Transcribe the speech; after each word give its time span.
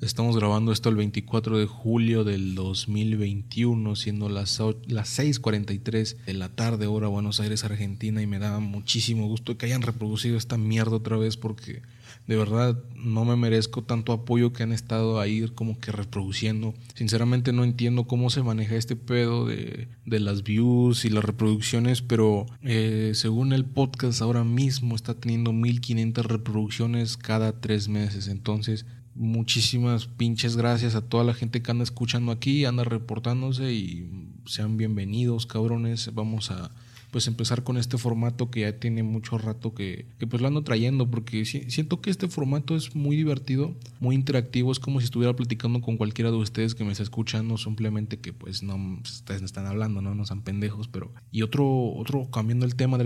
Estamos 0.00 0.36
grabando 0.36 0.70
esto 0.70 0.90
el 0.90 0.94
24 0.94 1.58
de 1.58 1.66
julio 1.66 2.22
del 2.22 2.54
2021, 2.54 3.96
siendo 3.96 4.28
las, 4.28 4.60
las 4.86 5.18
6:43 5.18 6.24
de 6.24 6.34
la 6.34 6.48
tarde, 6.50 6.86
hora 6.86 7.08
Buenos 7.08 7.40
Aires, 7.40 7.64
Argentina, 7.64 8.22
y 8.22 8.28
me 8.28 8.38
da 8.38 8.60
muchísimo 8.60 9.26
gusto 9.26 9.58
que 9.58 9.66
hayan 9.66 9.82
reproducido 9.82 10.36
esta 10.36 10.56
mierda 10.56 10.94
otra 10.94 11.16
vez 11.16 11.36
porque 11.36 11.82
de 12.28 12.36
verdad 12.36 12.80
no 12.94 13.24
me 13.24 13.34
merezco 13.34 13.82
tanto 13.82 14.12
apoyo 14.12 14.52
que 14.52 14.62
han 14.62 14.70
estado 14.70 15.18
ahí 15.18 15.48
como 15.52 15.80
que 15.80 15.90
reproduciendo. 15.90 16.74
Sinceramente 16.94 17.52
no 17.52 17.64
entiendo 17.64 18.04
cómo 18.04 18.30
se 18.30 18.44
maneja 18.44 18.76
este 18.76 18.94
pedo 18.94 19.46
de, 19.46 19.88
de 20.06 20.20
las 20.20 20.44
views 20.44 21.04
y 21.06 21.10
las 21.10 21.24
reproducciones, 21.24 22.02
pero 22.02 22.46
eh, 22.62 23.12
según 23.14 23.52
el 23.52 23.64
podcast 23.64 24.22
ahora 24.22 24.44
mismo 24.44 24.94
está 24.94 25.14
teniendo 25.14 25.52
1500 25.52 26.24
reproducciones 26.24 27.16
cada 27.16 27.60
tres 27.60 27.88
meses. 27.88 28.28
Entonces 28.28 28.86
muchísimas 29.18 30.06
pinches 30.06 30.56
gracias 30.56 30.94
a 30.94 31.02
toda 31.02 31.24
la 31.24 31.34
gente 31.34 31.60
que 31.60 31.70
anda 31.70 31.82
escuchando 31.82 32.30
aquí, 32.30 32.64
anda 32.64 32.84
reportándose 32.84 33.72
y 33.72 34.08
sean 34.46 34.76
bienvenidos, 34.76 35.44
cabrones. 35.44 36.14
Vamos 36.14 36.52
a 36.52 36.70
pues 37.10 37.26
empezar 37.26 37.64
con 37.64 37.78
este 37.78 37.96
formato 37.96 38.50
que 38.50 38.60
ya 38.60 38.78
tiene 38.78 39.02
mucho 39.02 39.38
rato 39.38 39.74
que, 39.74 40.06
que 40.18 40.26
pues 40.26 40.42
lo 40.42 40.48
ando 40.48 40.62
trayendo 40.62 41.10
porque 41.10 41.44
siento 41.44 42.00
que 42.00 42.10
este 42.10 42.28
formato 42.28 42.76
es 42.76 42.94
muy 42.94 43.16
divertido, 43.16 43.74
muy 43.98 44.14
interactivo, 44.14 44.70
es 44.70 44.78
como 44.78 45.00
si 45.00 45.06
estuviera 45.06 45.34
platicando 45.34 45.80
con 45.80 45.96
cualquiera 45.96 46.30
de 46.30 46.36
ustedes 46.36 46.74
que 46.74 46.84
me 46.84 46.92
está 46.92 47.02
escuchando, 47.02 47.56
simplemente 47.56 48.18
que 48.20 48.32
pues 48.32 48.62
no 48.62 48.76
no 48.78 49.02
están 49.44 49.66
hablando, 49.66 50.02
no, 50.02 50.14
no 50.14 50.26
son 50.26 50.42
pendejos, 50.42 50.86
pero 50.88 51.10
y 51.32 51.42
otro 51.42 51.92
otro 51.94 52.30
cambiando 52.30 52.66
el 52.66 52.76
tema 52.76 52.98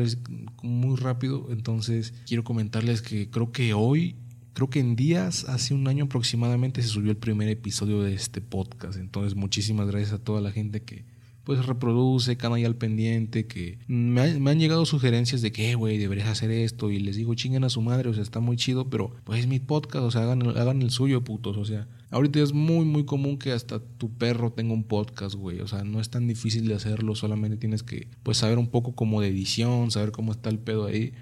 muy 0.62 0.96
rápido, 0.96 1.46
entonces 1.50 2.12
quiero 2.26 2.44
comentarles 2.44 3.02
que 3.02 3.30
creo 3.30 3.52
que 3.52 3.72
hoy 3.72 4.16
creo 4.52 4.70
que 4.70 4.80
en 4.80 4.96
días, 4.96 5.44
hace 5.48 5.74
un 5.74 5.88
año 5.88 6.04
aproximadamente, 6.04 6.82
se 6.82 6.88
subió 6.88 7.10
el 7.10 7.16
primer 7.16 7.48
episodio 7.48 8.02
de 8.02 8.14
este 8.14 8.40
podcast. 8.40 8.98
Entonces, 8.98 9.34
muchísimas 9.34 9.86
gracias 9.88 10.12
a 10.12 10.18
toda 10.18 10.40
la 10.40 10.52
gente 10.52 10.82
que 10.82 11.04
pues 11.44 11.66
reproduce, 11.66 12.36
que 12.36 12.46
ahí 12.46 12.64
al 12.64 12.76
pendiente, 12.76 13.46
que 13.46 13.78
me, 13.88 14.20
han 14.20 14.60
llegado 14.60 14.86
sugerencias 14.86 15.42
de 15.42 15.50
que, 15.50 15.72
eh, 15.72 15.74
güey, 15.74 15.98
deberías 15.98 16.28
hacer 16.28 16.50
esto. 16.50 16.90
Y 16.90 17.00
les 17.00 17.16
digo, 17.16 17.34
chinguen 17.34 17.64
a 17.64 17.68
su 17.68 17.82
madre, 17.82 18.08
o 18.08 18.14
sea, 18.14 18.22
está 18.22 18.40
muy 18.40 18.56
chido, 18.56 18.88
pero 18.88 19.14
pues 19.24 19.40
es 19.40 19.46
mi 19.46 19.58
podcast, 19.58 20.04
o 20.04 20.10
sea, 20.10 20.22
hagan, 20.22 20.42
hagan 20.56 20.82
el 20.82 20.90
suyo, 20.90 21.24
putos. 21.24 21.56
O 21.56 21.64
sea, 21.64 21.88
ahorita 22.10 22.40
es 22.40 22.52
muy, 22.52 22.84
muy 22.84 23.04
común 23.04 23.38
que 23.38 23.52
hasta 23.52 23.80
tu 23.80 24.10
perro 24.10 24.52
tenga 24.52 24.72
un 24.72 24.84
podcast, 24.84 25.34
güey. 25.34 25.60
O 25.60 25.66
sea, 25.66 25.82
no 25.82 26.00
es 26.00 26.10
tan 26.10 26.28
difícil 26.28 26.68
de 26.68 26.74
hacerlo, 26.74 27.14
solamente 27.16 27.56
tienes 27.56 27.82
que, 27.82 28.08
pues, 28.22 28.38
saber 28.38 28.58
un 28.58 28.68
poco 28.68 28.92
como 28.94 29.20
de 29.20 29.28
edición, 29.28 29.90
saber 29.90 30.12
cómo 30.12 30.32
está 30.32 30.48
el 30.48 30.58
pedo 30.58 30.86
ahí. 30.86 31.12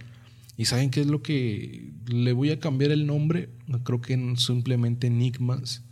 ¿Y 0.60 0.66
saben 0.66 0.90
qué 0.90 1.00
es 1.00 1.06
lo 1.06 1.22
que 1.22 1.90
le 2.06 2.34
voy 2.34 2.50
a 2.50 2.60
cambiar 2.60 2.90
el 2.90 3.06
nombre? 3.06 3.48
Creo 3.82 4.02
que 4.02 4.34
simplemente 4.36 5.06
Enigmas. 5.06 5.84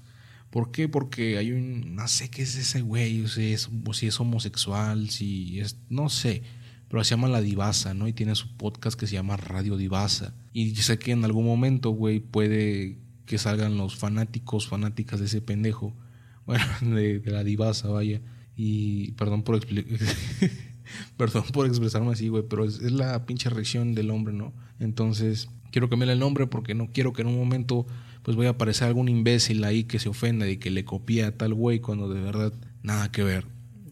¿Por 0.50 0.72
qué? 0.72 0.91
Porque 0.91 1.38
hay 1.38 1.52
un. 1.52 1.94
No 1.94 2.06
sé 2.06 2.28
qué 2.28 2.42
es 2.42 2.55
ese 2.55 2.83
güey, 2.83 3.27
sea, 3.28 3.44
es, 3.46 3.70
si 3.92 4.08
es 4.08 4.20
homosexual, 4.20 5.08
si 5.08 5.58
es. 5.58 5.78
No 5.89 6.11
sé. 6.11 6.42
Pero 6.91 7.02
se 7.02 7.12
llama 7.12 7.28
La 7.28 7.41
Divasa, 7.41 7.94
¿no? 7.94 8.08
Y 8.08 8.12
tiene 8.12 8.34
su 8.34 8.58
podcast 8.58 9.00
que 9.00 9.06
se 9.06 9.14
llama 9.14 9.39
Radio 9.39 9.78
Divasa. 9.78 10.34
Y 10.52 10.77
sé 10.77 10.98
que 10.98 11.12
en 11.12 11.24
algún 11.24 11.46
momento, 11.46 11.89
güey, 11.89 12.20
puede 12.20 12.98
que 13.24 13.39
salgan 13.39 13.78
los 13.78 13.96
fanáticos, 13.96 14.69
fanáticas 14.69 15.19
de 15.19 15.27
ese 15.27 15.41
pendejo. 15.41 15.96
Bueno, 16.44 16.64
de, 16.83 17.20
de 17.20 17.30
la 17.30 17.42
Divasa, 17.42 17.89
vaya. 17.89 18.20
Y 18.55 19.12
perdón 19.12 19.44
por 19.44 19.56
explicar. 19.56 19.98
Perdón 21.17 21.44
por 21.53 21.67
expresarme 21.67 22.12
así, 22.12 22.28
güey, 22.28 22.44
pero 22.48 22.64
es, 22.64 22.81
la 22.81 23.27
pinche 23.27 23.50
reacción 23.50 23.94
del 23.94 24.11
hombre, 24.11 24.34
¿no? 24.34 24.53
Entonces, 24.81 25.48
quiero 25.70 25.89
cambiarle 25.89 26.14
el 26.14 26.20
nombre 26.20 26.47
porque 26.47 26.75
no 26.75 26.89
quiero 26.92 27.12
que 27.12 27.22
en 27.22 27.28
un 27.28 27.36
momento 27.36 27.86
pues 28.22 28.36
vaya 28.36 28.50
a 28.50 28.53
aparecer 28.53 28.89
algún 28.89 29.08
imbécil 29.08 29.64
ahí 29.64 29.84
que 29.84 29.98
se 29.98 30.08
ofenda 30.08 30.48
y 30.48 30.58
que 30.58 30.70
le 30.70 30.84
copie 30.84 31.25
a 31.25 31.36
tal 31.36 31.55
güey 31.55 31.80
cuando 31.80 32.12
de 32.12 32.20
verdad 32.20 32.53
nada 32.83 33.11
que 33.11 33.22
ver. 33.22 33.47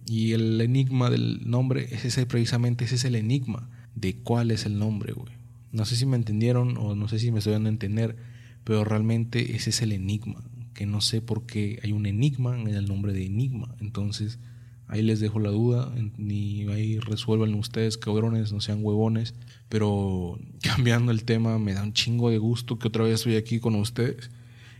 Y 0.06 0.32
el 0.32 0.60
enigma 0.60 1.10
del 1.10 1.48
nombre 1.48 1.88
es 1.90 2.04
ese 2.04 2.26
precisamente, 2.26 2.84
ese 2.84 2.96
es 2.96 3.04
el 3.04 3.14
enigma 3.14 3.68
de 3.94 4.14
cuál 4.16 4.50
es 4.50 4.66
el 4.66 4.78
nombre, 4.78 5.12
güey. 5.12 5.32
No 5.72 5.84
sé 5.84 5.96
si 5.96 6.06
me 6.06 6.16
entendieron 6.16 6.76
o 6.76 6.94
no 6.94 7.08
sé 7.08 7.18
si 7.18 7.32
me 7.32 7.38
estoy 7.38 7.54
dando 7.54 7.68
a 7.68 7.72
entender, 7.72 8.16
pero 8.62 8.84
realmente 8.84 9.56
ese 9.56 9.70
es 9.70 9.82
el 9.82 9.92
enigma, 9.92 10.42
que 10.74 10.86
no 10.86 11.00
sé 11.00 11.20
por 11.20 11.46
qué 11.46 11.80
hay 11.82 11.92
un 11.92 12.06
enigma 12.06 12.60
en 12.60 12.68
el 12.68 12.86
nombre 12.86 13.12
de 13.12 13.26
enigma. 13.26 13.74
Entonces, 13.80 14.38
Ahí 14.88 15.02
les 15.02 15.18
dejo 15.18 15.40
la 15.40 15.50
duda, 15.50 15.92
ni 16.16 16.68
ahí 16.68 16.98
resuelvan 16.98 17.54
ustedes, 17.54 17.98
cabrones, 17.98 18.52
no 18.52 18.60
sean 18.60 18.84
huevones. 18.84 19.34
Pero 19.68 20.38
cambiando 20.62 21.12
el 21.12 21.24
tema, 21.24 21.58
me 21.58 21.74
da 21.74 21.82
un 21.82 21.92
chingo 21.92 22.30
de 22.30 22.38
gusto 22.38 22.78
que 22.78 22.88
otra 22.88 23.04
vez 23.04 23.14
estoy 23.14 23.36
aquí 23.36 23.58
con 23.58 23.74
ustedes. 23.74 24.30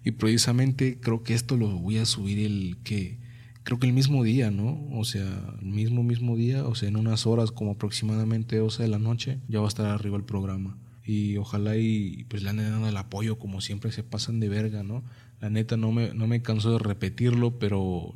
Y 0.04 0.12
precisamente 0.12 1.00
creo 1.00 1.22
que 1.24 1.34
esto 1.34 1.56
lo 1.56 1.68
voy 1.68 1.98
a 1.98 2.06
subir 2.06 2.38
el 2.46 2.76
que, 2.84 3.18
creo 3.64 3.80
que 3.80 3.88
el 3.88 3.92
mismo 3.92 4.22
día, 4.22 4.52
¿no? 4.52 4.86
O 4.92 5.04
sea, 5.04 5.26
el 5.60 5.66
mismo, 5.66 6.04
mismo 6.04 6.36
día, 6.36 6.64
o 6.64 6.76
sea, 6.76 6.88
en 6.88 6.96
unas 6.96 7.26
horas, 7.26 7.50
como 7.50 7.72
aproximadamente 7.72 8.56
12 8.56 8.84
de 8.84 8.88
la 8.88 9.00
noche, 9.00 9.40
ya 9.48 9.58
va 9.58 9.64
a 9.64 9.68
estar 9.68 9.86
arriba 9.86 10.16
el 10.16 10.22
programa. 10.22 10.78
Y 11.04 11.36
ojalá 11.36 11.76
y 11.76 12.24
pues 12.28 12.44
le 12.44 12.50
han 12.50 12.58
dado 12.58 12.88
el 12.88 12.96
apoyo, 12.96 13.40
como 13.40 13.60
siempre 13.60 13.90
se 13.90 14.04
pasan 14.04 14.38
de 14.38 14.48
verga, 14.48 14.84
¿no? 14.84 15.02
La 15.40 15.50
neta 15.50 15.76
no 15.76 15.90
me, 15.90 16.14
no 16.14 16.28
me 16.28 16.42
canso 16.42 16.70
de 16.70 16.78
repetirlo, 16.78 17.58
pero 17.58 18.14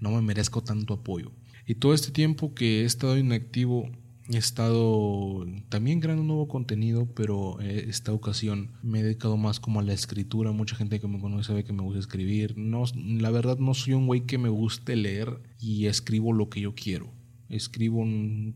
no 0.00 0.10
me 0.10 0.22
merezco 0.22 0.62
tanto 0.62 0.94
apoyo. 0.94 1.32
Y 1.66 1.76
todo 1.76 1.94
este 1.94 2.10
tiempo 2.10 2.54
que 2.54 2.82
he 2.82 2.84
estado 2.84 3.16
inactivo, 3.16 3.88
he 4.28 4.36
estado 4.36 5.46
también 5.68 6.00
creando 6.00 6.24
nuevo 6.24 6.48
contenido, 6.48 7.06
pero 7.14 7.60
esta 7.60 8.12
ocasión 8.12 8.72
me 8.82 9.00
he 9.00 9.02
dedicado 9.02 9.36
más 9.36 9.60
como 9.60 9.80
a 9.80 9.82
la 9.82 9.92
escritura. 9.92 10.52
Mucha 10.52 10.76
gente 10.76 11.00
que 11.00 11.08
me 11.08 11.20
conoce 11.20 11.48
sabe 11.48 11.64
que 11.64 11.72
me 11.72 11.82
gusta 11.82 12.00
escribir. 12.00 12.56
No, 12.56 12.84
la 12.94 13.30
verdad 13.30 13.58
no 13.58 13.74
soy 13.74 13.94
un 13.94 14.06
güey 14.06 14.22
que 14.22 14.38
me 14.38 14.48
guste 14.48 14.96
leer 14.96 15.40
y 15.60 15.86
escribo 15.86 16.32
lo 16.32 16.48
que 16.48 16.60
yo 16.60 16.74
quiero. 16.74 17.12
Escribo, 17.48 18.04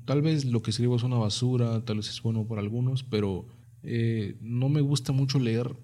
tal 0.04 0.22
vez 0.22 0.44
lo 0.44 0.62
que 0.62 0.70
escribo 0.70 0.96
es 0.96 1.02
una 1.02 1.16
basura, 1.16 1.84
tal 1.84 1.96
vez 1.96 2.08
es 2.08 2.22
bueno 2.22 2.46
para 2.46 2.60
algunos, 2.60 3.02
pero 3.02 3.46
eh, 3.82 4.36
no 4.40 4.68
me 4.68 4.80
gusta 4.80 5.12
mucho 5.12 5.38
leer 5.38 5.76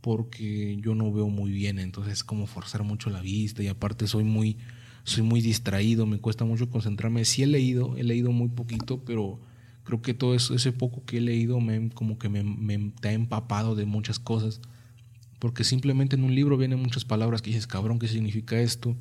porque 0.00 0.76
yo 0.80 0.94
no 0.94 1.12
veo 1.12 1.28
muy 1.28 1.50
bien, 1.50 1.78
entonces 1.78 2.12
es 2.12 2.24
como 2.24 2.46
forzar 2.46 2.84
mucho 2.84 3.10
la 3.10 3.20
vista 3.20 3.62
y 3.62 3.68
aparte 3.68 4.06
soy 4.06 4.24
muy 4.24 4.58
soy 5.06 5.22
muy 5.22 5.40
distraído, 5.40 6.04
me 6.04 6.18
cuesta 6.18 6.44
mucho 6.44 6.68
concentrarme. 6.68 7.24
Sí 7.24 7.42
he 7.44 7.46
leído, 7.46 7.96
he 7.96 8.02
leído 8.02 8.32
muy 8.32 8.48
poquito, 8.48 9.04
pero 9.04 9.40
creo 9.84 10.02
que 10.02 10.14
todo 10.14 10.34
eso, 10.34 10.52
ese 10.54 10.72
poco 10.72 11.04
que 11.04 11.18
he 11.18 11.20
leído 11.20 11.60
me, 11.60 11.90
como 11.90 12.18
que 12.18 12.28
me, 12.28 12.42
me 12.42 12.92
ha 13.04 13.12
empapado 13.12 13.76
de 13.76 13.86
muchas 13.86 14.18
cosas. 14.18 14.60
Porque 15.38 15.62
simplemente 15.62 16.16
en 16.16 16.24
un 16.24 16.34
libro 16.34 16.56
vienen 16.56 16.82
muchas 16.82 17.04
palabras 17.04 17.40
que 17.40 17.50
dices, 17.50 17.68
cabrón, 17.68 18.00
¿qué 18.00 18.08
significa 18.08 18.58
esto? 18.58 18.96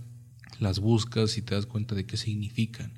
Las 0.59 0.79
buscas 0.79 1.37
y 1.39 1.41
te 1.41 1.55
das 1.55 1.65
cuenta 1.65 1.95
de 1.95 2.05
qué 2.05 2.17
significan. 2.17 2.93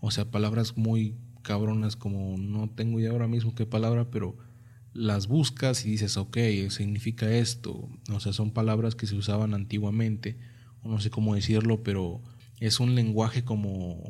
O 0.00 0.10
sea, 0.10 0.30
palabras 0.30 0.76
muy 0.76 1.16
cabronas 1.40 1.96
como 1.96 2.36
no 2.36 2.68
tengo 2.68 3.00
idea 3.00 3.10
ahora 3.10 3.26
mismo 3.26 3.54
qué 3.54 3.64
palabra, 3.64 4.10
pero 4.10 4.36
las 4.92 5.28
buscas 5.28 5.86
y 5.86 5.90
dices, 5.90 6.18
ok, 6.18 6.36
significa 6.68 7.30
esto. 7.30 7.88
O 8.12 8.20
sea, 8.20 8.34
son 8.34 8.50
palabras 8.50 8.94
que 8.94 9.06
se 9.06 9.16
usaban 9.16 9.54
antiguamente, 9.54 10.36
o 10.82 10.90
no 10.90 11.00
sé 11.00 11.08
cómo 11.08 11.34
decirlo, 11.34 11.82
pero 11.82 12.20
es 12.60 12.80
un 12.80 12.94
lenguaje 12.94 13.44
como 13.44 14.02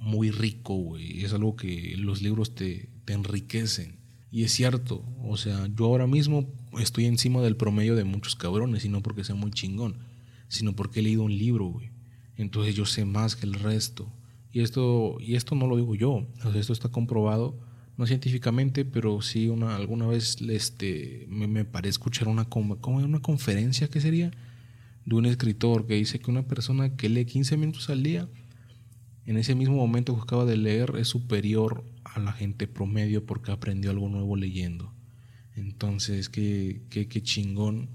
muy 0.00 0.30
rico, 0.30 0.74
güey. 0.74 1.24
Es 1.24 1.32
algo 1.32 1.56
que 1.56 1.94
los 1.96 2.22
libros 2.22 2.54
te, 2.54 2.88
te 3.04 3.12
enriquecen. 3.12 4.00
Y 4.30 4.44
es 4.44 4.52
cierto, 4.52 5.04
o 5.22 5.36
sea, 5.36 5.68
yo 5.76 5.84
ahora 5.86 6.06
mismo 6.06 6.50
estoy 6.78 7.04
encima 7.04 7.42
del 7.42 7.56
promedio 7.56 7.94
de 7.94 8.04
muchos 8.04 8.34
cabrones, 8.34 8.84
y 8.84 8.88
no 8.88 9.02
porque 9.02 9.24
sea 9.24 9.34
muy 9.34 9.50
chingón, 9.50 9.98
sino 10.48 10.74
porque 10.74 11.00
he 11.00 11.02
leído 11.02 11.22
un 11.22 11.36
libro, 11.36 11.66
güey. 11.66 11.90
Entonces 12.36 12.74
yo 12.74 12.86
sé 12.86 13.04
más 13.04 13.36
que 13.36 13.44
el 13.44 13.54
resto. 13.54 14.10
Y 14.50 14.60
esto, 14.60 15.18
y 15.20 15.34
esto 15.34 15.54
no 15.54 15.66
lo 15.66 15.76
digo 15.76 15.94
yo, 15.94 16.26
esto 16.54 16.72
está 16.72 16.88
comprobado, 16.88 17.58
no 17.96 18.06
científicamente, 18.06 18.84
pero 18.84 19.20
sí 19.22 19.48
una, 19.48 19.76
alguna 19.76 20.06
vez 20.06 20.38
este, 20.40 21.26
me, 21.28 21.46
me 21.46 21.64
paré 21.64 21.88
escuchar 21.90 22.28
una, 22.28 22.46
como 22.46 22.78
una 22.96 23.20
conferencia, 23.20 23.88
¿qué 23.88 24.00
sería? 24.00 24.30
De 25.04 25.14
un 25.14 25.26
escritor 25.26 25.86
que 25.86 25.94
dice 25.94 26.18
que 26.20 26.30
una 26.30 26.46
persona 26.46 26.96
que 26.96 27.08
lee 27.08 27.24
15 27.24 27.56
minutos 27.56 27.90
al 27.90 28.02
día, 28.02 28.28
en 29.24 29.36
ese 29.36 29.54
mismo 29.54 29.76
momento 29.76 30.14
que 30.14 30.22
acaba 30.22 30.44
de 30.44 30.56
leer, 30.56 30.94
es 30.98 31.08
superior 31.08 31.84
a 32.04 32.20
la 32.20 32.32
gente 32.32 32.66
promedio 32.66 33.24
porque 33.24 33.52
aprendió 33.52 33.90
algo 33.90 34.08
nuevo 34.08 34.36
leyendo. 34.36 34.92
Entonces, 35.54 36.28
qué, 36.28 36.82
qué, 36.90 37.08
qué 37.08 37.22
chingón. 37.22 37.90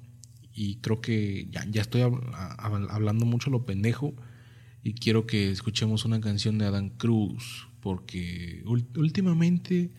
Y 0.54 0.78
creo 0.78 1.02
que 1.02 1.48
ya, 1.52 1.66
ya 1.70 1.82
estoy 1.82 2.02
hablando 2.02 3.26
mucho 3.26 3.50
lo 3.52 3.66
pendejo 3.66 4.16
y 4.84 4.94
quiero 4.94 5.28
que 5.28 5.52
escuchemos 5.52 6.06
una 6.06 6.20
canción 6.20 6.58
de 6.58 6.66
Adam 6.66 6.90
Cruz 6.90 7.68
porque 7.82 8.64
últimamente 8.66 9.92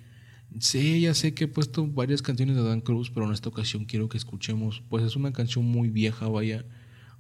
sé, 0.61 1.01
ya 1.01 1.15
sé 1.15 1.35
que 1.35 1.45
he 1.45 1.49
puesto 1.49 1.87
varias 1.87 2.23
canciones 2.23 2.57
de 2.57 2.63
Adam 2.63 2.81
Cruz, 2.81 3.11
pero 3.11 3.27
en 3.27 3.33
esta 3.33 3.49
ocasión 3.49 3.85
quiero 3.85 4.09
que 4.09 4.19
escuchemos, 4.19 4.83
pues 4.89 5.05
es 5.05 5.17
una 5.17 5.33
canción 5.33 5.65
muy 5.65 5.91
vieja, 5.91 6.29
vaya, 6.29 6.65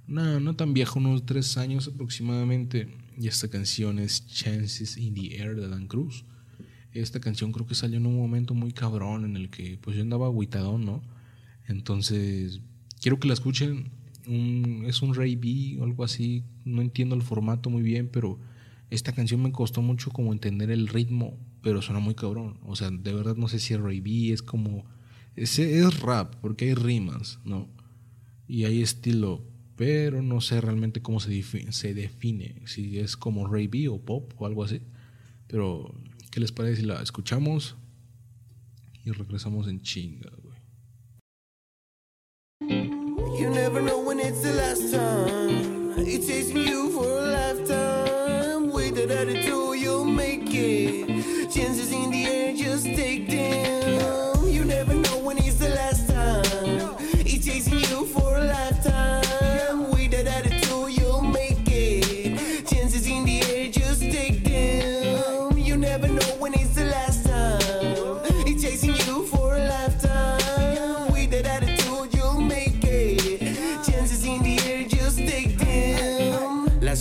no, 0.09 0.41
no 0.41 0.57
tan 0.57 0.75
viejo, 0.75 0.99
unos 0.99 1.25
tres 1.27 1.57
años 1.57 1.89
aproximadamente. 1.93 2.89
Y 3.17 3.29
esta 3.29 3.49
canción 3.49 3.99
es 3.99 4.27
Chances 4.27 4.97
in 4.97 5.15
the 5.15 5.37
Air 5.37 5.55
de 5.55 5.69
Dan 5.69 5.87
Cruz. 5.87 6.25
Esta 6.93 7.21
canción 7.21 7.53
creo 7.53 7.67
que 7.67 7.75
salió 7.75 7.99
en 7.99 8.07
un 8.07 8.17
momento 8.17 8.55
muy 8.55 8.73
cabrón 8.73 9.25
en 9.25 9.37
el 9.37 9.51
que 9.51 9.79
pues 9.81 9.97
yo 9.97 10.03
andaba 10.03 10.27
aguitadón, 10.27 10.85
¿no? 10.85 11.03
Entonces, 11.67 12.61
quiero 13.01 13.21
que 13.21 13.29
la 13.29 13.35
escuchen. 13.35 13.91
es 14.87 15.03
un 15.03 15.15
Ray 15.15 15.37
B 15.37 15.79
o 15.81 15.85
algo 15.85 16.05
así. 16.05 16.45
No 16.65 16.81
entiendo 16.81 17.15
el 17.15 17.23
formato 17.23 17.69
muy 17.69 17.83
bien, 17.83 18.09
pero 18.11 18.39
esta 18.91 19.13
canción 19.13 19.43
me 19.43 19.53
costó 19.53 19.83
mucho 19.83 20.11
como 20.11 20.33
entender 20.33 20.71
el 20.71 20.89
ritmo, 20.89 21.39
pero 21.63 21.83
suena 21.83 22.01
muy 22.01 22.15
cabrón. 22.15 22.59
O 22.65 22.77
sea, 22.77 22.91
de 22.91 23.13
verdad 23.13 23.37
no 23.37 23.49
sé 23.49 23.59
si 23.59 23.75
es 23.75 23.81
Ray 23.81 24.01
B, 24.01 24.33
es 24.33 24.43
como... 24.43 24.85
Es, 25.37 25.59
es 25.59 26.01
rap, 26.01 26.35
porque 26.41 26.65
hay 26.67 26.75
rimas, 26.75 27.39
¿no? 27.45 27.69
Y 28.49 28.65
hay 28.65 28.83
estilo, 28.83 29.45
pero 29.79 30.23
no 30.23 30.41
sé 30.41 30.61
realmente 30.61 31.01
cómo 31.01 31.21
se 31.21 31.41
se 31.71 31.95
define 31.95 32.57
si 32.67 32.99
es 32.99 33.17
como 33.17 33.47
Ray 33.47 33.87
o 33.87 33.99
pop 34.01 34.33
o 34.37 34.45
algo 34.45 34.65
así. 34.65 34.83
Pero, 35.47 35.95
¿qué 36.33 36.41
les 36.41 36.51
parece 36.51 36.81
si 36.81 36.87
la 36.87 37.01
escuchamos? 37.01 37.77
Y 39.05 39.13
regresamos 39.13 39.69
en 39.69 39.81
chinga, 39.81 40.31
güey. 40.43 40.59
You 43.41 43.51
never 43.51 43.81
know 43.81 44.05
when 44.05 44.19
it's 44.19 44.43
the 44.43 44.53
last 44.53 44.91
time. 44.91 46.05
Chasing 46.05 46.67
you 46.67 46.98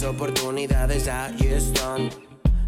oportunidades 0.07 1.07
ahí 1.07 1.48
están. 1.48 2.09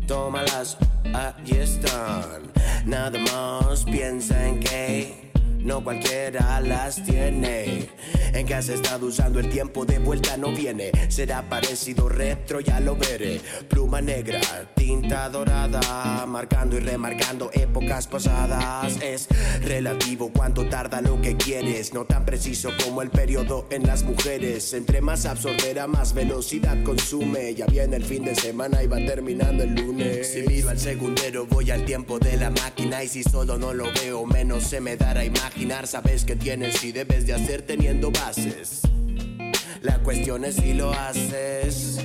Tómalas, 0.07 0.77
ahí 1.13 1.51
están. 1.51 2.51
Nada 2.85 3.17
más 3.19 3.83
piensa 3.85 4.47
en 4.47 4.59
que 4.59 5.31
no 5.59 5.83
cualquiera 5.83 6.59
las 6.61 7.03
tiene. 7.03 7.89
En 8.33 8.45
que 8.45 8.55
has 8.55 8.69
estado 8.69 9.07
usando 9.07 9.39
el 9.39 9.49
tiempo 9.49 9.85
de 9.85 9.99
vuelta 9.99 10.37
no 10.37 10.51
viene. 10.51 10.91
Será 11.09 11.47
parecido 11.49 12.09
retro, 12.09 12.59
ya 12.59 12.79
lo 12.79 12.95
veré. 12.95 13.41
Pluma 13.67 14.01
negra, 14.01 14.39
tinta 14.75 15.29
dorada, 15.29 16.25
marcando 16.27 16.77
y 16.77 16.79
remarcando 16.79 17.49
épocas 17.53 18.07
pasadas. 18.07 18.97
Es 19.01 19.27
relativo 19.61 20.31
cuánto 20.33 20.67
tarda 20.67 21.01
lo 21.01 21.21
que 21.21 21.35
quieres, 21.35 21.93
no 21.93 22.05
tan 22.05 22.25
preciso 22.25 22.69
como 22.83 23.01
el 23.01 23.09
periodo 23.09 23.67
en 23.71 23.85
las 23.85 24.03
mujeres. 24.03 24.73
Entre 24.73 25.01
más 25.01 25.25
absorberá, 25.25 25.87
más 25.87 26.13
velocidad 26.13 26.81
consume. 26.83 27.55
Ya 27.55 27.65
viene 27.65 27.97
el 27.97 28.05
fin 28.05 28.25
de 28.25 28.35
semana 28.35 28.83
y 28.83 28.87
va 28.87 28.97
terminando 28.97 29.63
el 29.63 29.75
lunes. 29.75 30.33
Si 30.33 30.41
miro 30.41 30.69
al 30.69 30.79
segundero, 30.79 31.45
voy 31.45 31.71
al 31.71 31.85
tiempo 31.85 32.19
de 32.19 32.37
la 32.37 32.49
máquina. 32.49 33.03
Y 33.03 33.07
si 33.07 33.23
solo 33.23 33.57
no 33.57 33.73
lo 33.73 33.85
veo, 33.93 34.25
menos 34.25 34.63
se 34.63 34.79
me 34.79 34.95
dará 34.95 35.25
imaginar. 35.25 35.87
Sabes 35.87 36.25
que 36.25 36.35
tienes 36.35 36.83
y 36.83 36.91
debes 36.91 37.25
de 37.25 37.33
hacer 37.33 37.63
teniendo 37.63 38.11
La 39.81 39.97
cuestión 40.03 40.45
es 40.45 40.57
si 40.57 40.73
lo 40.73 40.91
haces. 40.91 41.97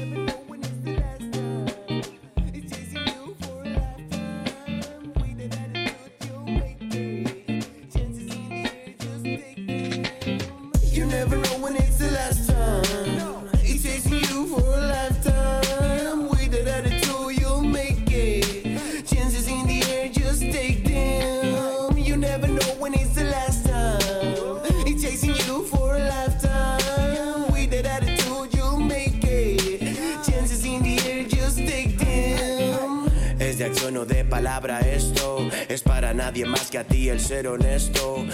Palabra 34.25 34.81
esto. 34.81 35.39
Es 35.69 35.83
para 35.83 36.15
nadie 36.15 36.47
más 36.47 36.71
que 36.71 36.79
a 36.79 36.85
ti 36.85 37.09
el 37.09 37.21
ser 37.21 37.47
honesto. 37.49 38.25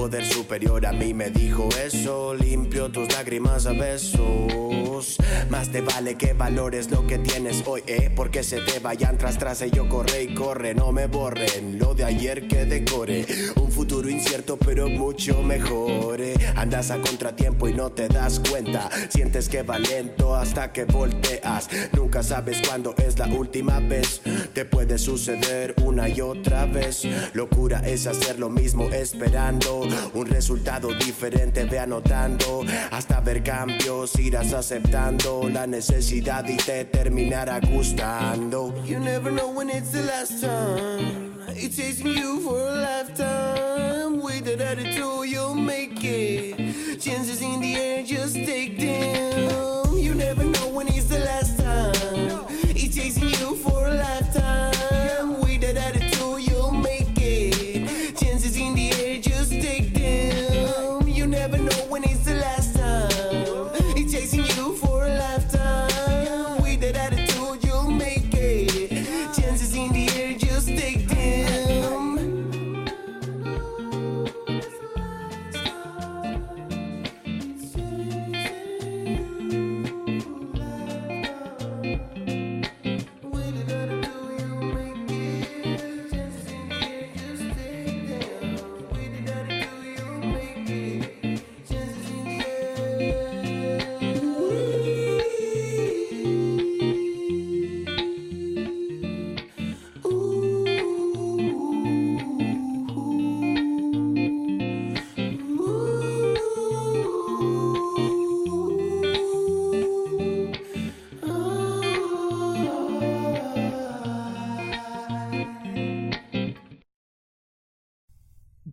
Poder 0.00 0.24
superior 0.24 0.86
a 0.86 0.92
mí 0.92 1.12
me 1.12 1.28
dijo 1.28 1.68
eso. 1.84 2.32
Limpio 2.32 2.90
tus 2.90 3.12
lágrimas 3.12 3.66
a 3.66 3.72
besos. 3.72 5.18
Más 5.50 5.68
te 5.70 5.82
vale 5.82 6.14
que 6.14 6.32
valores 6.32 6.90
lo 6.90 7.06
que 7.06 7.18
tienes 7.18 7.62
hoy, 7.66 7.82
eh. 7.86 8.10
Porque 8.16 8.42
se 8.42 8.60
te 8.62 8.78
vayan 8.78 9.18
tras 9.18 9.36
tras 9.36 9.60
ello 9.60 9.90
corre 9.90 10.22
y 10.22 10.34
corre. 10.34 10.74
No 10.74 10.90
me 10.90 11.06
borren 11.06 11.78
lo 11.78 11.94
de 11.94 12.04
ayer 12.04 12.48
que 12.48 12.64
decore. 12.64 13.26
Un 13.56 13.70
futuro 13.70 14.08
incierto, 14.08 14.56
pero 14.56 14.88
mucho 14.88 15.42
mejor. 15.42 16.20
eh. 16.22 16.34
Andas 16.56 16.90
a 16.90 16.98
contratiempo 16.98 17.68
y 17.68 17.74
no 17.74 17.92
te 17.92 18.08
das 18.08 18.40
cuenta. 18.40 18.88
Sientes 19.10 19.50
que 19.50 19.62
va 19.62 19.78
lento 19.78 20.34
hasta 20.34 20.72
que 20.72 20.84
volteas. 20.84 21.68
Nunca 21.92 22.22
sabes 22.22 22.62
cuándo 22.66 22.94
es 22.96 23.18
la 23.18 23.26
última 23.26 23.80
vez. 23.80 24.22
Te 24.54 24.64
puede 24.64 24.96
suceder 24.96 25.74
una 25.84 26.08
y 26.08 26.22
otra 26.22 26.64
vez. 26.64 27.02
Locura 27.34 27.80
es 27.84 28.06
hacer 28.06 28.38
lo 28.38 28.48
mismo 28.48 28.88
esperando 28.90 29.89
un 30.14 30.26
resultado 30.26 30.92
diferente. 30.94 31.64
Ve 31.64 31.78
anotando 31.78 32.64
hasta 32.90 33.20
ver 33.20 33.42
cambios. 33.42 34.18
Irás 34.18 34.52
aceptando 34.52 35.48
la 35.48 35.66
necesidad 35.66 36.46
y 36.48 36.56
te 36.56 36.84
terminará 36.84 37.60
gustando. 37.60 38.74
You 38.84 38.98
never 38.98 39.30
know 39.32 39.50
when 39.50 39.70
it's 39.70 39.92
the 39.92 40.02
last 40.02 40.40
time. 40.40 41.30
It's 41.54 41.76
chasing 41.76 42.16
you 42.16 42.40
for 42.40 42.58
a 42.58 42.74
lifetime. 42.74 44.22
With 44.22 44.44
that 44.44 44.60
attitude, 44.60 45.28
you'll 45.28 45.54
make 45.54 46.02
it. 46.02 47.00
Chances 47.00 47.42
in 47.42 47.60
the 47.60 47.76
air, 47.76 48.02
just 48.02 48.34
take 48.34 48.79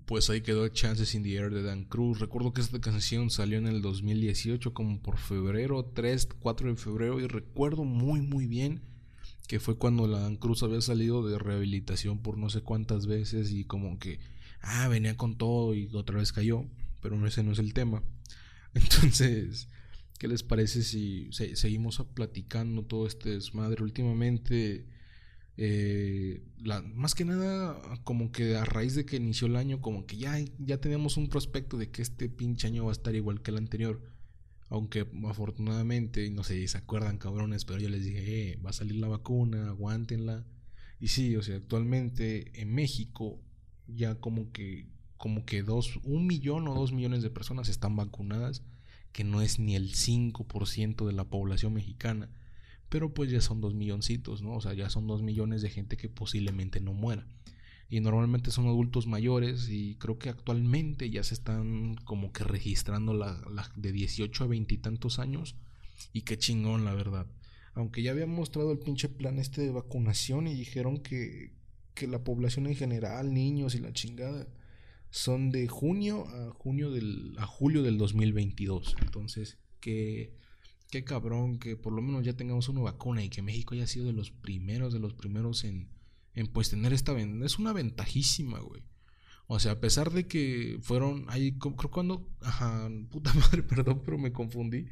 Pues 0.08 0.30
ahí 0.32 0.42
quedó 0.42 0.68
Chances 0.70 1.14
in 1.16 1.22
the 1.24 1.36
Air 1.36 1.54
de 1.54 1.62
Dan 1.64 1.84
Cruz. 1.84 2.20
Recuerdo 2.20 2.54
que 2.54 2.62
esta 2.62 2.82
canción 2.82 3.30
salió 3.30 3.60
en 3.60 3.68
el 3.68 3.82
2018, 3.82 4.74
como 4.74 5.02
por 5.04 5.18
febrero, 5.18 5.84
3, 5.86 6.28
4 6.40 6.70
de 6.70 6.76
febrero. 6.78 7.20
Y 7.20 7.28
recuerdo 7.28 7.84
muy, 7.84 8.22
muy 8.22 8.48
bien 8.48 8.82
que 9.48 9.60
fue 9.60 9.78
cuando 9.78 10.08
la 10.08 10.20
Dan 10.20 10.38
Cruz 10.38 10.64
había 10.64 10.82
salido 10.82 11.28
de 11.28 11.38
rehabilitación 11.38 12.20
por 12.20 12.38
no 12.38 12.50
sé 12.50 12.62
cuántas 12.62 13.06
veces. 13.06 13.52
Y 13.52 13.66
como 13.66 14.00
que, 14.00 14.20
ah, 14.62 14.88
venía 14.88 15.18
con 15.18 15.38
todo 15.38 15.76
y 15.76 15.90
otra 15.94 16.18
vez 16.20 16.32
cayó. 16.32 16.66
Pero 17.02 17.26
ese 17.28 17.44
no 17.44 17.52
es 17.52 17.60
el 17.60 17.74
tema. 17.74 18.02
Entonces, 18.74 19.68
¿qué 20.20 20.30
les 20.30 20.44
parece 20.44 20.84
si 20.84 21.30
se- 21.34 21.56
seguimos 21.58 22.02
platicando 22.14 22.84
todo 22.84 23.08
este 23.08 23.32
desmadre? 23.32 23.84
Últimamente. 23.84 24.88
Eh, 25.58 26.44
la, 26.60 26.82
más 26.82 27.16
que 27.16 27.26
nada, 27.26 27.80
como 28.04 28.32
que 28.32 28.56
a 28.56 28.64
raíz 28.64 28.94
de 28.94 29.06
que 29.06 29.18
inició 29.18 29.48
el 29.48 29.56
año, 29.56 29.82
como 29.82 30.06
que 30.06 30.18
ya, 30.18 30.38
ya 30.60 30.80
teníamos 30.80 31.18
un 31.18 31.30
prospecto 31.30 31.78
de 31.78 31.90
que 31.90 32.04
este 32.04 32.30
pinche 32.30 32.68
año 32.68 32.86
va 32.86 32.92
a 32.92 32.94
estar 32.94 33.16
igual 33.16 33.42
que 33.42 33.52
el 33.52 33.58
anterior. 33.58 34.02
Aunque 34.70 35.08
afortunadamente, 35.28 36.30
no 36.30 36.44
sé 36.44 36.56
si 36.56 36.68
se 36.68 36.78
acuerdan 36.78 37.18
cabrones, 37.18 37.66
pero 37.66 37.80
yo 37.80 37.90
les 37.90 38.04
dije, 38.04 38.52
eh, 38.52 38.60
va 38.64 38.72
a 38.72 38.74
salir 38.74 38.98
la 38.98 39.08
vacuna, 39.08 39.70
aguántenla. 39.70 40.46
Y 41.00 41.08
sí, 41.08 41.36
o 41.36 41.42
sea, 41.42 41.56
actualmente 41.56 42.62
en 42.62 42.74
México 42.74 43.40
ya 43.88 44.16
como 44.16 44.52
que, 44.52 44.90
como 45.16 45.46
que 45.46 45.64
dos, 45.64 46.00
un 46.04 46.28
millón 46.28 46.68
o 46.68 46.76
dos 46.76 46.92
millones 46.92 47.24
de 47.24 47.30
personas 47.30 47.70
están 47.70 47.96
vacunadas, 47.96 48.64
que 49.14 49.24
no 49.24 49.42
es 49.42 49.58
ni 49.58 49.76
el 49.76 49.94
5% 49.94 51.06
de 51.06 51.14
la 51.14 51.24
población 51.24 51.74
mexicana. 51.74 52.30
Pero 52.90 53.14
pues 53.14 53.30
ya 53.30 53.42
son 53.42 53.62
dos 53.62 53.74
milloncitos, 53.74 54.42
¿no? 54.42 54.56
O 54.56 54.62
sea, 54.62 54.74
ya 54.74 54.90
son 54.90 55.08
dos 55.08 55.22
millones 55.22 55.62
de 55.62 55.70
gente 55.70 55.98
que 55.98 56.10
posiblemente 56.10 56.80
no 56.80 56.94
muera 56.94 57.28
y 57.90 58.00
normalmente 58.02 58.52
son 58.52 58.68
adultos 58.68 59.08
mayores 59.08 59.70
y 59.70 59.96
creo 59.96 60.18
que 60.18 60.30
actualmente 60.30 61.10
ya 61.10 61.24
se 61.24 61.34
están 61.34 61.96
como 62.04 62.34
que 62.34 62.44
registrando 62.44 63.14
la, 63.14 63.42
de 63.76 63.92
18 63.92 64.44
a 64.44 64.48
20 64.48 64.74
y 64.74 64.78
tantos 64.78 65.20
años 65.20 65.56
y 66.12 66.24
qué 66.24 66.38
chingón 66.38 66.84
la 66.84 66.94
verdad. 66.94 67.28
Aunque 67.74 68.02
ya 68.02 68.12
habían 68.12 68.30
mostrado 68.30 68.72
el 68.72 68.80
pinche 68.80 69.08
plan 69.08 69.40
este 69.40 69.62
de 69.62 69.72
vacunación 69.72 70.48
y 70.48 70.54
dijeron 70.54 70.98
que, 70.98 71.54
que 71.94 72.08
la 72.08 72.24
población 72.24 72.68
en 72.68 72.76
general, 72.76 73.34
niños 73.34 73.76
y 73.76 73.80
la 73.80 73.94
chingada, 73.94 74.48
son 75.10 75.52
de 75.52 75.68
junio 75.68 76.28
a 76.28 76.52
junio 76.52 76.92
del 76.92 77.36
a 77.38 77.46
julio 77.46 77.84
del 77.84 77.98
2022. 77.98 78.98
Entonces, 79.02 79.58
que 79.80 80.34
qué 80.90 81.04
cabrón 81.04 81.60
que 81.60 81.76
por 81.76 81.94
lo 81.94 82.02
menos 82.02 82.24
ya 82.24 82.34
tengamos 82.34 82.70
una 82.70 82.82
vacuna 82.82 83.24
y 83.24 83.30
que 83.30 83.42
México 83.42 83.76
haya 83.76 83.88
sido 83.88 84.06
de 84.06 84.14
los 84.14 84.32
primeros 84.32 84.94
de 84.94 85.00
los 85.00 85.14
primeros 85.14 85.64
en 85.64 85.90
en 86.38 86.48
pues 86.48 86.70
tener 86.70 86.94
esta 86.94 87.14
venta. 87.14 87.46
Es 87.46 87.58
una 87.58 87.74
ventajísima, 87.74 88.60
güey. 88.60 88.84
O 89.48 89.60
sea, 89.60 89.74
a 89.74 89.80
pesar 89.80 90.12
de 90.12 90.28
que 90.28 90.78
fueron, 90.82 91.26
ahí, 91.30 91.58
creo 91.58 91.92
cuando, 91.92 92.30
ajá, 92.42 92.88
puta 93.10 93.34
madre, 93.34 93.64
perdón, 93.64 94.04
pero 94.06 94.20
me 94.20 94.32
confundí. 94.32 94.86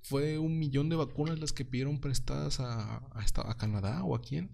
Fue 0.00 0.38
un 0.38 0.60
millón 0.60 0.88
de 0.88 0.96
vacunas 0.96 1.40
las 1.40 1.52
que 1.52 1.64
pidieron 1.64 1.98
prestadas 1.98 2.60
a, 2.60 2.98
a, 2.98 3.24
a 3.50 3.56
Canadá 3.56 4.04
o 4.04 4.14
a 4.14 4.22
quién. 4.22 4.50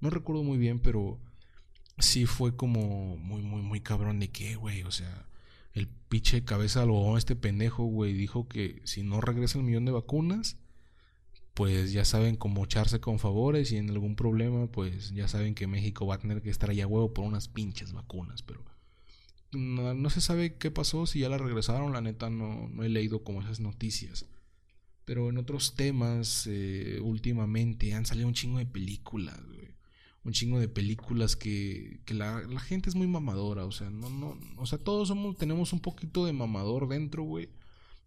No 0.00 0.10
recuerdo 0.10 0.42
muy 0.42 0.58
bien, 0.58 0.80
pero 0.80 1.18
sí 1.98 2.26
fue 2.26 2.56
como 2.56 3.16
muy, 3.16 3.40
muy, 3.40 3.62
muy 3.62 3.80
cabrón 3.80 4.20
de 4.20 4.28
que, 4.30 4.56
güey, 4.56 4.82
o 4.82 4.90
sea, 4.90 5.25
el 5.76 5.88
pinche 5.88 6.42
cabeza 6.42 6.86
lo 6.86 7.18
este 7.18 7.36
pendejo, 7.36 7.84
güey, 7.84 8.14
dijo 8.14 8.48
que 8.48 8.80
si 8.84 9.02
no 9.02 9.20
regresa 9.20 9.58
el 9.58 9.64
millón 9.64 9.84
de 9.84 9.92
vacunas, 9.92 10.56
pues 11.52 11.92
ya 11.92 12.04
saben 12.06 12.36
cómo 12.36 12.64
echarse 12.64 12.98
con 12.98 13.18
favores 13.18 13.70
y 13.72 13.76
en 13.76 13.90
algún 13.90 14.16
problema, 14.16 14.66
pues 14.68 15.10
ya 15.10 15.28
saben 15.28 15.54
que 15.54 15.66
México 15.66 16.06
va 16.06 16.14
a 16.14 16.18
tener 16.18 16.40
que 16.40 16.48
estar 16.48 16.70
allá 16.70 16.86
huevo 16.86 17.12
por 17.12 17.26
unas 17.26 17.48
pinches 17.48 17.92
vacunas, 17.92 18.42
pero 18.42 18.64
no, 19.52 20.10
se 20.10 20.22
sabe 20.22 20.56
qué 20.56 20.70
pasó, 20.70 21.06
si 21.06 21.20
ya 21.20 21.28
la 21.28 21.38
regresaron, 21.38 21.92
la 21.92 22.00
neta 22.00 22.30
no, 22.30 22.68
no 22.68 22.82
he 22.82 22.88
leído 22.88 23.22
como 23.22 23.42
esas 23.42 23.60
noticias. 23.60 24.26
Pero 25.04 25.28
en 25.28 25.38
otros 25.38 25.76
temas, 25.76 26.46
eh, 26.46 27.00
últimamente 27.02 27.94
han 27.94 28.06
salido 28.06 28.28
un 28.28 28.34
chingo 28.34 28.58
de 28.58 28.66
películas, 28.66 29.38
Un 30.26 30.32
chingo 30.32 30.58
de 30.58 30.68
películas 30.68 31.36
que, 31.36 32.00
que 32.04 32.12
la, 32.12 32.42
gente 32.58 32.88
es 32.88 32.96
muy 32.96 33.06
mamadora, 33.06 33.64
o 33.64 33.70
sea, 33.70 33.90
no, 33.90 34.10
no, 34.10 34.36
o 34.56 34.66
sea, 34.66 34.76
todos 34.76 35.06
somos, 35.06 35.36
tenemos 35.36 35.72
un 35.72 35.78
poquito 35.78 36.26
de 36.26 36.32
mamador 36.32 36.88
dentro, 36.88 37.22
güey. 37.22 37.48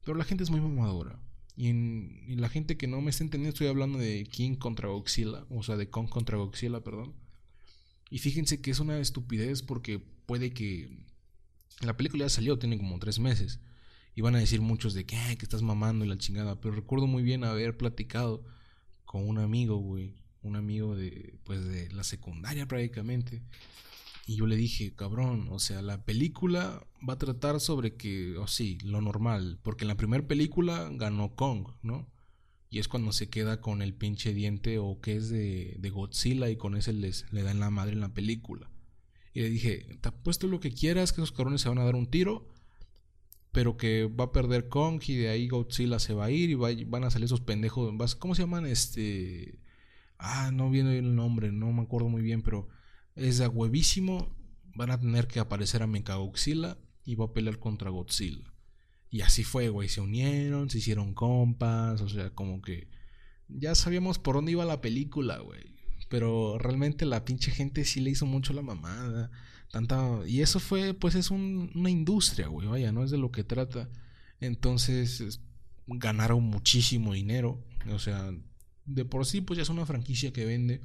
Pero 0.04 0.18
la 0.18 0.26
gente 0.26 0.44
es 0.44 0.50
muy 0.50 0.60
mamadora. 0.60 1.18
Y, 1.56 1.68
en, 1.68 2.26
la 2.28 2.50
gente 2.50 2.76
que 2.76 2.88
no 2.88 3.00
me 3.00 3.10
está 3.10 3.24
entendiendo, 3.24 3.54
estoy 3.54 3.68
hablando 3.68 4.00
de 4.00 4.26
King 4.26 4.56
contra 4.56 4.90
Godzilla, 4.90 5.46
o 5.50 5.64
sea, 5.64 5.78
de 5.78 5.90
Kong 5.90 6.10
contra 6.10 6.38
Godzilla, 6.38 6.82
perdón. 6.84 7.14
Y 8.10 8.20
fíjense 8.20 8.62
que 8.62 8.72
es 8.72 8.80
una 8.80 9.00
estupidez 9.00 9.62
porque 9.62 10.00
puede 10.26 10.52
que 10.52 10.90
la 11.80 11.96
película 11.96 12.26
ya 12.26 12.30
salió, 12.30 12.60
tiene 12.60 12.78
como 12.78 13.00
tres 13.00 13.20
meses. 13.20 13.60
Y 14.16 14.22
van 14.22 14.36
a 14.36 14.40
decir 14.40 14.60
muchos 14.60 14.94
de 14.94 15.06
que, 15.06 15.16
que 15.38 15.46
estás 15.46 15.62
mamando 15.62 16.04
y 16.04 16.10
la 16.10 16.18
chingada. 16.18 16.60
Pero 16.60 16.76
recuerdo 16.76 17.08
muy 17.08 17.24
bien 17.24 17.46
haber 17.46 17.78
platicado 17.78 18.44
con 19.06 19.28
un 19.28 19.38
amigo, 19.38 19.78
güey. 19.78 20.16
Un 20.42 20.56
amigo 20.56 20.96
de, 20.96 21.38
pues, 21.44 21.66
de 21.66 21.92
la 21.92 22.04
secundaria 22.04 22.68
prácticamente. 22.68 23.42
Y 24.30 24.36
yo 24.36 24.46
le 24.46 24.56
dije, 24.56 24.94
cabrón, 24.94 25.48
o 25.50 25.58
sea, 25.58 25.82
la 25.82 26.06
película 26.06 26.86
va 27.08 27.14
a 27.14 27.18
tratar 27.18 27.60
sobre 27.60 27.96
que, 27.96 28.38
o 28.38 28.46
sí, 28.46 28.78
lo 28.84 29.02
normal, 29.02 29.60
porque 29.64 29.86
en 29.86 29.88
la 29.88 29.98
primera 29.98 30.28
película 30.28 30.88
ganó 30.94 31.36
Kong, 31.36 31.70
¿no? 31.82 32.08
Y 32.70 32.78
es 32.78 32.88
cuando 32.88 33.12
se 33.12 33.30
queda 33.30 33.60
con 33.60 33.82
el 33.82 33.96
pinche 33.96 34.36
diente 34.36 34.78
o 34.78 35.02
que 35.02 35.16
es 35.16 35.30
de, 35.30 35.76
de 35.80 35.90
Godzilla 35.90 36.48
y 36.50 36.58
con 36.58 36.76
ese 36.76 36.94
les, 36.94 37.26
le 37.34 37.42
dan 37.42 37.60
la 37.60 37.72
madre 37.72 37.94
en 37.94 38.02
la 38.02 38.14
película. 38.14 38.70
Y 39.34 39.42
le 39.42 39.50
dije, 39.50 39.98
te 40.00 40.10
apuesto 40.10 40.46
lo 40.48 40.60
que 40.60 40.72
quieras, 40.72 41.12
que 41.12 41.22
esos 41.22 41.32
cabrones 41.32 41.62
se 41.62 41.70
van 41.70 41.80
a 41.80 41.84
dar 41.84 41.96
un 41.96 42.06
tiro, 42.06 42.48
pero 43.52 43.78
que 43.78 44.06
va 44.06 44.26
a 44.26 44.32
perder 44.32 44.70
Kong 44.70 45.02
y 45.08 45.16
de 45.16 45.30
ahí 45.30 45.48
Godzilla 45.48 45.98
se 45.98 46.14
va 46.14 46.26
a 46.26 46.32
ir 46.32 46.52
y 46.52 46.56
van 46.56 47.04
a 47.04 47.10
salir 47.10 47.26
esos 47.26 47.42
pendejos. 47.42 48.16
¿Cómo 48.16 48.36
se 48.36 48.44
llaman? 48.44 48.68
Este... 48.68 49.58
Ah, 50.20 50.52
no 50.54 50.70
viene 50.70 51.00
el 51.00 51.16
nombre, 51.16 51.52
no 51.52 51.72
me 51.72 51.82
acuerdo 51.82 52.10
muy 52.10 52.22
bien, 52.22 52.42
pero 52.42 52.68
es 53.16 53.38
de 53.40 53.48
huevísimo. 53.48 54.36
Van 54.76 54.92
a 54.92 55.00
tener 55.00 55.28
que 55.28 55.40
aparecer 55.40 55.82
a 55.82 55.88
Mechagodzilla 55.88 56.78
y 57.04 57.16
va 57.16 57.26
a 57.26 57.34
pelear 57.34 57.58
contra 57.58 57.90
Godzilla. 57.90 58.54
Y 59.10 59.22
así 59.22 59.44
fue, 59.44 59.70
güey. 59.70 59.90
Se 59.90 60.02
unieron, 60.02 60.70
se 60.70 60.78
hicieron 60.78 61.14
compas. 61.14 62.02
O 62.02 62.10
sea, 62.10 62.30
como 62.32 62.62
que 62.62 62.88
ya 63.48 63.74
sabíamos 63.76 64.20
por 64.20 64.36
dónde 64.36 64.52
iba 64.52 64.66
la 64.66 64.82
película, 64.82 65.40
güey. 65.40 65.76
Pero 66.10 66.58
realmente 66.60 67.06
la 67.06 67.26
pinche 67.26 67.52
gente 67.52 67.86
sí 67.86 68.00
le 68.02 68.12
hizo 68.12 68.26
mucho 68.26 68.54
la 68.54 68.62
mamada. 68.62 69.32
Tanta... 69.72 70.22
Y 70.28 70.42
eso 70.42 70.60
fue, 70.60 70.94
pues 70.94 71.16
es 71.16 71.32
una 71.32 71.90
industria, 71.90 72.48
güey. 72.48 72.68
Vaya, 72.68 72.92
no 72.92 73.04
es 73.04 73.12
de 73.12 73.18
lo 73.18 73.32
que 73.32 73.44
trata. 73.44 73.90
Entonces 74.40 75.42
ganaron 75.88 76.44
muchísimo 76.44 77.14
dinero. 77.14 77.64
O 77.92 78.00
sea, 78.00 78.32
de 78.90 79.06
por 79.06 79.26
sí, 79.26 79.42
pues 79.42 79.58
ya 79.58 79.64
es 79.64 79.70
una 79.70 79.86
franquicia 79.86 80.34
que 80.34 80.46
vende. 80.46 80.82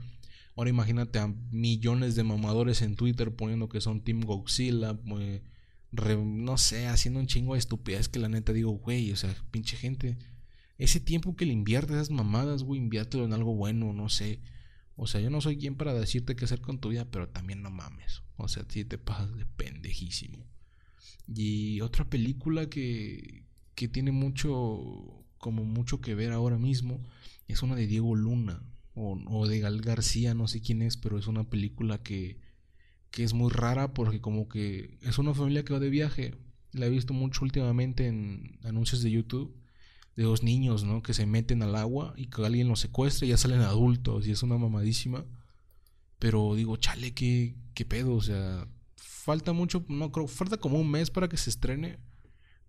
Ahora 0.57 0.71
imagínate 0.71 1.19
a 1.19 1.27
millones 1.51 2.15
de 2.15 2.23
mamadores 2.23 2.83
en 2.83 2.95
Twitter 2.95 3.35
poniendo 3.35 3.69
que 3.69 3.81
son 3.81 4.03
Team 4.03 4.21
Godzilla, 4.21 4.95
pues, 4.95 5.43
no 5.93 6.59
sé, 6.59 6.87
haciendo 6.87 7.21
un 7.21 7.27
chingo 7.27 7.55
de 7.55 7.59
estupidez 7.59 8.09
que 8.09 8.19
la 8.19 8.29
neta 8.29 8.53
digo, 8.53 8.73
güey, 8.73 9.11
o 9.13 9.17
sea, 9.17 9.35
pinche 9.51 9.77
gente. 9.77 10.17
Ese 10.79 11.01
tiempo 11.01 11.37
que 11.37 11.47
le 11.47 11.53
inviertes 11.53 11.97
a 11.97 12.01
esas 12.01 12.11
mamadas, 12.11 12.63
güey, 12.63 12.81
inviértelo 12.81 13.25
en 13.25 13.33
algo 13.33 13.55
bueno, 13.55 13.93
no 13.93 14.09
sé. 14.09 14.41
O 14.97 15.07
sea, 15.07 15.21
yo 15.21 15.31
no 15.31 15.41
soy 15.41 15.57
quien 15.57 15.77
para 15.77 15.95
decirte 15.95 16.37
qué 16.37 16.45
hacer 16.45 16.61
con 16.61 16.79
tu 16.79 16.91
vida, 16.91 17.05
pero 17.11 17.29
también 17.29 17.63
no 17.63 17.71
mames. 17.71 18.23
O 18.37 18.49
sea, 18.49 18.65
si 18.69 18.85
te 18.85 18.99
pasas 18.99 19.35
de 19.37 19.47
pendejísimo. 19.47 20.45
Y 21.27 21.81
otra 21.81 22.09
película 22.09 22.69
que, 22.69 23.45
que 23.75 23.89
tiene 23.89 24.13
mucho, 24.13 25.25
como 25.39 25.65
mucho 25.65 26.01
que 26.01 26.15
ver 26.15 26.33
ahora 26.33 26.59
mismo, 26.59 27.01
es 27.49 27.63
una 27.63 27.77
de 27.77 27.87
Diego 27.87 28.15
Luna 28.15 28.63
o, 28.95 29.47
de 29.49 29.59
Gal 29.59 29.81
García, 29.81 30.35
no 30.35 30.47
sé 30.47 30.61
quién 30.61 30.81
es, 30.81 30.97
pero 30.97 31.19
es 31.19 31.27
una 31.27 31.51
película 31.51 32.03
que, 32.03 32.39
que 33.11 33.25
es 33.25 33.35
muy 33.35 33.51
rara 33.51 33.93
porque 33.93 34.21
como 34.21 34.49
que 34.49 34.99
es 35.03 35.19
una 35.19 35.35
familia 35.35 35.65
que 35.65 35.73
va 35.73 35.81
de 35.81 35.91
viaje. 35.91 36.37
La 36.73 36.87
he 36.87 36.91
visto 36.91 37.13
mucho 37.13 37.45
últimamente 37.45 38.07
en 38.07 38.59
anuncios 38.63 39.03
de 39.03 39.11
YouTube 39.11 39.57
de 40.17 40.23
dos 40.23 40.45
niños, 40.45 40.85
¿no? 40.85 41.03
Que 41.03 41.13
se 41.13 41.27
meten 41.27 41.63
al 41.63 41.75
agua 41.75 42.15
y 42.17 42.27
que 42.27 42.45
alguien 42.45 42.69
los 42.69 42.81
secuestra 42.81 43.27
y 43.27 43.31
ya 43.31 43.37
salen 43.37 43.61
adultos 43.61 44.27
y 44.27 44.31
es 44.31 44.43
una 44.43 44.59
mamadísima. 44.59 45.25
Pero 46.21 46.55
digo, 46.55 46.77
chale, 46.77 47.15
qué, 47.15 47.57
qué 47.75 47.85
pedo, 47.85 48.15
o 48.15 48.23
sea, 48.23 48.69
falta 48.97 49.53
mucho, 49.53 49.85
no 49.89 50.13
creo, 50.13 50.29
falta 50.29 50.57
como 50.59 50.79
un 50.79 50.91
mes 50.91 51.11
para 51.11 51.29
que 51.29 51.37
se 51.37 51.51
estrene 51.51 51.99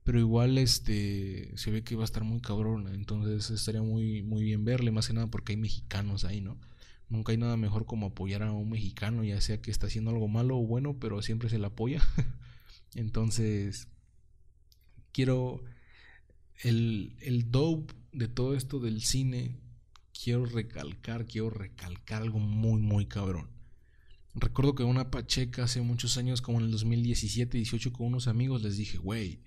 pero 0.06 0.20
igual 0.20 0.60
este 0.60 1.52
se 1.58 1.72
ve 1.72 1.84
que 1.84 1.96
va 1.96 2.04
a 2.04 2.06
estar 2.06 2.24
muy 2.24 2.40
cabrón, 2.40 2.88
entonces 2.94 3.50
estaría 3.50 3.82
muy 3.82 4.22
muy 4.22 4.44
bien 4.44 4.64
verle, 4.64 4.92
más 4.92 5.08
que 5.08 5.14
nada 5.14 5.32
porque 5.32 5.54
hay 5.54 5.58
mexicanos 5.58 6.26
ahí, 6.26 6.42
¿no? 6.42 6.60
Nunca 7.10 7.32
hay 7.32 7.40
nada 7.40 7.58
mejor 7.58 7.88
como 7.88 8.08
apoyar 8.08 8.44
a 8.44 8.52
un 8.52 8.70
mexicano, 8.70 9.24
ya 9.24 9.42
sea 9.42 9.62
que 9.62 9.72
está 9.72 9.88
haciendo 9.88 10.12
algo 10.12 10.28
malo 10.28 10.58
o 10.58 10.66
bueno, 10.66 11.00
pero 11.00 11.24
siempre 11.24 11.50
se 11.50 11.58
le 11.58 11.66
apoya. 11.66 12.08
entonces 12.96 13.88
quiero 15.12 15.64
el 16.62 17.16
el 17.22 17.50
dope 17.50 17.96
de 18.12 18.28
todo 18.28 18.56
esto 18.56 18.80
del 18.80 19.02
cine, 19.02 19.56
quiero 20.24 20.46
recalcar, 20.46 21.26
quiero 21.26 21.50
recalcar 21.50 22.22
algo 22.22 22.38
muy 22.38 22.80
muy 22.80 23.08
cabrón. 23.08 23.50
Recuerdo 24.36 24.76
que 24.76 24.84
una 24.84 25.10
pacheca 25.10 25.64
hace 25.64 25.82
muchos 25.82 26.18
años, 26.18 26.42
como 26.42 26.60
en 26.60 26.66
el 26.66 26.72
2017, 26.72 27.58
18, 27.58 27.92
con 27.92 28.08
unos 28.08 28.28
amigos, 28.28 28.62
les 28.62 28.78
dije, 28.78 28.98
güey, 28.98 29.40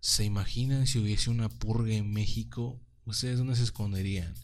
¿Se 0.00 0.24
imaginan 0.24 0.86
si 0.86 0.98
hubiese 0.98 1.30
una 1.30 1.48
purga 1.48 1.94
en 1.94 2.12
México? 2.12 2.80
¿Ustedes 3.04 3.38
dónde 3.38 3.56
se 3.56 3.64
esconderían? 3.64 4.34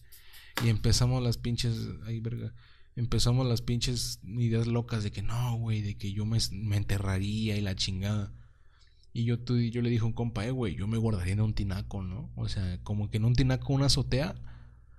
Y 0.64 0.68
empezamos 0.68 1.22
las 1.22 1.38
pinches. 1.38 1.88
Ay, 2.06 2.20
verga. 2.20 2.52
Empezamos 2.96 3.46
las 3.46 3.62
pinches 3.62 4.20
ideas 4.24 4.66
locas 4.66 5.02
de 5.02 5.10
que 5.10 5.22
no, 5.22 5.56
güey, 5.56 5.82
de 5.82 5.96
que 5.96 6.12
yo 6.12 6.24
me, 6.26 6.38
enterraría 6.76 7.56
y 7.56 7.60
la 7.60 7.74
chingada. 7.74 8.32
Y 9.12 9.24
yo, 9.24 9.36
yo 9.44 9.82
le 9.82 9.90
dije 9.90 10.02
a 10.02 10.06
un 10.06 10.12
compa, 10.12 10.44
eh, 10.44 10.50
güey, 10.50 10.74
yo 10.74 10.86
me 10.88 10.98
guardaría 10.98 11.34
en 11.34 11.40
un 11.40 11.54
tinaco, 11.54 12.02
¿no? 12.02 12.32
O 12.36 12.48
sea, 12.48 12.80
como 12.82 13.10
que 13.10 13.18
en 13.18 13.24
un 13.24 13.34
tinaco 13.34 13.72
una 13.72 13.86
azotea. 13.86 14.34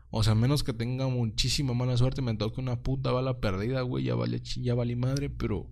O 0.10 0.24
sea, 0.24 0.36
menos 0.36 0.64
que 0.64 0.74
tenga 0.74 1.08
muchísima 1.08 1.74
mala 1.74 1.98
suerte, 1.98 2.22
me 2.22 2.36
toque 2.36 2.62
una 2.62 2.82
puta 2.82 3.12
bala 3.12 3.40
perdida, 3.42 3.82
güey, 3.82 4.06
ya 4.06 4.16
vale, 4.16 4.40
ya 4.40 4.74
vale 4.74 4.96
madre, 4.96 5.30
pero 5.30 5.70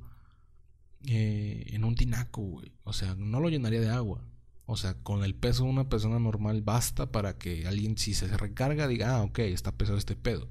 eh, 1.05 1.65
en 1.67 1.85
un 1.85 1.95
tinaco, 1.95 2.41
güey. 2.41 2.73
O 2.83 2.91
sea, 2.91 3.15
no 3.15 3.39
lo 3.39 3.49
llenaría 3.49 3.79
de 3.79 3.89
agua 3.89 4.25
O 4.65 4.77
sea, 4.77 4.93
con 4.95 5.23
el 5.23 5.35
peso 5.35 5.63
de 5.63 5.69
una 5.69 5.89
persona 5.89 6.19
normal 6.19 6.61
basta 6.61 7.11
para 7.11 7.37
que 7.37 7.67
alguien, 7.67 7.97
si 7.97 8.13
se 8.13 8.27
recarga, 8.37 8.87
diga, 8.87 9.17
ah, 9.17 9.23
ok, 9.23 9.39
está 9.39 9.73
pesado 9.73 9.97
este 9.97 10.15
pedo. 10.15 10.49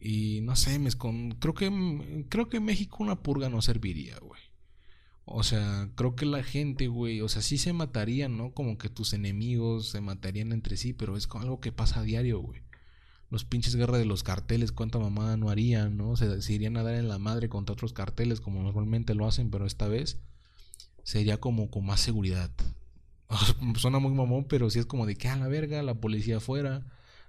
Y 0.00 0.40
no 0.42 0.56
sé, 0.56 0.78
me 0.78 0.90
creo 0.90 1.54
que 1.54 2.26
creo 2.28 2.48
que 2.48 2.58
en 2.58 2.64
México 2.64 2.98
una 3.00 3.22
purga 3.22 3.48
no 3.48 3.62
serviría, 3.62 4.18
güey. 4.18 4.40
O 5.26 5.42
sea, 5.42 5.90
creo 5.94 6.14
que 6.16 6.26
la 6.26 6.42
gente, 6.42 6.88
güey, 6.88 7.20
o 7.22 7.28
sea, 7.28 7.40
sí 7.40 7.56
se 7.56 7.72
matarían, 7.72 8.36
¿no? 8.36 8.52
Como 8.52 8.76
que 8.76 8.90
tus 8.90 9.14
enemigos 9.14 9.88
se 9.88 10.00
matarían 10.02 10.52
entre 10.52 10.76
sí, 10.76 10.92
pero 10.92 11.16
es 11.16 11.28
algo 11.34 11.60
que 11.60 11.72
pasa 11.72 12.00
a 12.00 12.02
diario, 12.02 12.40
güey. 12.40 12.60
Los 13.30 13.44
pinches 13.44 13.76
guerras 13.76 13.98
de 13.98 14.04
los 14.04 14.22
carteles, 14.22 14.72
cuánta 14.72 14.98
mamada 14.98 15.36
no 15.38 15.48
harían, 15.48 15.96
¿no? 15.96 16.16
Se, 16.16 16.42
se 16.42 16.52
irían 16.52 16.76
a 16.76 16.82
dar 16.82 16.94
en 16.94 17.08
la 17.08 17.18
madre 17.18 17.48
contra 17.48 17.72
otros 17.72 17.94
carteles 17.94 18.40
como 18.40 18.62
normalmente 18.62 19.14
lo 19.14 19.26
hacen, 19.26 19.50
pero 19.50 19.66
esta 19.66 19.88
vez 19.88 20.20
sería 21.02 21.38
como 21.40 21.70
con 21.70 21.86
más 21.86 22.00
seguridad. 22.00 22.50
Suena 23.76 23.98
muy 23.98 24.12
mamón, 24.12 24.44
pero 24.44 24.70
sí 24.70 24.78
es 24.78 24.86
como 24.86 25.06
de 25.06 25.16
que 25.16 25.28
a 25.28 25.36
la 25.36 25.48
verga, 25.48 25.82
la 25.82 25.94
policía 25.94 26.38
afuera, 26.38 26.86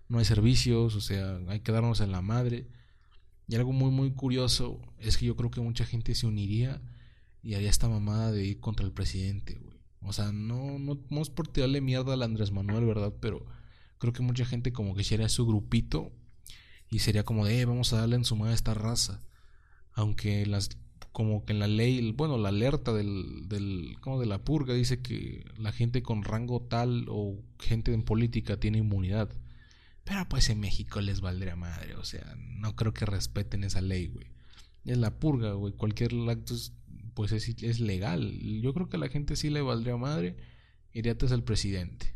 no 0.07 0.19
hay 0.19 0.25
servicios, 0.25 0.95
o 0.95 1.01
sea, 1.01 1.39
hay 1.47 1.61
que 1.61 1.71
darnos 1.71 2.01
en 2.01 2.11
la 2.11 2.21
madre. 2.21 2.67
Y 3.47 3.55
algo 3.55 3.71
muy, 3.71 3.91
muy 3.91 4.11
curioso 4.11 4.81
es 4.99 5.17
que 5.17 5.25
yo 5.25 5.35
creo 5.35 5.51
que 5.51 5.61
mucha 5.61 5.85
gente 5.85 6.15
se 6.15 6.27
uniría 6.27 6.81
y 7.43 7.53
haría 7.53 7.69
esta 7.69 7.87
mamada 7.87 8.31
de 8.31 8.43
ir 8.43 8.59
contra 8.59 8.85
el 8.85 8.91
presidente, 8.91 9.55
güey. 9.55 9.75
O 10.01 10.13
sea, 10.13 10.31
no, 10.31 10.77
no, 10.77 10.99
no 11.09 11.21
es 11.21 11.29
por 11.29 11.47
tirarle 11.47 11.81
mierda 11.81 12.13
al 12.13 12.23
Andrés 12.23 12.51
Manuel, 12.51 12.85
¿verdad? 12.85 13.13
Pero 13.19 13.45
creo 13.97 14.13
que 14.13 14.21
mucha 14.21 14.45
gente 14.45 14.71
como 14.71 14.95
que 14.95 15.03
sería 15.03 15.29
su 15.29 15.45
grupito 15.45 16.11
y 16.89 16.99
sería 16.99 17.23
como 17.23 17.45
de, 17.45 17.61
eh, 17.61 17.65
vamos 17.65 17.91
a 17.93 17.97
darle 17.97 18.15
en 18.15 18.25
su 18.25 18.35
madre 18.35 18.51
a 18.51 18.55
esta 18.55 18.73
raza. 18.73 19.21
Aunque 19.93 20.45
las, 20.45 20.69
como 21.15 21.45
que 21.45 21.53
en 21.53 21.59
la 21.59 21.67
ley, 21.69 22.11
bueno, 22.11 22.37
la 22.37 22.49
alerta 22.49 22.91
del, 22.91 23.47
del, 23.47 23.95
como 24.01 24.19
de 24.19 24.25
la 24.25 24.43
purga 24.43 24.73
dice 24.73 25.01
que 25.01 25.45
la 25.57 25.71
gente 25.71 26.03
con 26.03 26.25
rango 26.25 26.61
tal 26.61 27.05
o 27.07 27.39
gente 27.57 27.93
en 27.93 28.03
política 28.03 28.59
tiene 28.59 28.79
inmunidad. 28.79 29.29
Pero 30.03 30.27
pues 30.27 30.49
en 30.49 30.59
México 30.59 30.99
les 30.99 31.21
valdría 31.21 31.55
madre, 31.55 31.95
o 31.95 32.03
sea, 32.03 32.35
no 32.59 32.75
creo 32.75 32.93
que 32.93 33.05
respeten 33.05 33.63
esa 33.63 33.79
ley, 33.79 34.07
güey. 34.07 34.27
Es 34.83 34.97
la 34.97 35.17
purga, 35.17 35.53
güey. 35.53 35.71
Cualquier 35.71 36.11
acto 36.29 36.53
pues 37.13 37.31
es, 37.31 37.47
es 37.63 37.79
legal. 37.79 38.37
Yo 38.61 38.73
creo 38.73 38.89
que 38.89 38.97
a 38.97 38.99
la 38.99 39.07
gente 39.07 39.37
sí 39.37 39.49
le 39.49 39.61
valdría 39.61 39.95
madre. 39.95 40.35
Iría 40.91 41.17
tras 41.17 41.31
el 41.31 41.45
presidente. 41.45 42.13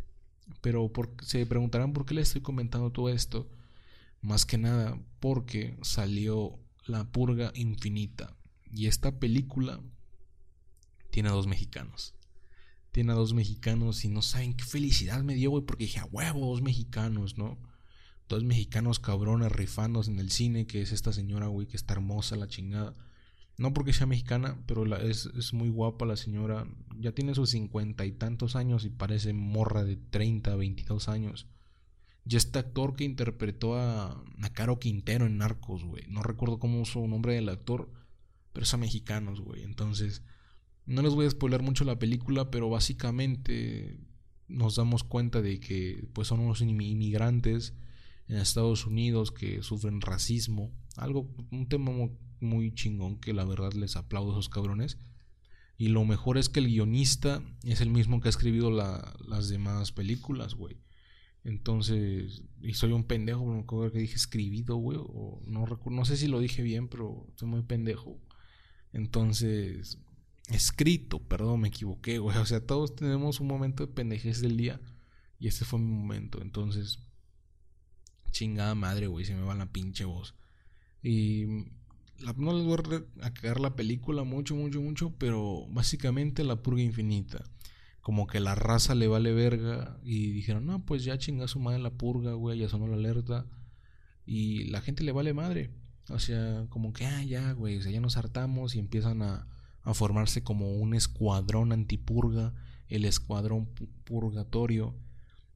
Pero 0.60 0.91
por, 0.91 1.15
se 1.22 1.46
preguntarán 1.46 1.94
por 1.94 2.06
qué 2.06 2.15
le 2.15 2.22
estoy 2.22 2.41
comentando 2.41 2.91
todo 2.91 3.08
esto. 3.08 3.50
Más 4.22 4.46
que 4.46 4.58
nada 4.58 5.00
porque 5.22 5.77
salió 5.84 6.60
La 6.86 7.10
Purga 7.10 7.53
Infinita. 7.56 8.36
Y 8.71 8.88
esta 8.88 9.19
película 9.19 9.81
tiene 11.09 11.29
a 11.29 11.33
dos 11.33 11.47
mexicanos. 11.47 12.13
Tiene 12.91 13.11
a 13.11 13.15
dos 13.15 13.33
mexicanos 13.33 14.03
y 14.05 14.09
no 14.09 14.21
saben 14.21 14.55
qué 14.55 14.63
felicidad 14.63 15.23
me 15.23 15.35
dio, 15.35 15.51
güey, 15.51 15.63
porque 15.63 15.85
dije, 15.85 15.99
a 15.99 16.05
huevo, 16.05 16.47
dos 16.47 16.61
mexicanos, 16.61 17.38
¿no? 17.38 17.57
Dos 18.27 18.43
mexicanos 18.43 18.99
cabrones 18.99 19.51
rifanos 19.51 20.07
en 20.07 20.19
el 20.19 20.31
cine, 20.31 20.67
que 20.67 20.81
es 20.81 20.91
esta 20.91 21.13
señora, 21.13 21.47
güey, 21.47 21.67
que 21.67 21.77
está 21.77 21.93
hermosa, 21.93 22.35
la 22.35 22.47
chingada. 22.47 22.93
No 23.57 23.73
porque 23.73 23.91
sea 23.91 24.07
mexicana, 24.07 24.57
pero 24.67 24.85
es, 24.97 25.25
es, 25.38 25.53
muy 25.53 25.69
guapa 25.69 26.05
la 26.05 26.15
señora. 26.15 26.65
Ya 26.97 27.11
tiene 27.11 27.35
sus 27.35 27.49
cincuenta 27.49 28.05
y 28.05 28.11
tantos 28.11 28.55
años 28.55 28.85
y 28.85 28.89
parece 28.89 29.33
morra 29.33 29.83
de 29.83 29.97
30, 29.97 30.55
22 30.55 31.09
años. 31.09 31.47
Y 32.25 32.35
este 32.35 32.59
actor 32.59 32.95
que 32.95 33.03
interpretó 33.03 33.75
a, 33.75 34.11
a 34.41 34.49
Caro 34.53 34.79
Quintero 34.79 35.25
en 35.25 35.39
Narcos, 35.39 35.83
güey. 35.83 36.03
No 36.07 36.23
recuerdo 36.23 36.59
cómo 36.59 36.79
usó 36.79 37.03
el 37.03 37.09
nombre 37.09 37.33
del 37.33 37.49
actor, 37.49 37.91
pero 38.53 38.65
son 38.65 38.82
mexicanos, 38.82 39.41
güey. 39.41 39.63
Entonces, 39.63 40.24
no 40.86 41.01
les 41.01 41.13
voy 41.13 41.25
a 41.25 41.29
spoiler 41.29 41.62
mucho 41.62 41.84
la 41.86 42.00
película, 42.00 42.50
pero 42.51 42.70
básicamente 42.70 44.00
nos 44.48 44.75
damos 44.75 45.03
cuenta 45.03 45.41
de 45.41 45.60
que 45.60 46.08
pues 46.13 46.27
son 46.27 46.39
unos 46.39 46.62
inmigrantes 46.62 47.75
en 48.27 48.38
Estados 48.38 48.86
Unidos 48.86 49.32
que 49.32 49.62
sufren 49.63 50.01
racismo. 50.01 50.72
Algo, 50.97 51.30
un 51.52 51.67
tema 51.67 51.91
muy 52.39 52.73
chingón 52.73 53.19
que 53.19 53.34
la 53.34 53.45
verdad 53.45 53.73
les 53.73 53.95
aplaudo 53.95 54.32
a 54.32 54.34
esos 54.34 54.50
cabrones. 54.50 54.97
Y 55.78 55.89
lo 55.89 56.04
mejor 56.04 56.38
es 56.38 56.50
que 56.50 56.60
el 56.60 56.67
guionista 56.67 57.41
es 57.63 57.80
el 57.82 57.89
mismo 57.89 58.19
que 58.19 58.28
ha 58.28 58.32
escrito 58.32 58.69
las 58.69 59.50
demás 59.50 59.91
películas, 59.91 60.56
güey. 60.56 60.78
Entonces, 61.43 62.43
y 62.62 62.73
soy 62.73 62.91
un 62.91 63.06
pendejo, 63.06 63.45
no 63.45 63.62
recuerdo 63.62 63.93
que 63.93 64.00
dije 64.00 64.15
escribido, 64.15 64.76
güey, 64.76 64.97
o 65.00 65.41
no 65.47 65.65
no 65.86 66.06
sé 66.06 66.17
si 66.17 66.28
lo 66.28 66.39
dije 66.39 66.63
bien, 66.63 66.89
pero 66.89 67.28
soy 67.36 67.47
muy 67.47 67.62
pendejo. 67.62 68.19
Entonces, 68.93 69.99
escrito, 70.49 71.19
perdón, 71.19 71.62
me 71.62 71.67
equivoqué, 71.69 72.19
güey. 72.19 72.38
O 72.38 72.45
sea, 72.45 72.65
todos 72.65 72.95
tenemos 72.95 73.39
un 73.39 73.47
momento 73.47 73.86
de 73.86 73.93
pendejez 73.93 74.41
del 74.41 74.58
día 74.58 74.80
y 75.39 75.47
este 75.47 75.65
fue 75.65 75.80
mi 75.80 75.91
momento. 75.91 76.41
Entonces, 76.41 76.99
chingada 78.32 78.75
madre, 78.75 79.08
güey, 79.08 79.25
se 79.25 79.36
me 79.36 79.41
va 79.41 79.56
la 79.56 79.71
pinche 79.71 80.06
voz. 80.06 80.36
Y 81.02 81.45
no 82.38 82.54
les 82.54 82.65
voy 82.65 83.04
a 83.21 83.34
cagar 83.34 83.60
la 83.60 83.75
película 83.75 84.23
mucho, 84.23 84.56
mucho, 84.56 84.82
mucho, 84.82 85.13
pero 85.17 85.65
básicamente 85.69 86.43
la 86.43 86.62
purga 86.62 86.82
infinita. 86.82 87.43
Como 88.02 88.28
que 88.28 88.39
la 88.39 88.56
raza 88.56 88.95
le 88.95 89.08
vale 89.08 89.34
verga 89.34 89.99
y 90.04 90.32
dijeron, 90.32 90.65
no, 90.65 90.86
pues 90.86 91.04
ya 91.04 91.17
chinga 91.17 91.47
su 91.47 91.60
madre 91.60 91.80
la 91.80 91.91
purga, 91.91 92.34
güey, 92.34 92.60
ya 92.60 92.69
sonó 92.69 92.88
la 92.88 92.95
alerta. 92.95 93.45
Y 94.25 94.65
la 94.65 94.82
gente 94.82 95.04
le 95.04 95.12
vale 95.12 95.34
madre. 95.34 95.71
O 96.10 96.19
sea, 96.19 96.65
como 96.69 96.93
que, 96.93 97.06
ah, 97.06 97.24
ya, 97.24 97.52
güey, 97.54 97.78
o 97.78 97.82
sea, 97.82 97.91
ya 97.91 98.02
nos 98.02 98.17
hartamos 98.17 98.76
y 98.76 98.80
empiezan 98.80 99.22
a, 99.22 99.48
a 99.84 99.93
formarse 99.93 100.43
como 100.43 100.74
un 100.74 100.93
escuadrón 100.93 101.72
antipurga, 101.72 102.54
el 102.88 103.06
escuadrón 103.06 103.67
purgatorio. 104.06 104.95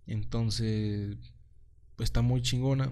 Entonces, 0.06 1.18
pues 1.96 2.08
está 2.08 2.22
muy 2.22 2.42
chingona, 2.42 2.92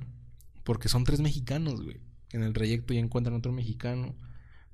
porque 0.63 0.89
son 0.89 1.03
tres 1.03 1.21
mexicanos, 1.21 1.81
güey 1.81 1.99
en 2.33 2.43
el 2.43 2.53
trayecto 2.53 2.93
ya 2.93 2.99
encuentran 2.99 3.35
otro 3.35 3.51
mexicano. 3.51 4.15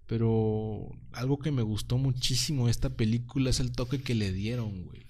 Pero 0.06 0.89
algo 1.12 1.38
que 1.39 1.52
me 1.52 1.63
gustó 1.63 1.97
muchísimo 1.97 2.65
de 2.65 2.71
esta 2.71 2.95
película 2.95 3.50
es 3.50 3.60
el 3.60 3.73
toque 3.73 4.02
que 4.02 4.15
le 4.15 4.32
dieron, 4.32 4.86
güey. 4.86 5.06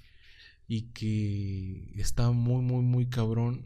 Y 0.68 0.84
que 0.94 1.92
está 1.96 2.32
muy, 2.32 2.62
muy, 2.62 2.84
muy 2.84 3.06
cabrón. 3.06 3.66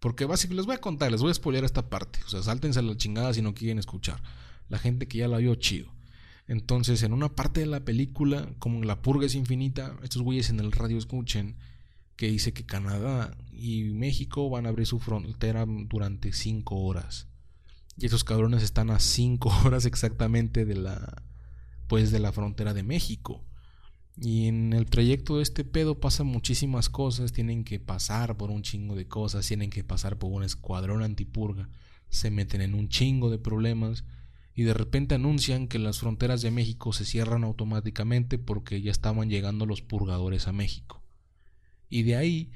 Porque 0.00 0.24
básicamente 0.24 0.56
les 0.56 0.66
voy 0.66 0.74
a 0.76 0.80
contar, 0.80 1.10
les 1.10 1.22
voy 1.22 1.30
a 1.30 1.34
spoiler 1.34 1.64
esta 1.64 1.88
parte. 1.88 2.20
O 2.26 2.28
sea, 2.28 2.42
sáltense 2.42 2.78
a 2.78 2.82
la 2.82 2.96
chingada 2.96 3.34
si 3.34 3.42
no 3.42 3.54
quieren 3.54 3.78
escuchar. 3.78 4.22
La 4.68 4.78
gente 4.78 5.08
que 5.08 5.18
ya 5.18 5.28
la 5.28 5.38
vio 5.38 5.54
chido. 5.54 5.92
Entonces, 6.48 7.02
en 7.02 7.12
una 7.12 7.34
parte 7.34 7.60
de 7.60 7.66
la 7.66 7.84
película, 7.84 8.48
como 8.58 8.82
la 8.84 9.02
purga 9.02 9.26
es 9.26 9.34
infinita, 9.34 9.96
estos 10.02 10.22
güeyes 10.22 10.50
en 10.50 10.60
el 10.60 10.72
radio 10.72 10.98
escuchen 10.98 11.56
que 12.16 12.28
dice 12.28 12.52
que 12.52 12.64
Canadá 12.64 13.36
y 13.52 13.84
México 13.84 14.48
van 14.48 14.66
a 14.66 14.70
abrir 14.70 14.86
su 14.86 14.98
frontera 15.00 15.66
durante 15.66 16.32
cinco 16.32 16.76
horas. 16.76 17.26
Y 17.98 18.06
esos 18.06 18.24
cabrones 18.24 18.62
están 18.62 18.90
a 18.90 19.00
5 19.00 19.48
horas 19.64 19.86
exactamente 19.86 20.64
de 20.64 20.76
la 20.76 21.22
pues 21.88 22.10
de 22.10 22.18
la 22.18 22.32
frontera 22.32 22.74
de 22.74 22.82
México. 22.82 23.44
Y 24.18 24.46
en 24.46 24.72
el 24.72 24.86
trayecto 24.86 25.36
de 25.36 25.42
este 25.42 25.64
pedo 25.64 26.00
pasan 26.00 26.26
muchísimas 26.26 26.88
cosas, 26.88 27.32
tienen 27.32 27.64
que 27.64 27.78
pasar 27.78 28.36
por 28.36 28.50
un 28.50 28.62
chingo 28.62 28.94
de 28.94 29.06
cosas, 29.06 29.46
tienen 29.46 29.70
que 29.70 29.84
pasar 29.84 30.18
por 30.18 30.32
un 30.32 30.42
escuadrón 30.42 31.02
antipurga, 31.02 31.68
se 32.08 32.30
meten 32.30 32.62
en 32.62 32.74
un 32.74 32.88
chingo 32.88 33.30
de 33.30 33.38
problemas 33.38 34.04
y 34.54 34.62
de 34.62 34.72
repente 34.72 35.14
anuncian 35.14 35.68
que 35.68 35.78
las 35.78 35.98
fronteras 35.98 36.40
de 36.40 36.50
México 36.50 36.94
se 36.94 37.04
cierran 37.04 37.44
automáticamente 37.44 38.38
porque 38.38 38.80
ya 38.80 38.90
estaban 38.90 39.28
llegando 39.28 39.66
los 39.66 39.82
purgadores 39.82 40.48
a 40.48 40.52
México. 40.52 41.02
Y 41.90 42.04
de 42.04 42.16
ahí 42.16 42.50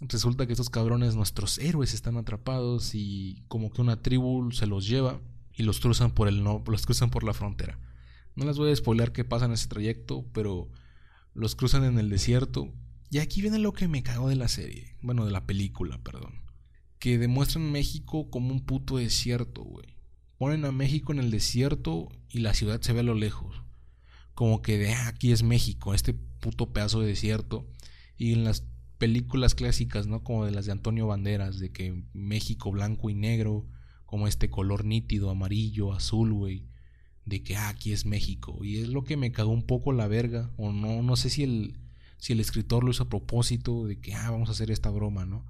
Resulta 0.00 0.46
que 0.46 0.52
estos 0.52 0.70
cabrones, 0.70 1.14
nuestros 1.14 1.58
héroes, 1.58 1.94
están 1.94 2.16
atrapados 2.16 2.94
y 2.94 3.42
como 3.48 3.70
que 3.70 3.80
una 3.80 4.02
tribu 4.02 4.50
se 4.50 4.66
los 4.66 4.86
lleva 4.86 5.20
y 5.54 5.62
los 5.62 5.80
cruzan 5.80 6.10
por 6.10 6.28
el 6.28 6.42
no, 6.42 6.62
los 6.66 6.84
cruzan 6.84 7.10
por 7.10 7.22
la 7.24 7.32
frontera. 7.32 7.78
No 8.34 8.44
les 8.44 8.58
voy 8.58 8.70
a 8.70 8.76
spoiler 8.76 9.12
qué 9.12 9.24
pasa 9.24 9.44
en 9.44 9.52
ese 9.52 9.68
trayecto, 9.68 10.26
pero 10.32 10.68
los 11.34 11.56
cruzan 11.56 11.84
en 11.84 11.98
el 11.98 12.08
desierto. 12.08 12.72
Y 13.10 13.18
aquí 13.18 13.42
viene 13.42 13.58
lo 13.58 13.72
que 13.72 13.88
me 13.88 14.02
cago 14.02 14.28
de 14.28 14.36
la 14.36 14.48
serie, 14.48 14.96
bueno, 15.02 15.24
de 15.24 15.32
la 15.32 15.46
película, 15.46 16.02
perdón. 16.02 16.42
Que 16.98 17.18
demuestran 17.18 17.70
México 17.70 18.30
como 18.30 18.52
un 18.52 18.64
puto 18.64 18.96
desierto, 18.96 19.62
güey. 19.62 19.96
Ponen 20.38 20.64
a 20.64 20.72
México 20.72 21.12
en 21.12 21.18
el 21.18 21.30
desierto 21.30 22.08
y 22.28 22.40
la 22.40 22.54
ciudad 22.54 22.80
se 22.80 22.92
ve 22.92 23.00
a 23.00 23.04
lo 23.04 23.14
lejos. 23.14 23.62
Como 24.34 24.62
que 24.62 24.78
de 24.78 24.92
ah, 24.94 25.08
aquí 25.08 25.30
es 25.30 25.42
México, 25.42 25.94
este 25.94 26.14
puto 26.14 26.72
pedazo 26.72 27.00
de 27.00 27.08
desierto. 27.08 27.68
Y 28.16 28.32
en 28.32 28.44
las 28.44 28.64
películas 28.98 29.54
clásicas, 29.54 30.06
¿no? 30.06 30.24
Como 30.24 30.44
de 30.44 30.52
las 30.52 30.66
de 30.66 30.72
Antonio 30.72 31.06
Banderas, 31.06 31.58
de 31.58 31.70
que 31.70 32.04
México 32.12 32.72
blanco 32.72 33.10
y 33.10 33.14
negro, 33.14 33.66
como 34.06 34.26
este 34.26 34.50
color 34.50 34.84
nítido, 34.84 35.30
amarillo, 35.30 35.92
azul, 35.92 36.32
güey, 36.32 36.66
de 37.26 37.42
que 37.42 37.56
ah, 37.56 37.68
aquí 37.68 37.92
es 37.92 38.06
México. 38.06 38.58
Y 38.62 38.78
es 38.78 38.88
lo 38.88 39.04
que 39.04 39.16
me 39.16 39.32
cagó 39.32 39.52
un 39.52 39.66
poco 39.66 39.92
la 39.92 40.08
verga, 40.08 40.50
o 40.56 40.72
no, 40.72 41.02
no 41.02 41.16
sé 41.16 41.30
si 41.30 41.42
el, 41.42 41.78
si 42.18 42.32
el 42.32 42.40
escritor 42.40 42.84
lo 42.84 42.90
hizo 42.90 43.04
a 43.04 43.08
propósito, 43.08 43.86
de 43.86 44.00
que 44.00 44.14
ah, 44.14 44.30
vamos 44.30 44.48
a 44.48 44.52
hacer 44.52 44.70
esta 44.70 44.90
broma, 44.90 45.24
¿no? 45.24 45.44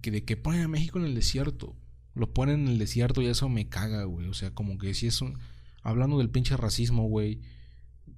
Que 0.00 0.10
de 0.10 0.24
que 0.24 0.36
ponen 0.36 0.62
a 0.62 0.68
México 0.68 0.98
en 0.98 1.04
el 1.04 1.14
desierto, 1.14 1.76
lo 2.14 2.32
ponen 2.32 2.62
en 2.62 2.68
el 2.68 2.78
desierto 2.78 3.22
y 3.22 3.26
eso 3.26 3.48
me 3.48 3.68
caga, 3.68 4.04
güey, 4.04 4.26
o 4.28 4.34
sea, 4.34 4.52
como 4.54 4.78
que 4.78 4.94
si 4.94 5.06
es 5.06 5.20
un, 5.20 5.38
hablando 5.82 6.18
del 6.18 6.30
pinche 6.30 6.56
racismo, 6.56 7.08
güey, 7.08 7.40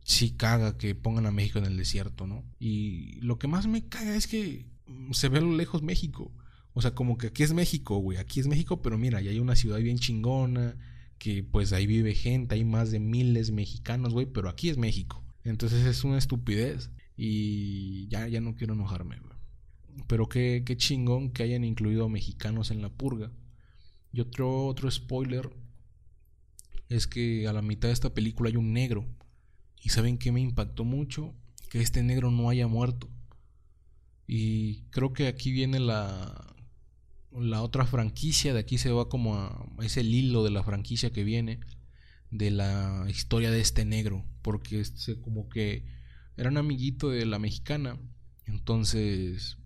sí 0.05 0.31
caga 0.31 0.79
que 0.79 0.94
pongan 0.94 1.27
a 1.27 1.33
México 1.33 1.59
en 1.59 1.66
el 1.66 1.77
desierto, 1.77 2.27
¿no? 2.27 2.44
Y 2.59 3.21
lo 3.21 3.38
que 3.38 3.49
más 3.49 3.66
me 3.66 3.88
caga 3.88 4.16
es 4.16 4.27
que 4.27 4.66
se 5.12 5.29
ve 5.29 5.38
a 5.38 5.42
lo 5.42 5.55
lejos 5.55 5.83
México. 5.83 6.33
O 6.73 6.81
sea, 6.81 6.94
como 6.94 7.18
que 7.18 7.27
aquí 7.29 7.42
es 7.42 7.53
México, 7.53 7.99
güey. 7.99 8.18
Aquí 8.18 8.40
es 8.40 8.47
México, 8.47 8.81
pero 8.81 8.99
mira, 8.99 9.21
ya 9.21 9.31
hay 9.31 9.40
una 9.40 9.57
ciudad 9.57 9.79
bien 9.79 9.99
chingona, 9.99 10.77
que 11.18 11.42
pues 11.42 11.72
ahí 11.72 11.87
vive 11.87 12.14
gente, 12.14 12.54
hay 12.54 12.64
más 12.64 12.90
de 12.90 13.00
miles 13.00 13.50
mexicanos, 13.50 14.12
güey, 14.12 14.26
pero 14.26 14.48
aquí 14.48 14.68
es 14.68 14.78
México. 14.78 15.24
Entonces 15.44 15.85
es 15.87 16.04
una 16.04 16.18
estupidez 16.18 16.90
y 17.16 18.07
ya, 18.09 18.28
ya 18.28 18.40
no 18.40 18.54
quiero 18.54 18.74
enojarme, 18.74 19.18
güey. 19.18 19.37
Pero 20.07 20.28
qué, 20.28 20.62
qué 20.64 20.76
chingón 20.76 21.31
que 21.31 21.42
hayan 21.42 21.64
incluido 21.64 22.09
mexicanos 22.09 22.70
en 22.70 22.83
la 22.83 22.88
purga. 22.88 23.33
Y 24.12 24.20
otro, 24.20 24.66
otro 24.66 24.90
spoiler 24.90 25.50
es 26.88 27.07
que 27.07 27.48
a 27.48 27.52
la 27.52 27.62
mitad 27.62 27.88
de 27.88 27.94
esta 27.94 28.14
película 28.14 28.48
hay 28.48 28.57
un 28.57 28.72
negro. 28.72 29.07
Y 29.83 29.90
saben 29.90 30.18
que 30.18 30.33
me 30.33 30.40
impactó 30.40 30.85
mucho 30.85 31.35
que 31.70 31.81
este 31.81 32.02
negro 32.02 32.31
no 32.31 32.48
haya 32.48 32.68
muerto. 32.68 33.09
Y 34.26 34.83
creo 34.90 35.12
que 35.12 35.26
aquí 35.26 35.50
viene 35.52 35.81
la, 35.81 36.54
la 37.33 37.62
otra 37.62 37.87
franquicia. 37.87 38.53
De 38.53 38.61
aquí 38.61 38.79
se 38.79 38.91
va 38.91 39.09
como 39.09 39.37
a, 39.37 39.67
ese 39.83 40.03
hilo 40.03 40.45
de 40.45 40.51
la 40.51 40.62
franquicia 40.62 41.12
que 41.12 41.25
viene. 41.25 41.61
De 42.31 42.51
la 42.51 43.07
historia 43.09 43.51
de 43.51 43.61
este 43.61 43.85
negro. 43.85 44.25
Porque 44.43 44.81
este, 44.81 45.21
como 45.21 45.49
que 45.49 45.85
era 46.37 46.51
un 46.51 46.57
amiguito 46.57 47.11
de 47.11 47.27
la 47.27 47.38
mexicana. 47.38 47.99
Entonces, 48.47 49.59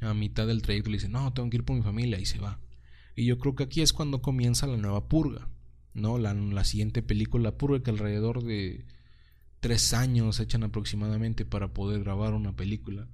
a 0.00 0.14
mitad 0.14 0.46
del 0.46 0.62
trayecto 0.62 0.90
le 0.90 0.96
dice, 0.96 1.08
no, 1.08 1.32
tengo 1.32 1.50
que 1.50 1.58
ir 1.58 1.64
por 1.64 1.76
mi 1.76 1.82
familia. 1.82 2.18
Y 2.20 2.26
se 2.26 2.38
va. 2.38 2.60
Y 3.14 3.24
yo 3.24 3.38
creo 3.38 3.54
que 3.54 3.64
aquí 3.64 3.80
es 3.80 3.92
cuando 3.92 4.22
comienza 4.22 4.66
la 4.66 4.76
nueva 4.76 5.08
purga. 5.08 5.48
¿no? 5.94 6.18
La, 6.18 6.34
la 6.34 6.64
siguiente 6.64 7.02
película, 7.02 7.56
purga 7.56 7.82
que 7.82 7.90
alrededor 7.90 8.44
de 8.44 8.84
tres 9.60 9.94
años 9.94 10.38
echan 10.38 10.62
aproximadamente 10.62 11.44
para 11.44 11.72
poder 11.72 12.04
grabar 12.04 12.34
una 12.34 12.54
película. 12.54 13.08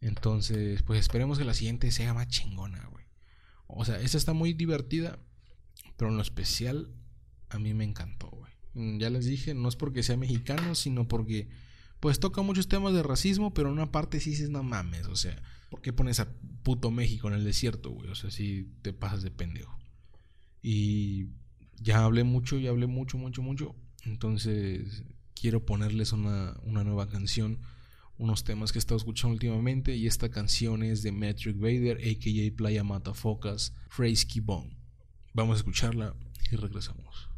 Entonces, 0.00 0.82
pues 0.82 1.00
esperemos 1.00 1.38
que 1.38 1.44
la 1.44 1.54
siguiente 1.54 1.90
sea 1.90 2.14
más 2.14 2.28
chingona, 2.28 2.86
güey. 2.86 3.04
O 3.66 3.84
sea, 3.84 4.00
esta 4.00 4.16
está 4.16 4.32
muy 4.32 4.52
divertida, 4.52 5.18
pero 5.96 6.10
en 6.10 6.16
lo 6.16 6.22
especial 6.22 6.90
a 7.50 7.58
mí 7.58 7.74
me 7.74 7.84
encantó, 7.84 8.28
güey. 8.28 8.52
Mm, 8.74 8.98
ya 8.98 9.10
les 9.10 9.26
dije, 9.26 9.54
no 9.54 9.68
es 9.68 9.76
porque 9.76 10.02
sea 10.02 10.16
mexicano, 10.16 10.74
sino 10.74 11.08
porque 11.08 11.48
pues 12.00 12.20
toca 12.20 12.42
muchos 12.42 12.68
temas 12.68 12.94
de 12.94 13.02
racismo, 13.02 13.52
pero 13.52 13.68
en 13.68 13.74
una 13.74 13.90
parte 13.90 14.20
sí 14.20 14.30
dices, 14.30 14.50
no 14.50 14.62
mames, 14.62 15.06
o 15.06 15.16
sea, 15.16 15.42
¿por 15.68 15.82
qué 15.82 15.92
pones 15.92 16.20
a 16.20 16.28
puto 16.62 16.90
México 16.90 17.28
en 17.28 17.34
el 17.34 17.44
desierto, 17.44 17.90
güey? 17.90 18.08
O 18.08 18.14
sea, 18.14 18.30
si 18.30 18.70
te 18.82 18.92
pasas 18.92 19.22
de 19.22 19.30
pendejo. 19.30 19.76
Y 20.62 21.28
ya 21.80 22.04
hablé 22.04 22.24
mucho, 22.24 22.58
ya 22.58 22.70
hablé 22.70 22.86
mucho, 22.86 23.18
mucho, 23.18 23.42
mucho. 23.42 23.74
Entonces 24.04 25.02
quiero 25.34 25.64
ponerles 25.66 26.12
una, 26.12 26.56
una 26.62 26.84
nueva 26.84 27.08
canción, 27.08 27.58
unos 28.18 28.44
temas 28.44 28.72
que 28.72 28.78
he 28.78 28.80
estado 28.80 28.98
escuchando 28.98 29.34
últimamente. 29.34 29.96
Y 29.96 30.06
esta 30.06 30.28
canción 30.28 30.82
es 30.82 31.02
de 31.02 31.12
Metric 31.12 31.56
Vader, 31.56 31.98
a.k.a. 31.98 32.56
Playa 32.56 32.84
Mata 32.84 33.14
Focus, 33.14 33.72
Phrase 33.88 34.26
Bone. 34.42 34.76
Vamos 35.32 35.54
a 35.54 35.58
escucharla 35.58 36.14
y 36.50 36.56
regresamos. 36.56 37.28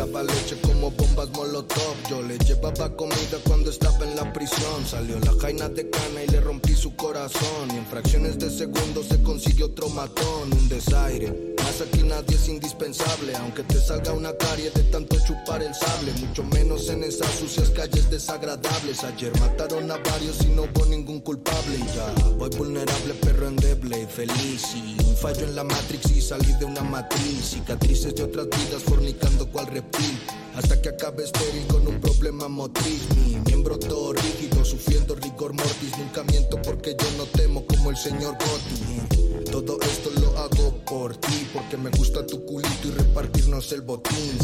Daba 0.00 0.22
leche 0.22 0.56
como 0.62 0.90
bombas 0.90 1.28
molotov. 1.30 1.99
Yo 2.10 2.20
le 2.22 2.36
llevaba 2.38 2.96
comida 2.96 3.38
cuando 3.46 3.70
estaba 3.70 4.04
en 4.04 4.16
la 4.16 4.32
prisión. 4.32 4.84
Salió 4.84 5.20
la 5.20 5.32
jaina 5.40 5.68
de 5.68 5.88
cana 5.88 6.24
y 6.24 6.26
le 6.26 6.40
rompí 6.40 6.74
su 6.74 6.96
corazón. 6.96 7.70
Y 7.72 7.76
en 7.76 7.86
fracciones 7.86 8.36
de 8.36 8.50
segundos 8.50 9.06
se 9.06 9.22
consiguió 9.22 9.66
otro 9.66 9.88
matón. 9.90 10.52
Un 10.52 10.68
desaire. 10.68 11.54
Más 11.58 11.80
aquí 11.80 12.02
nadie 12.02 12.34
es 12.34 12.48
indispensable. 12.48 13.36
Aunque 13.36 13.62
te 13.62 13.80
salga 13.80 14.12
una 14.12 14.36
carie 14.36 14.72
de 14.72 14.82
tanto 14.90 15.18
chupar 15.24 15.62
el 15.62 15.72
sable. 15.72 16.10
Mucho 16.14 16.42
menos 16.42 16.88
en 16.88 17.04
esas 17.04 17.30
sucias 17.30 17.70
calles 17.70 18.10
desagradables. 18.10 19.04
Ayer 19.04 19.30
mataron 19.38 19.88
a 19.88 19.96
varios 19.98 20.42
y 20.42 20.48
no 20.48 20.62
hubo 20.62 20.86
ningún 20.86 21.20
culpable. 21.20 21.76
Y 21.76 21.94
ya 21.94 22.12
voy 22.38 22.50
vulnerable, 22.58 23.14
perro 23.22 23.46
endeble, 23.46 24.08
feliz. 24.08 24.74
Y 24.74 24.96
un 25.00 25.16
fallo 25.16 25.44
en 25.44 25.54
la 25.54 25.62
Matrix 25.62 26.10
y 26.10 26.20
salí 26.20 26.52
de 26.54 26.64
una 26.64 26.82
matriz. 26.82 27.50
Cicatrices 27.50 28.16
de 28.16 28.24
otras 28.24 28.48
vidas 28.48 28.82
fornicando 28.82 29.48
cual 29.48 29.68
reptil 29.68 30.18
hasta 30.54 30.80
que 30.80 30.88
acabe 30.88 31.24
estéril 31.24 31.66
con 31.66 31.86
un 31.86 32.00
problema 32.00 32.48
motriz. 32.48 33.02
Mi 33.16 33.36
miembro 33.46 33.78
todo 33.78 34.12
sufriendo 34.64 35.14
rigor 35.14 35.52
mortis. 35.52 35.98
Nunca 35.98 36.22
miento 36.24 36.60
porque 36.62 36.96
yo 36.98 37.18
no 37.18 37.24
temo 37.24 37.64
como 37.66 37.90
el 37.90 37.96
señor 37.96 38.34
Gotti. 38.34 39.50
Todo 39.50 39.78
esto 39.80 40.10
lo 40.20 40.38
hago 40.38 40.76
por 40.84 41.16
ti, 41.16 41.48
porque 41.52 41.76
me 41.76 41.90
gusta 41.90 42.26
tu 42.26 42.44
culito 42.44 42.88
y 42.88 42.90
repartirnos 42.92 43.72
el 43.72 43.82
botín. 43.82 44.38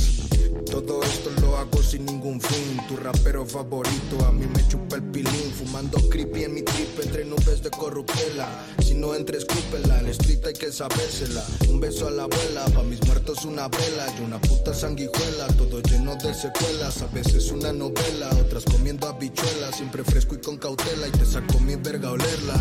Todo 0.64 1.02
esto 1.02 1.30
lo 1.40 1.56
hago 1.56 1.82
sin 1.82 2.04
ningún 2.06 2.40
fin. 2.40 2.80
Tu 2.88 2.96
rapero 2.96 3.46
favorito 3.46 4.24
a 4.26 4.32
mí 4.32 4.46
me 4.46 4.66
chupa 4.68 4.96
el 4.96 5.02
pilín. 5.04 5.52
Fumando 5.54 5.96
creepy 6.08 6.44
en 6.44 6.54
mi 6.54 6.62
trip 6.62 7.00
entre 7.02 7.24
nubes 7.24 7.62
de 7.62 7.70
corruptela. 7.70 8.48
Si 8.82 8.94
no 8.94 9.14
entres, 9.14 9.44
escúpela. 9.44 10.00
En 10.00 10.08
street 10.08 10.44
hay 10.46 10.52
que 10.54 10.72
sabérsela. 10.72 11.44
Un 11.68 11.80
beso 11.80 12.08
a 12.08 12.10
la 12.10 12.24
abuela. 12.24 12.64
Pa' 12.74 12.82
mis 12.82 13.04
muertos 13.06 13.44
una 13.44 13.68
vela. 13.68 14.06
Y 14.18 14.22
una 14.24 14.40
puta 14.40 14.74
sanguijuela. 14.74 15.46
Todo 15.56 15.80
lleno 15.82 16.16
de 16.16 16.34
secuelas. 16.34 17.02
A 17.02 17.06
veces 17.06 17.50
una 17.52 17.72
novela. 17.72 18.28
Otras 18.40 18.64
comiendo 18.64 19.06
habichuelas. 19.08 19.76
Siempre 19.76 20.02
fresco 20.06 20.34
y 20.34 20.38
con 20.38 20.56
cautela. 20.56 21.08
Y 21.08 21.10
te 21.10 21.24
saco 21.24 21.60
mi 21.60 21.76
verga 21.76 22.08
a 22.08 22.12
olerla. 22.12 22.54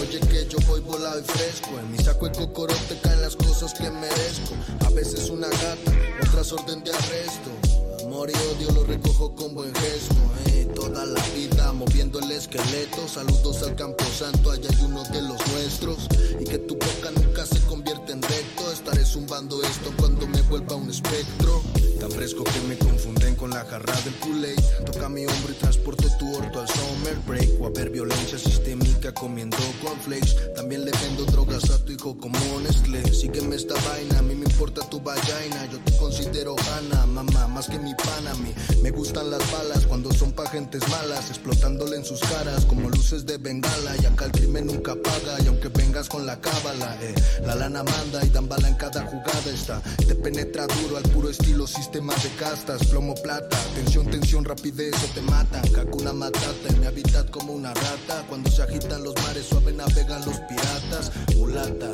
Oye, 0.00 0.20
que 0.20 0.46
yo 0.48 0.58
voy 0.66 0.80
volado 0.80 1.20
y 1.20 1.22
fresco. 1.22 1.70
En 1.78 1.92
mi 1.92 1.98
saco 1.98 2.28
de 2.28 2.32
cocorote 2.32 2.98
caen 3.02 3.22
las 3.22 3.36
cosas 3.36 3.72
que 3.74 3.90
merezco. 3.90 4.54
A 4.86 4.90
veces 4.90 5.30
una 5.30 5.48
gata. 5.48 5.92
Otras 6.26 6.52
orden 6.52 6.82
de 6.84 6.90
arresto. 6.92 7.50
Amor 8.04 8.30
y 8.30 8.34
odio 8.34 8.72
lo 8.72 8.84
recojo 8.84 9.34
con 9.34 9.54
buen 9.54 9.74
gesto. 9.74 10.14
Eh. 10.46 10.68
Toda 10.74 11.06
la 11.06 11.22
vida 11.36 11.72
moviendo 11.72 12.18
el 12.18 12.30
esqueleto. 12.32 13.06
Saludos 13.06 13.62
al 13.62 13.74
campo 13.76 14.04
santo, 14.04 14.50
allá 14.50 14.68
hay 14.68 14.84
uno 14.84 15.02
de 15.04 15.22
los 15.22 15.46
nuestros. 15.52 16.08
Y 16.40 16.44
que 16.44 16.58
tu 16.58 16.74
boca 16.74 17.10
nunca 17.14 17.31
zumbando 19.12 19.62
esto 19.62 19.92
cuando 19.98 20.26
me 20.26 20.40
vuelva 20.42 20.76
un 20.76 20.88
espectro. 20.88 21.62
Tan 22.00 22.10
fresco 22.10 22.44
que 22.44 22.60
me 22.66 22.78
confunden 22.78 23.36
con 23.36 23.50
la 23.50 23.64
jarra 23.64 23.94
del 24.00 24.14
kool 24.14 24.44
Toca 24.86 25.08
mi 25.08 25.26
hombro 25.26 25.52
y 25.52 25.54
transporto 25.54 26.08
tu 26.18 26.34
orto 26.34 26.60
al 26.60 26.68
summer 26.68 27.16
break. 27.26 27.60
O 27.60 27.66
a 27.66 27.70
ver 27.70 27.90
violencia 27.90 28.38
sistémica 28.38 29.12
comiendo 29.12 29.58
cornflakes. 29.82 30.54
También 30.56 30.84
le 30.86 30.92
vendo 30.92 31.26
drogas 31.26 31.68
a 31.70 31.84
tu 31.84 31.92
hijo 31.92 32.16
como 32.16 32.38
Nestlé. 32.60 33.04
Sígueme 33.12 33.56
esta 33.56 33.74
vaina, 33.88 34.18
a 34.18 34.22
mí 34.22 34.34
me 34.34 34.46
importa 34.46 34.80
tu 34.88 34.98
vagina. 35.00 35.66
Yo 35.70 35.78
te 35.80 35.96
considero 35.98 36.56
Hanna, 36.56 37.06
mamá, 37.06 37.48
más 37.48 37.68
que 37.68 37.78
mi 37.78 37.94
pana. 37.94 38.32
Me 38.82 38.90
gustan 38.90 39.30
las 39.30 39.52
balas 39.52 39.86
cuando 39.86 40.10
son 40.12 40.32
pa' 40.32 40.48
gentes 40.48 40.88
malas. 40.88 41.28
Explotándole 41.28 41.96
en 41.96 42.04
sus 42.04 42.20
caras 42.20 42.64
como 42.64 42.88
luces 42.88 43.26
de 43.26 43.36
bengala. 43.36 43.94
Y 44.02 44.06
acá 44.06 44.24
el 44.24 44.32
crimen 44.32 44.66
nunca 44.66 44.94
paga. 44.94 45.40
Y 45.44 45.48
aunque 45.48 45.68
vengas 45.68 46.08
con 46.08 46.26
la 46.26 46.40
cábala, 46.40 46.96
eh, 47.02 47.14
la 47.44 47.54
lana 47.54 47.84
manda 47.84 48.24
y 48.24 48.30
dan 48.30 48.48
bala 48.48 48.68
en 48.68 48.74
cada 48.74 49.01
jugada. 49.02 49.50
Está, 49.52 49.80
te 50.06 50.14
penetra 50.14 50.66
duro 50.66 50.96
al 50.96 51.02
puro 51.04 51.30
estilo 51.30 51.66
sistema 51.66 52.14
de 52.16 52.28
castas. 52.38 52.86
Plomo 52.86 53.14
plata, 53.14 53.56
tensión, 53.74 54.10
tensión, 54.10 54.44
rapidez 54.44 54.94
o 55.04 55.14
te 55.14 55.22
matan. 55.22 55.62
Hakuna 55.76 56.12
matata 56.12 56.68
en 56.68 56.80
mi 56.80 56.86
hábitat 56.86 57.30
como 57.30 57.52
una 57.52 57.74
rata. 57.74 58.24
Cuando 58.28 58.50
se 58.50 58.62
agitan 58.62 59.02
los 59.02 59.14
mares, 59.22 59.46
suave 59.46 59.72
navegan 59.72 60.24
los 60.24 60.38
piratas. 60.40 61.12
Mulata 61.36 61.92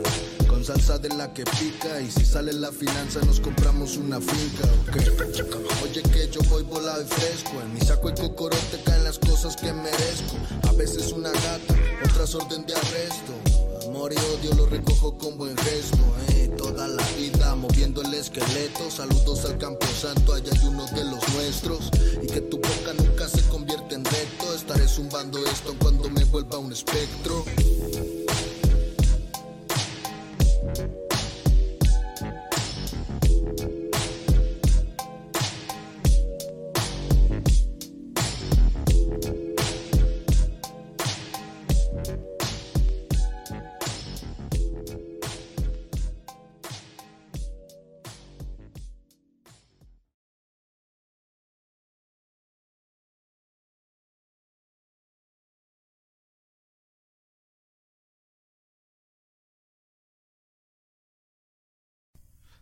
con 0.48 0.64
salsa 0.64 0.98
de 0.98 1.10
la 1.10 1.32
que 1.32 1.44
pica 1.44 2.00
y 2.00 2.10
si 2.10 2.24
sale 2.24 2.52
la 2.52 2.72
finanza 2.72 3.20
nos 3.26 3.38
compramos 3.38 3.96
una 3.96 4.20
finca, 4.20 4.66
Oye 5.84 6.02
que 6.02 6.28
yo 6.30 6.40
voy 6.48 6.62
volado 6.62 7.02
y 7.02 7.06
fresco, 7.06 7.60
en 7.62 7.74
mi 7.74 7.80
saco 7.80 8.10
y 8.10 8.14
cocorote 8.14 8.82
caen 8.84 9.04
las 9.04 9.18
cosas 9.18 9.56
que 9.56 9.72
merezco. 9.72 10.36
A 10.68 10.72
veces 10.72 11.12
una 11.12 11.30
gata, 11.30 11.74
otras 12.04 12.34
orden 12.34 12.64
de 12.66 12.74
arresto. 12.74 13.47
Amor 13.98 14.12
y 14.12 14.16
odio 14.16 14.54
lo 14.54 14.66
recojo 14.66 15.18
con 15.18 15.36
buen 15.36 15.56
gesto, 15.56 15.98
eh. 16.28 16.48
Toda 16.56 16.86
la 16.86 17.02
vida 17.18 17.56
moviendo 17.56 18.00
el 18.00 18.14
esqueleto. 18.14 18.88
Saludos 18.92 19.44
al 19.44 19.58
campo 19.58 19.84
santo, 19.88 20.34
allá 20.34 20.52
hay 20.52 20.68
uno 20.68 20.86
de 20.86 21.02
los 21.02 21.28
nuestros. 21.34 21.90
Y 22.22 22.28
que 22.28 22.40
tu 22.42 22.58
boca 22.58 22.94
nunca 22.96 23.26
se 23.28 23.42
convierte 23.48 23.96
en 23.96 24.04
recto. 24.04 24.54
Estaré 24.54 24.86
zumbando 24.86 25.44
esto 25.44 25.74
cuando 25.80 26.08
me 26.10 26.22
vuelva 26.22 26.58
un 26.58 26.70
espectro. 26.70 27.44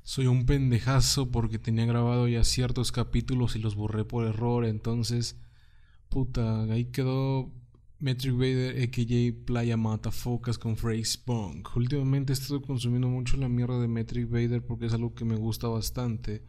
Soy 0.06 0.28
un 0.28 0.46
pendejazo 0.46 1.32
porque 1.32 1.58
tenía 1.58 1.84
grabado 1.84 2.28
ya 2.28 2.44
ciertos 2.44 2.92
capítulos 2.92 3.56
y 3.56 3.58
los 3.58 3.74
borré 3.74 4.04
por 4.04 4.24
error. 4.24 4.64
Entonces, 4.64 5.36
puta, 6.08 6.62
ahí 6.62 6.84
quedó 6.84 7.52
Metric 7.98 8.34
Vader, 8.34 8.84
a.k.a. 8.84 9.44
Playa 9.44 9.76
Mata 9.76 10.12
Focus 10.12 10.58
con 10.58 10.76
Phrase 10.76 11.18
Punk. 11.24 11.76
Últimamente 11.76 12.32
he 12.32 12.34
estado 12.34 12.62
consumiendo 12.62 13.08
mucho 13.08 13.36
la 13.36 13.48
mierda 13.48 13.80
de 13.80 13.88
Metric 13.88 14.30
Vader 14.30 14.64
porque 14.64 14.86
es 14.86 14.94
algo 14.94 15.12
que 15.12 15.24
me 15.24 15.34
gusta 15.34 15.66
bastante. 15.66 16.44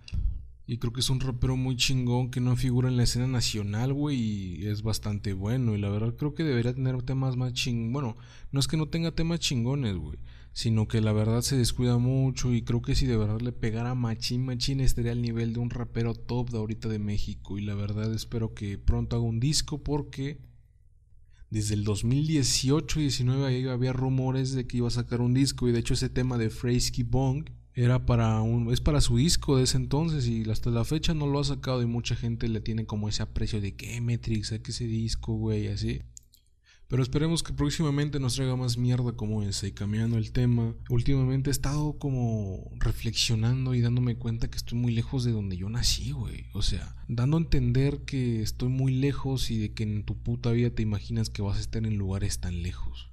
Y 0.68 0.78
creo 0.78 0.94
que 0.94 1.00
es 1.00 1.10
un 1.10 1.20
rapero 1.20 1.58
muy 1.58 1.78
chingón 1.78 2.30
que 2.30 2.40
no 2.40 2.56
figura 2.56 2.90
en 2.90 2.98
la 2.98 3.04
escena 3.04 3.26
nacional, 3.26 3.92
güey, 3.92 4.18
y 4.20 4.68
es 4.68 4.84
bastante 4.84 5.34
bueno. 5.34 5.74
Y 5.74 5.80
la 5.80 5.90
verdad 5.90 6.14
creo 6.16 6.36
que 6.36 6.44
debería 6.44 6.76
tener 6.76 7.02
temas 7.02 7.36
más 7.38 7.54
ching... 7.54 7.92
Bueno, 7.92 8.18
no 8.52 8.60
es 8.60 8.68
que 8.68 8.78
no 8.78 8.88
tenga 8.88 9.14
temas 9.14 9.40
chingones, 9.40 9.98
güey, 9.98 10.20
sino 10.58 10.88
que 10.88 11.02
la 11.02 11.14
verdad 11.14 11.42
se 11.42 11.56
descuida 11.56 12.00
mucho 12.00 12.52
y 12.52 12.64
creo 12.64 12.82
que 12.82 12.96
si 12.96 13.06
de 13.06 13.16
verdad 13.16 13.42
le 13.42 13.52
pegara 13.52 13.94
machín, 13.94 14.44
machín 14.44 14.80
estaría 14.80 15.12
al 15.12 15.22
nivel 15.22 15.54
de 15.54 15.60
un 15.60 15.70
rapero 15.70 16.16
top 16.16 16.50
de 16.50 16.58
ahorita 16.58 16.90
de 16.90 16.98
México. 16.98 17.60
Y 17.60 17.62
la 17.62 17.76
verdad 17.76 18.12
espero 18.12 18.56
que 18.56 18.80
pronto 18.80 19.16
haga 19.16 19.26
un 19.26 19.40
disco 19.40 19.84
porque 19.84 20.40
desde 21.52 21.76
el 21.76 21.86
2018-19 21.86 23.70
había 23.70 23.94
rumores 23.94 24.54
de 24.54 24.66
que 24.66 24.78
iba 24.78 24.88
a 24.88 24.90
sacar 24.90 25.22
un 25.22 25.36
disco 25.36 25.70
y 25.70 25.74
de 25.74 25.78
hecho 25.78 25.94
ese 25.94 26.10
tema 26.10 26.40
de 26.40 26.50
Freisky 26.50 27.04
Bong 27.04 27.52
era 27.76 28.08
para 28.08 28.42
un 28.42 28.74
es 28.74 28.82
para 28.82 29.00
su 29.00 29.18
disco 29.18 29.58
de 29.58 29.66
ese 29.66 29.78
entonces 29.78 30.28
y 30.28 30.50
hasta 30.50 30.72
la 30.72 30.86
fecha 30.86 31.14
no 31.14 31.28
lo 31.28 31.40
ha 31.40 31.44
sacado 31.44 31.84
y 31.84 31.86
mucha 31.86 32.16
gente 32.16 32.48
le 32.48 32.62
tiene 32.62 32.88
como 32.88 33.10
ese 33.10 33.22
aprecio 33.22 33.62
de 33.62 33.76
que 33.76 34.02
Metrix, 34.02 34.50
que 34.50 34.72
ese 34.72 34.88
disco, 34.88 35.36
güey, 35.36 35.68
así. 35.68 36.02
Pero 36.88 37.04
esperemos 37.04 37.44
que 37.44 37.52
próximamente 37.52 38.20
nos 38.20 38.36
traiga 38.36 38.56
más 38.56 38.78
mierda 38.78 39.12
como 39.12 39.44
esa 39.44 39.68
y 39.68 39.74
cambiando 39.74 40.18
el 40.18 40.32
tema. 40.32 40.74
Últimamente 40.90 41.50
he 41.50 41.52
estado 41.52 41.98
como 42.00 42.72
reflexionando 42.80 43.76
y 43.76 43.82
dándome 43.82 44.16
cuenta 44.16 44.50
que 44.50 44.58
estoy 44.58 44.78
muy 44.78 44.94
lejos 44.94 45.26
de 45.26 45.32
donde 45.32 45.58
yo 45.58 45.70
nací, 45.70 46.12
güey. 46.12 46.46
O 46.54 46.62
sea, 46.62 46.96
dando 47.10 47.38
a 47.38 47.42
entender 47.42 48.06
que 48.06 48.42
estoy 48.42 48.70
muy 48.70 48.94
lejos 48.94 49.52
y 49.52 49.58
de 49.58 49.74
que 49.74 49.84
en 49.84 50.04
tu 50.04 50.18
puta 50.18 50.52
vida 50.52 50.70
te 50.70 50.82
imaginas 50.82 51.30
que 51.30 51.42
vas 51.42 51.58
a 51.58 51.62
estar 51.62 51.86
en 51.86 51.98
lugares 51.98 52.40
tan 52.40 52.64
lejos. 52.64 53.10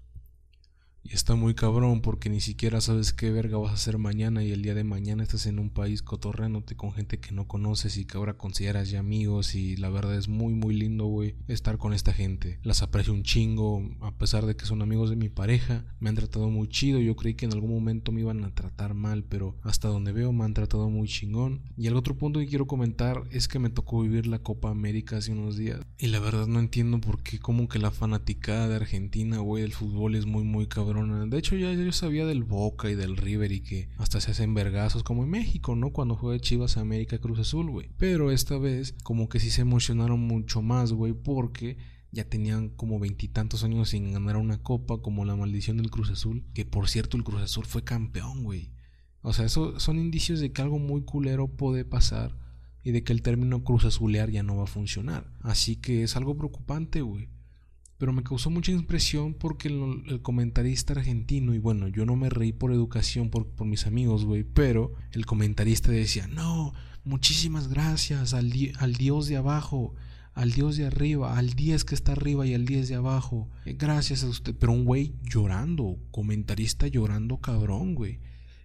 Y 1.04 1.14
está 1.14 1.34
muy 1.34 1.54
cabrón 1.54 2.00
porque 2.00 2.30
ni 2.30 2.40
siquiera 2.40 2.80
sabes 2.80 3.12
qué 3.12 3.30
verga 3.30 3.58
vas 3.58 3.72
a 3.72 3.74
hacer 3.74 3.98
mañana 3.98 4.42
y 4.42 4.52
el 4.52 4.62
día 4.62 4.72
de 4.74 4.84
mañana 4.84 5.22
estás 5.22 5.44
en 5.44 5.58
un 5.58 5.68
país 5.68 6.00
cotorreándote 6.00 6.76
con 6.76 6.92
gente 6.92 7.20
que 7.20 7.32
no 7.32 7.46
conoces 7.46 7.98
y 7.98 8.06
que 8.06 8.16
ahora 8.16 8.38
consideras 8.38 8.88
ya 8.88 9.00
amigos 9.00 9.54
y 9.54 9.76
la 9.76 9.90
verdad 9.90 10.16
es 10.16 10.28
muy 10.28 10.54
muy 10.54 10.74
lindo, 10.74 11.04
güey, 11.04 11.34
estar 11.46 11.76
con 11.76 11.92
esta 11.92 12.14
gente. 12.14 12.58
Las 12.62 12.82
aprecio 12.82 13.12
un 13.12 13.22
chingo, 13.22 13.82
a 14.00 14.12
pesar 14.16 14.46
de 14.46 14.56
que 14.56 14.64
son 14.64 14.80
amigos 14.80 15.10
de 15.10 15.16
mi 15.16 15.28
pareja, 15.28 15.84
me 16.00 16.08
han 16.08 16.16
tratado 16.16 16.48
muy 16.48 16.68
chido, 16.68 16.98
yo 17.00 17.16
creí 17.16 17.34
que 17.34 17.44
en 17.44 17.52
algún 17.52 17.70
momento 17.70 18.10
me 18.10 18.22
iban 18.22 18.42
a 18.42 18.54
tratar 18.54 18.94
mal, 18.94 19.24
pero 19.24 19.56
hasta 19.62 19.88
donde 19.88 20.12
veo 20.12 20.32
me 20.32 20.44
han 20.44 20.54
tratado 20.54 20.88
muy 20.88 21.06
chingón. 21.06 21.60
Y 21.76 21.86
el 21.86 21.96
otro 21.96 22.16
punto 22.16 22.40
que 22.40 22.46
quiero 22.46 22.66
comentar 22.66 23.24
es 23.30 23.46
que 23.46 23.58
me 23.58 23.68
tocó 23.68 24.00
vivir 24.00 24.26
la 24.26 24.38
Copa 24.38 24.70
América 24.70 25.18
hace 25.18 25.32
unos 25.32 25.58
días 25.58 25.80
y 25.98 26.08
la 26.08 26.18
verdad 26.18 26.46
no 26.46 26.60
entiendo 26.60 27.00
por 27.00 27.22
qué 27.22 27.38
como 27.38 27.68
que 27.68 27.78
la 27.78 27.90
fanaticada 27.90 28.68
de 28.68 28.76
Argentina, 28.76 29.38
güey, 29.38 29.62
del 29.62 29.72
fútbol 29.74 30.14
es 30.14 30.26
muy 30.26 30.44
muy 30.44 30.66
cabrón 30.66 30.93
de 31.02 31.38
hecho, 31.38 31.56
ya 31.56 31.72
yo 31.72 31.92
sabía 31.92 32.26
del 32.26 32.44
Boca 32.44 32.90
y 32.90 32.94
del 32.94 33.16
River 33.16 33.52
y 33.52 33.60
que 33.60 33.88
hasta 33.96 34.20
se 34.20 34.30
hacen 34.30 34.54
vergazos 34.54 35.02
como 35.02 35.24
en 35.24 35.30
México, 35.30 35.74
¿no? 35.74 35.90
Cuando 35.90 36.16
juega 36.16 36.40
Chivas 36.40 36.76
América 36.76 37.18
Cruz 37.18 37.38
Azul, 37.38 37.70
güey. 37.70 37.90
Pero 37.98 38.30
esta 38.30 38.58
vez, 38.58 38.94
como 39.02 39.28
que 39.28 39.40
sí 39.40 39.50
se 39.50 39.62
emocionaron 39.62 40.20
mucho 40.20 40.62
más, 40.62 40.92
güey, 40.92 41.12
porque 41.12 41.76
ya 42.12 42.28
tenían 42.28 42.68
como 42.68 42.98
veintitantos 42.98 43.64
años 43.64 43.90
sin 43.90 44.12
ganar 44.12 44.36
una 44.36 44.62
copa, 44.62 45.02
como 45.02 45.24
la 45.24 45.36
maldición 45.36 45.76
del 45.76 45.90
Cruz 45.90 46.10
Azul. 46.10 46.44
Que 46.54 46.64
por 46.64 46.88
cierto, 46.88 47.16
el 47.16 47.24
Cruz 47.24 47.42
Azul 47.42 47.66
fue 47.66 47.84
campeón, 47.84 48.44
güey. 48.44 48.72
O 49.22 49.32
sea, 49.32 49.46
eso 49.46 49.80
son 49.80 49.98
indicios 49.98 50.40
de 50.40 50.52
que 50.52 50.62
algo 50.62 50.78
muy 50.78 51.02
culero 51.02 51.48
puede 51.48 51.84
pasar 51.84 52.38
y 52.82 52.92
de 52.92 53.02
que 53.02 53.12
el 53.12 53.22
término 53.22 53.64
Cruz 53.64 53.84
Azulear 53.84 54.30
ya 54.30 54.42
no 54.42 54.56
va 54.56 54.64
a 54.64 54.66
funcionar. 54.66 55.32
Así 55.40 55.76
que 55.76 56.02
es 56.02 56.16
algo 56.16 56.36
preocupante, 56.36 57.00
güey 57.00 57.33
pero 57.98 58.12
me 58.12 58.22
causó 58.22 58.50
mucha 58.50 58.72
impresión 58.72 59.34
porque 59.34 59.68
el, 59.68 60.20
comentarista 60.22 60.92
argentino, 60.94 61.54
y 61.54 61.58
bueno, 61.58 61.88
yo 61.88 62.04
no 62.06 62.16
me 62.16 62.30
reí 62.30 62.52
por 62.52 62.72
educación 62.72 63.30
por, 63.30 63.46
por 63.46 63.66
mis 63.66 63.86
amigos, 63.86 64.24
güey, 64.24 64.44
pero 64.44 64.94
el 65.12 65.26
comentarista 65.26 65.92
decía, 65.92 66.26
no, 66.26 66.72
muchísimas 67.04 67.68
gracias 67.68 68.34
al, 68.34 68.52
al 68.78 68.94
Dios 68.94 69.28
de 69.28 69.36
abajo, 69.36 69.94
al 70.34 70.50
Dios 70.50 70.76
de 70.76 70.86
arriba, 70.86 71.38
al 71.38 71.50
10 71.50 71.84
que 71.84 71.94
está 71.94 72.12
arriba 72.12 72.46
y 72.46 72.54
al 72.54 72.66
10 72.66 72.88
de 72.88 72.94
abajo, 72.96 73.48
gracias 73.64 74.24
a 74.24 74.28
usted, 74.28 74.54
pero 74.58 74.72
un 74.72 74.84
güey 74.84 75.14
llorando, 75.22 75.96
comentarista 76.10 76.88
llorando 76.88 77.38
cabrón, 77.38 77.94
güey. 77.94 78.18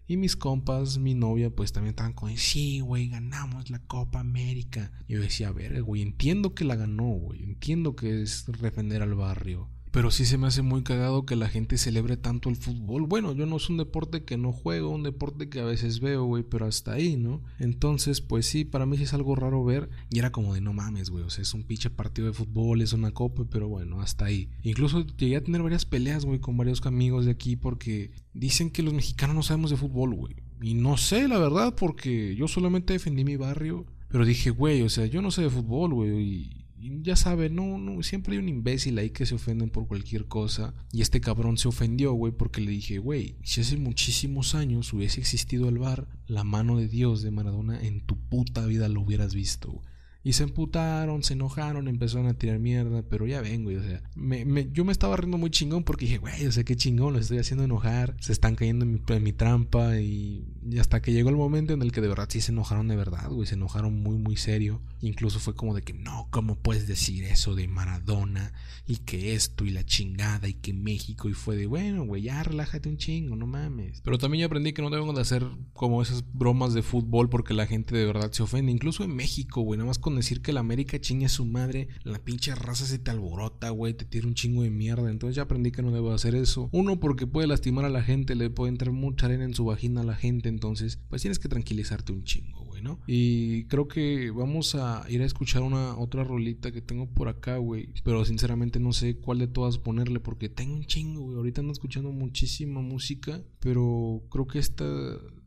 Y 0.09 0.17
mis 0.17 0.35
compas, 0.35 0.97
mi 0.97 1.13
novia, 1.13 1.51
pues 1.51 1.71
también 1.71 1.91
estaban 1.91 2.13
con, 2.13 2.35
sí, 2.35 2.79
güey, 2.79 3.09
ganamos 3.09 3.69
la 3.69 3.77
Copa 3.77 4.19
América. 4.19 4.91
Y 5.07 5.13
yo 5.13 5.21
decía, 5.21 5.49
a 5.49 5.51
ver, 5.51 5.83
güey, 5.83 6.01
entiendo 6.01 6.55
que 6.55 6.65
la 6.65 6.75
ganó, 6.75 7.09
güey, 7.09 7.43
entiendo 7.43 7.95
que 7.95 8.23
es 8.23 8.47
defender 8.59 9.03
al 9.03 9.13
barrio. 9.13 9.69
Pero 9.91 10.11
sí 10.11 10.25
se 10.25 10.37
me 10.37 10.47
hace 10.47 10.61
muy 10.61 10.83
cagado 10.83 11.25
que 11.25 11.35
la 11.35 11.49
gente 11.49 11.77
celebre 11.77 12.15
tanto 12.15 12.49
el 12.49 12.55
fútbol. 12.55 13.07
Bueno, 13.07 13.33
yo 13.33 13.45
no 13.45 13.57
es 13.57 13.69
un 13.69 13.77
deporte 13.77 14.23
que 14.23 14.37
no 14.37 14.51
juego, 14.51 14.89
un 14.89 15.03
deporte 15.03 15.49
que 15.49 15.59
a 15.59 15.65
veces 15.65 15.99
veo, 15.99 16.25
güey, 16.25 16.43
pero 16.43 16.67
hasta 16.67 16.93
ahí, 16.93 17.17
¿no? 17.17 17.41
Entonces, 17.57 18.21
pues 18.21 18.45
sí, 18.45 18.65
para 18.65 18.85
mí 18.85 18.97
sí 18.97 19.03
es 19.03 19.13
algo 19.13 19.35
raro 19.35 19.63
ver. 19.63 19.89
Y 20.11 20.19
era 20.19 20.31
como 20.31 20.53
de 20.53 20.61
no 20.61 20.73
mames, 20.73 21.09
güey. 21.09 21.23
O 21.23 21.29
sea, 21.29 21.41
es 21.41 21.53
un 21.53 21.63
pinche 21.63 21.89
partido 21.89 22.27
de 22.27 22.33
fútbol, 22.33 22.81
es 22.81 22.93
una 22.93 23.11
copa, 23.11 23.45
pero 23.49 23.67
bueno, 23.67 24.01
hasta 24.01 24.25
ahí. 24.25 24.49
Incluso 24.61 25.05
llegué 25.17 25.37
a 25.37 25.43
tener 25.43 25.63
varias 25.63 25.85
peleas, 25.85 26.25
güey, 26.25 26.39
con 26.39 26.55
varios 26.55 26.85
amigos 26.85 27.25
de 27.25 27.31
aquí 27.31 27.55
porque 27.55 28.11
dicen 28.33 28.69
que 28.69 28.83
los 28.83 28.93
mexicanos 28.93 29.35
no 29.35 29.43
sabemos 29.43 29.71
de 29.71 29.77
fútbol, 29.77 30.13
güey. 30.13 30.35
Y 30.61 30.73
no 30.73 30.97
sé, 30.97 31.27
la 31.27 31.39
verdad, 31.39 31.73
porque 31.75 32.35
yo 32.35 32.47
solamente 32.47 32.93
defendí 32.93 33.23
mi 33.23 33.37
barrio. 33.37 33.85
Pero 34.09 34.25
dije, 34.25 34.49
güey, 34.49 34.81
o 34.81 34.89
sea, 34.89 35.05
yo 35.05 35.21
no 35.21 35.31
sé 35.31 35.43
de 35.43 35.49
fútbol, 35.49 35.93
güey. 35.93 36.19
Y 36.19 36.58
ya 36.79 37.15
sabe, 37.15 37.49
no, 37.49 37.77
no, 37.77 38.01
siempre 38.03 38.33
hay 38.33 38.39
un 38.39 38.49
imbécil 38.49 38.97
ahí 38.97 39.09
que 39.09 39.25
se 39.25 39.35
ofenden 39.35 39.69
por 39.69 39.87
cualquier 39.87 40.25
cosa. 40.25 40.73
Y 40.91 41.01
este 41.01 41.21
cabrón 41.21 41.57
se 41.57 41.67
ofendió, 41.67 42.13
güey, 42.13 42.31
porque 42.33 42.61
le 42.61 42.71
dije, 42.71 42.99
güey, 42.99 43.35
si 43.43 43.61
hace 43.61 43.77
muchísimos 43.77 44.55
años 44.55 44.93
hubiese 44.93 45.19
existido 45.19 45.67
el 45.69 45.77
bar, 45.77 46.07
la 46.27 46.43
mano 46.43 46.77
de 46.77 46.87
Dios 46.87 47.21
de 47.21 47.31
Maradona 47.31 47.81
en 47.81 48.01
tu 48.01 48.17
puta 48.17 48.65
vida 48.65 48.87
lo 48.87 49.01
hubieras 49.01 49.33
visto. 49.33 49.81
Y 50.29 50.33
se 50.33 50.43
emputaron, 50.43 51.23
se 51.23 51.33
enojaron, 51.33 51.87
empezaron 51.87 52.27
a 52.27 52.35
tirar 52.35 52.59
mierda, 52.59 53.01
pero 53.01 53.25
ya 53.25 53.41
ven, 53.41 53.63
güey, 53.63 53.77
o 53.77 53.81
sea, 53.83 54.03
me, 54.13 54.69
yo 54.71 54.85
me 54.85 54.91
estaba 54.91 55.17
riendo 55.17 55.39
muy 55.39 55.49
chingón 55.49 55.83
porque 55.83 56.05
dije, 56.05 56.19
güey, 56.19 56.45
o 56.45 56.51
sea, 56.51 56.63
qué 56.63 56.75
chingón, 56.75 57.13
los 57.13 57.23
estoy 57.23 57.39
haciendo 57.39 57.63
enojar, 57.63 58.15
se 58.19 58.31
están 58.31 58.55
cayendo 58.55 58.85
en 58.85 59.23
mi, 59.23 59.33
trampa 59.33 59.99
y, 59.99 60.45
hasta 60.79 61.01
que 61.01 61.13
llegó 61.13 61.29
el 61.31 61.35
momento 61.35 61.73
en 61.73 61.81
el 61.81 61.91
que 61.91 62.01
de 62.01 62.09
verdad 62.09 62.27
sí 62.29 62.41
se 62.41 62.51
enojaron 62.51 62.87
de 62.87 62.95
verdad, 62.95 63.27
güey, 63.31 63.47
se 63.47 63.55
enojaron 63.55 64.03
muy, 64.03 64.17
muy 64.17 64.37
serio. 64.37 64.83
Incluso 65.01 65.39
fue 65.39 65.55
como 65.55 65.73
de 65.73 65.81
que, 65.81 65.93
no, 65.93 66.27
¿cómo 66.29 66.59
puedes 66.59 66.85
decir 66.85 67.23
eso 67.23 67.55
de 67.55 67.67
Maradona? 67.67 68.53
Y 68.85 68.97
que 68.97 69.33
esto 69.33 69.65
y 69.65 69.71
la 69.71 69.85
chingada 69.85 70.47
y 70.47 70.53
que 70.53 70.73
México 70.73 71.27
y 71.29 71.33
fue 71.33 71.55
de, 71.55 71.65
bueno, 71.65 72.03
güey, 72.03 72.23
ya 72.23 72.43
relájate 72.43 72.89
un 72.89 72.97
chingo, 72.97 73.35
no 73.35 73.47
mames. 73.47 74.01
Pero 74.03 74.19
también 74.19 74.41
ya 74.41 74.45
aprendí 74.45 74.73
que 74.73 74.81
no 74.83 74.89
debo 74.91 75.11
de 75.13 75.21
hacer 75.21 75.47
como 75.73 76.03
esas 76.03 76.23
bromas 76.33 76.73
de 76.75 76.83
fútbol 76.83 77.29
porque 77.29 77.55
la 77.55 77.65
gente 77.65 77.95
de 77.95 78.05
verdad 78.05 78.31
se 78.31 78.43
ofende, 78.43 78.71
incluso 78.71 79.03
en 79.03 79.15
México, 79.15 79.61
güey, 79.61 79.77
nada 79.77 79.87
más 79.87 79.97
con 79.97 80.18
decir 80.19 80.41
que 80.41 80.53
la 80.53 80.59
América 80.59 80.99
chingue 80.99 81.29
su 81.29 81.45
madre, 81.45 81.87
la 82.03 82.19
pinche 82.19 82.53
raza 82.55 82.85
se 82.85 82.99
te 82.99 83.11
alborota, 83.11 83.69
güey, 83.69 83.93
te 83.93 84.05
tira 84.05 84.27
un 84.27 84.33
chingo 84.33 84.63
de 84.63 84.69
mierda. 84.69 85.09
Entonces 85.09 85.35
ya 85.35 85.43
aprendí 85.43 85.71
que 85.71 85.81
no 85.81 85.91
debo 85.91 86.11
hacer 86.11 86.35
eso. 86.35 86.69
Uno, 86.71 86.99
porque 86.99 87.27
puede 87.27 87.47
lastimar 87.47 87.85
a 87.85 87.89
la 87.89 88.03
gente, 88.03 88.35
le 88.35 88.49
puede 88.49 88.69
entrar 88.69 88.91
mucha 88.91 89.25
arena 89.25 89.43
en 89.45 89.53
su 89.53 89.65
vagina 89.65 90.01
a 90.01 90.05
la 90.05 90.15
gente. 90.15 90.49
Entonces, 90.49 90.99
pues 91.09 91.21
tienes 91.21 91.39
que 91.39 91.49
tranquilizarte 91.49 92.11
un 92.11 92.23
chingo, 92.23 92.63
güey, 92.65 92.81
¿no? 92.81 92.99
Y 93.07 93.65
creo 93.65 93.87
que 93.87 94.31
vamos 94.31 94.75
a 94.75 95.05
ir 95.09 95.21
a 95.21 95.25
escuchar 95.25 95.61
una 95.61 95.97
otra 95.97 96.23
rolita 96.23 96.71
que 96.71 96.81
tengo 96.81 97.07
por 97.07 97.27
acá, 97.27 97.57
güey. 97.57 97.89
Pero 98.03 98.25
sinceramente 98.25 98.79
no 98.79 98.93
sé 98.93 99.17
cuál 99.17 99.39
de 99.39 99.47
todas 99.47 99.77
ponerle 99.77 100.19
porque 100.19 100.49
tengo 100.49 100.75
un 100.75 100.85
chingo, 100.85 101.21
güey. 101.21 101.37
Ahorita 101.37 101.61
ando 101.61 101.73
escuchando 101.73 102.11
muchísima 102.11 102.81
música, 102.81 103.41
pero 103.59 104.23
creo 104.29 104.47
que 104.47 104.59
esta 104.59 104.85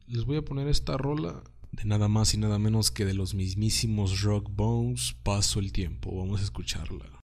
les 0.07 0.25
voy 0.25 0.37
a 0.37 0.45
poner 0.45 0.69
esta 0.69 0.97
rola 0.97 1.43
de 1.73 1.85
nada 1.85 2.09
más 2.09 2.35
y 2.35 2.39
nada 2.39 2.59
menos 2.59 2.91
que 2.91 3.05
de 3.05 3.15
los 3.15 3.35
mismísimos 3.35 4.23
Rock 4.23 4.51
Bones, 4.51 5.17
Paso 5.23 5.59
el 5.59 5.73
Tiempo. 5.73 6.15
Vamos 6.17 6.41
a 6.41 6.45
escucharla. 6.45 7.22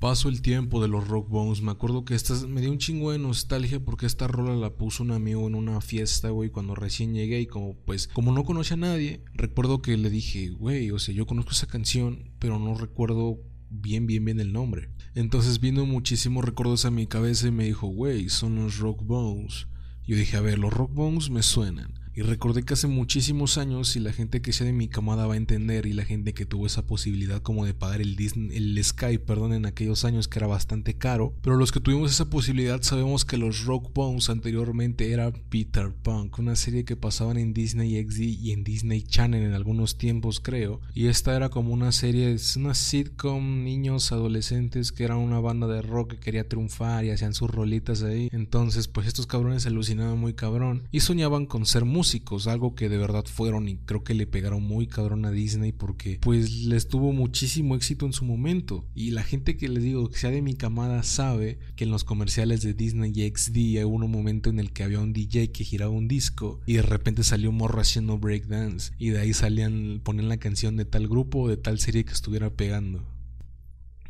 Paso 0.00 0.30
el 0.30 0.40
tiempo 0.40 0.80
de 0.80 0.88
los 0.88 1.06
Rock 1.08 1.28
Bones. 1.28 1.60
Me 1.60 1.72
acuerdo 1.72 2.06
que 2.06 2.14
esta 2.14 2.34
me 2.46 2.62
dio 2.62 2.72
un 2.72 2.78
chingo 2.78 3.12
de 3.12 3.18
nostalgia 3.18 3.84
porque 3.84 4.06
esta 4.06 4.26
rola 4.26 4.56
la 4.56 4.70
puso 4.70 5.02
un 5.02 5.10
amigo 5.10 5.46
en 5.46 5.54
una 5.54 5.82
fiesta, 5.82 6.30
güey, 6.30 6.48
cuando 6.48 6.74
recién 6.74 7.12
llegué 7.12 7.42
y 7.42 7.46
como 7.46 7.74
pues 7.84 8.08
como 8.08 8.32
no 8.32 8.44
conocía 8.44 8.76
a 8.76 8.80
nadie, 8.80 9.22
recuerdo 9.34 9.82
que 9.82 9.98
le 9.98 10.08
dije, 10.08 10.48
güey, 10.48 10.90
o 10.90 10.98
sea, 10.98 11.14
yo 11.14 11.26
conozco 11.26 11.50
esa 11.50 11.66
canción, 11.66 12.32
pero 12.38 12.58
no 12.58 12.74
recuerdo 12.74 13.40
bien, 13.68 14.06
bien, 14.06 14.24
bien 14.24 14.40
el 14.40 14.54
nombre. 14.54 14.88
Entonces 15.14 15.60
vino 15.60 15.84
muchísimos 15.84 16.46
recuerdos 16.46 16.86
a 16.86 16.90
mi 16.90 17.06
cabeza 17.06 17.48
y 17.48 17.50
me 17.50 17.64
dijo, 17.64 17.86
güey, 17.86 18.30
son 18.30 18.56
los 18.56 18.78
Rock 18.78 19.04
Bones. 19.04 19.66
Yo 20.06 20.16
dije, 20.16 20.38
a 20.38 20.40
ver, 20.40 20.58
los 20.58 20.72
Rock 20.72 20.94
Bones 20.94 21.28
me 21.28 21.42
suenan. 21.42 21.99
Y 22.14 22.22
recordé 22.22 22.64
que 22.64 22.74
hace 22.74 22.88
muchísimos 22.88 23.58
años, 23.58 23.94
y 23.96 24.00
la 24.00 24.12
gente 24.12 24.42
que 24.42 24.52
sea 24.52 24.66
de 24.66 24.72
mi 24.72 24.88
camada 24.88 25.26
va 25.26 25.34
a 25.34 25.36
entender, 25.36 25.86
y 25.86 25.92
la 25.92 26.04
gente 26.04 26.34
que 26.34 26.46
tuvo 26.46 26.66
esa 26.66 26.86
posibilidad 26.86 27.42
como 27.42 27.64
de 27.64 27.74
pagar 27.74 28.00
el 28.00 28.16
Disney, 28.16 28.56
el 28.56 28.82
Skype, 28.82 29.24
perdón, 29.24 29.52
en 29.52 29.66
aquellos 29.66 30.04
años 30.04 30.28
que 30.28 30.38
era 30.38 30.46
bastante 30.46 30.94
caro. 30.94 31.34
Pero 31.42 31.56
los 31.56 31.72
que 31.72 31.80
tuvimos 31.80 32.10
esa 32.10 32.30
posibilidad 32.30 32.82
sabemos 32.82 33.24
que 33.24 33.36
los 33.36 33.64
Rock 33.64 33.92
Bones 33.94 34.28
anteriormente 34.28 35.12
era 35.12 35.32
Peter 35.32 35.92
Punk, 35.92 36.38
una 36.38 36.56
serie 36.56 36.84
que 36.84 36.96
pasaban 36.96 37.36
en 37.36 37.54
Disney 37.54 38.02
XD 38.02 38.20
y 38.20 38.52
en 38.52 38.64
Disney 38.64 39.02
Channel 39.02 39.42
en 39.42 39.52
algunos 39.52 39.98
tiempos, 39.98 40.40
creo. 40.40 40.80
Y 40.94 41.06
esta 41.06 41.36
era 41.36 41.48
como 41.48 41.72
una 41.72 41.92
serie, 41.92 42.32
es 42.32 42.56
una 42.56 42.74
sitcom, 42.74 43.64
niños, 43.64 44.12
adolescentes 44.12 44.92
que 44.92 45.04
eran 45.04 45.18
una 45.18 45.40
banda 45.40 45.66
de 45.66 45.82
rock 45.82 46.12
que 46.12 46.20
quería 46.20 46.48
triunfar 46.48 47.04
y 47.04 47.10
hacían 47.10 47.34
sus 47.34 47.50
rolitas 47.50 48.02
ahí. 48.02 48.28
Entonces, 48.32 48.88
pues 48.88 49.06
estos 49.06 49.26
cabrones 49.26 49.62
se 49.62 49.68
alucinaban 49.68 50.18
muy 50.18 50.34
cabrón 50.34 50.88
y 50.90 51.00
soñaban 51.00 51.46
con 51.46 51.66
ser 51.66 51.84
músicos, 52.00 52.46
algo 52.46 52.74
que 52.74 52.88
de 52.88 52.96
verdad 52.96 53.26
fueron 53.26 53.68
y 53.68 53.76
creo 53.76 54.02
que 54.02 54.14
le 54.14 54.26
pegaron 54.26 54.62
muy 54.62 54.86
cabrón 54.86 55.26
a 55.26 55.30
Disney 55.30 55.72
porque 55.72 56.18
pues 56.22 56.64
les 56.64 56.88
tuvo 56.88 57.12
muchísimo 57.12 57.76
éxito 57.76 58.06
en 58.06 58.14
su 58.14 58.24
momento. 58.24 58.86
Y 58.94 59.10
la 59.10 59.22
gente 59.22 59.58
que 59.58 59.68
les 59.68 59.82
digo 59.82 60.08
que 60.08 60.16
sea 60.16 60.30
de 60.30 60.40
mi 60.40 60.54
camada 60.54 61.02
sabe 61.02 61.58
que 61.76 61.84
en 61.84 61.90
los 61.90 62.04
comerciales 62.04 62.62
de 62.62 62.72
Disney 62.72 63.12
XD 63.12 63.84
hubo 63.84 63.96
un 63.96 64.10
momento 64.10 64.48
en 64.48 64.60
el 64.60 64.72
que 64.72 64.82
había 64.82 65.00
un 65.00 65.12
DJ 65.12 65.52
que 65.52 65.62
giraba 65.62 65.90
un 65.90 66.08
disco 66.08 66.60
y 66.64 66.76
de 66.76 66.82
repente 66.82 67.22
salió 67.22 67.50
un 67.50 67.58
morro 67.58 67.82
haciendo 67.82 68.16
breakdance 68.16 68.92
y 68.96 69.10
de 69.10 69.20
ahí 69.20 69.34
salían, 69.34 70.00
ponían 70.02 70.30
la 70.30 70.38
canción 70.38 70.78
de 70.78 70.86
tal 70.86 71.06
grupo 71.06 71.40
o 71.40 71.48
de 71.48 71.58
tal 71.58 71.80
serie 71.80 72.06
que 72.06 72.14
estuviera 72.14 72.48
pegando. 72.48 73.04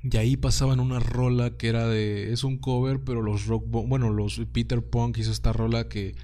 Y 0.03 0.17
ahí 0.17 0.37
pasaban 0.37 0.79
una 0.79 1.01
rola 1.01 1.57
que 1.57 1.69
era 1.69 1.87
de. 1.89 2.33
Es 2.33 2.45
un 2.45 2.57
cover, 2.57 3.01
pero 3.05 3.21
los 3.21 3.47
rock. 3.47 3.65
Bueno, 3.67 4.11
los 4.11 4.41
Peter 4.53 4.83
Punk 4.83 5.19
hizo 5.19 5.33
esta 5.33 5.53
rola 5.53 5.89
que. 5.89 6.15